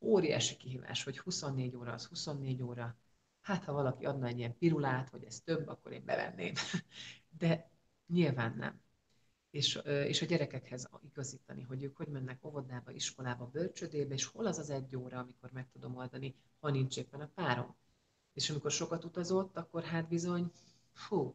Óriási 0.00 0.56
kihívás, 0.56 1.04
hogy 1.04 1.18
24 1.18 1.76
óra 1.76 1.92
az 1.92 2.06
24 2.06 2.62
óra. 2.62 2.96
Hát, 3.40 3.64
ha 3.64 3.72
valaki 3.72 4.04
adna 4.04 4.26
egy 4.26 4.38
ilyen 4.38 4.56
pirulát, 4.58 5.08
hogy 5.08 5.24
ez 5.24 5.40
több, 5.40 5.68
akkor 5.68 5.92
én 5.92 6.04
bevenném. 6.04 6.54
De 7.38 7.70
nyilván 8.06 8.56
nem. 8.56 8.80
És, 9.52 9.74
és 9.84 10.22
a 10.22 10.26
gyerekekhez 10.26 10.88
igazítani, 11.00 11.62
hogy 11.62 11.82
ők 11.82 11.96
hogy 11.96 12.08
mennek 12.08 12.44
óvodába, 12.44 12.90
iskolába, 12.90 13.46
bölcsödébe, 13.46 14.14
és 14.14 14.24
hol 14.24 14.46
az 14.46 14.58
az 14.58 14.70
egy 14.70 14.96
óra, 14.96 15.18
amikor 15.18 15.50
meg 15.52 15.68
tudom 15.70 15.96
oldani, 15.96 16.34
ha 16.60 16.70
nincs 16.70 16.96
éppen 16.96 17.20
a 17.20 17.30
párom. 17.34 17.76
És 18.32 18.50
amikor 18.50 18.70
sokat 18.70 19.04
utazott, 19.04 19.56
akkor 19.56 19.82
hát 19.84 20.08
bizony, 20.08 20.50
fú, 20.92 21.34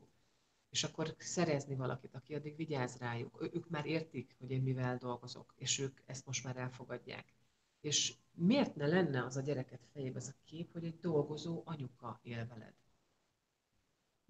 és 0.69 0.83
akkor 0.83 1.15
szerezni 1.17 1.75
valakit, 1.75 2.15
aki 2.15 2.35
addig 2.35 2.55
vigyáz 2.55 2.97
rájuk. 2.97 3.41
Ő, 3.41 3.49
ők 3.53 3.69
már 3.69 3.85
értik, 3.85 4.35
hogy 4.39 4.51
én 4.51 4.61
mivel 4.61 4.97
dolgozok, 4.97 5.53
és 5.55 5.79
ők 5.79 5.99
ezt 6.05 6.25
most 6.25 6.43
már 6.43 6.57
elfogadják. 6.57 7.33
És 7.81 8.15
miért 8.33 8.75
ne 8.75 8.87
lenne 8.87 9.23
az 9.23 9.37
a 9.37 9.41
gyereket 9.41 9.85
fejében 9.93 10.21
az 10.21 10.27
a 10.27 10.41
kép, 10.43 10.71
hogy 10.71 10.83
egy 10.83 10.99
dolgozó 10.99 11.61
anyuka 11.65 12.19
él 12.23 12.47
veled? 12.47 12.73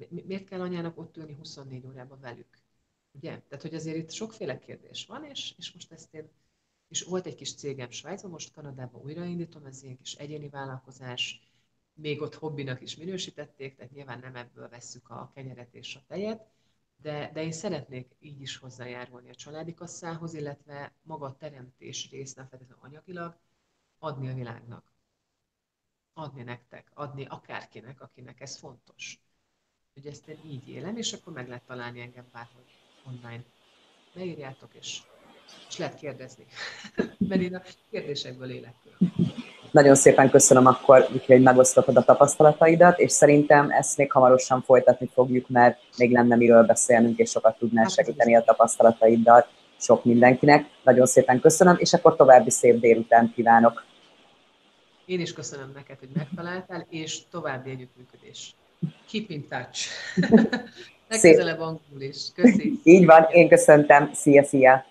Miért 0.10 0.48
kell 0.48 0.62
anyának 0.62 0.98
ott 0.98 1.18
ülni 1.18 1.34
24 1.34 1.86
órában 1.86 2.20
velük? 2.20 2.66
Ugye? 3.12 3.30
Tehát, 3.30 3.62
hogy 3.62 3.76
azért 3.76 3.98
itt 3.98 4.12
sokféle 4.12 4.60
kérdés 4.60 5.06
van, 5.06 5.24
és, 5.24 5.54
és 5.58 5.74
most 5.74 5.92
ezt 5.92 6.14
én, 6.14 6.30
és 6.88 7.04
volt 7.04 7.26
egy 7.26 7.36
kis 7.36 7.56
cégem 7.56 7.90
Svájcban, 7.90 8.32
most 8.32 8.54
Kanadában 8.54 9.02
újraindítom, 9.02 9.66
ez 9.66 9.84
ilyen 9.84 9.98
kis 9.98 10.14
egyéni 10.14 10.50
vállalkozás, 10.50 11.42
még 11.94 12.22
ott 12.22 12.36
hobbinak 12.36 12.82
is 12.82 12.96
minősítették, 12.96 13.76
tehát 13.76 13.92
nyilván 13.92 14.20
nem 14.20 14.36
ebből 14.36 14.70
vesszük 14.70 15.10
a 15.10 15.32
kenyeret 15.34 15.74
és 15.74 15.96
a 15.96 16.04
tejet, 16.08 16.48
de, 17.02 17.32
de 17.34 17.44
én 17.44 17.52
szeretnék 17.52 18.16
így 18.20 18.42
is 18.42 18.58
hozzájárulni 18.58 19.30
a 19.30 19.36
családi 19.36 19.74
kasszához, 19.74 20.34
illetve 20.34 20.94
maga 21.02 21.26
a 21.26 21.36
teremtés 21.36 22.10
rész, 22.10 22.34
nem 22.34 22.48
feltétlenül 22.48 22.84
anyagilag, 22.84 23.38
adni 24.00 24.30
a 24.30 24.34
világnak. 24.34 24.92
Adni 26.14 26.44
nektek, 26.44 26.92
adni 26.94 27.26
akárkinek, 27.26 28.02
akinek 28.02 28.42
ez 28.42 28.58
fontos. 28.58 29.20
Hogy 29.94 30.08
ezt 30.08 30.28
én 30.28 30.40
így 30.46 30.70
élem, 30.70 30.98
és 30.98 31.14
akkor 31.14 31.34
meg 31.34 31.48
lehet 31.48 31.66
találni 31.66 32.02
engem 32.02 32.30
bárhol 32.32 32.66
online. 33.08 33.44
Beírjátok, 34.16 34.70
és, 34.80 35.00
és 35.70 35.78
lehet 35.78 35.96
kérdezni. 35.96 36.46
Mert 37.18 37.42
én 37.42 37.56
a 37.56 37.62
kérdésekből 37.92 38.50
élek. 38.50 38.74
Nagyon 39.72 39.96
szépen 39.96 40.30
köszönöm 40.30 40.66
akkor, 40.66 41.08
hogy 41.26 41.42
megosztottad 41.42 41.98
a 41.98 42.04
tapasztalataidat, 42.04 43.00
és 43.00 43.12
szerintem 43.12 43.72
ezt 43.72 43.98
még 43.98 44.12
hamarosan 44.12 44.62
folytatni 44.62 45.10
fogjuk, 45.14 45.50
mert 45.50 45.80
még 45.98 46.12
lenne 46.12 46.36
miről 46.36 46.64
beszélnünk, 46.64 47.18
és 47.18 47.30
sokat 47.30 47.58
tudnál 47.58 47.84
hát, 47.84 47.94
segíteni 47.94 48.36
a 48.36 48.44
tapasztalataiddal 48.44 49.48
sok 49.80 50.06
mindenkinek. 50.06 50.70
Nagyon 50.84 51.06
szépen 51.06 51.40
köszönöm, 51.40 51.76
és 51.80 51.94
akkor 51.94 52.16
további 52.16 52.50
szép 52.50 52.80
délután 52.80 53.32
kívánok. 53.36 53.86
Én 55.06 55.20
is 55.20 55.34
köszönöm 55.34 55.72
neked, 55.76 56.00
hogy 56.00 56.10
megtaláltál, 56.14 56.86
és 56.90 57.20
további 57.32 57.70
együttműködés. 57.70 58.56
Keep 59.12 59.30
in 59.30 59.48
touch. 59.48 59.88
Legközelebb 61.10 61.60
angol 61.60 62.02
is. 62.02 62.18
Köszi. 62.36 62.80
Így 62.84 63.06
van, 63.06 63.28
én 63.32 63.50
köszöntem. 63.50 64.12
Szia, 64.14 64.44
szia. 64.44 64.86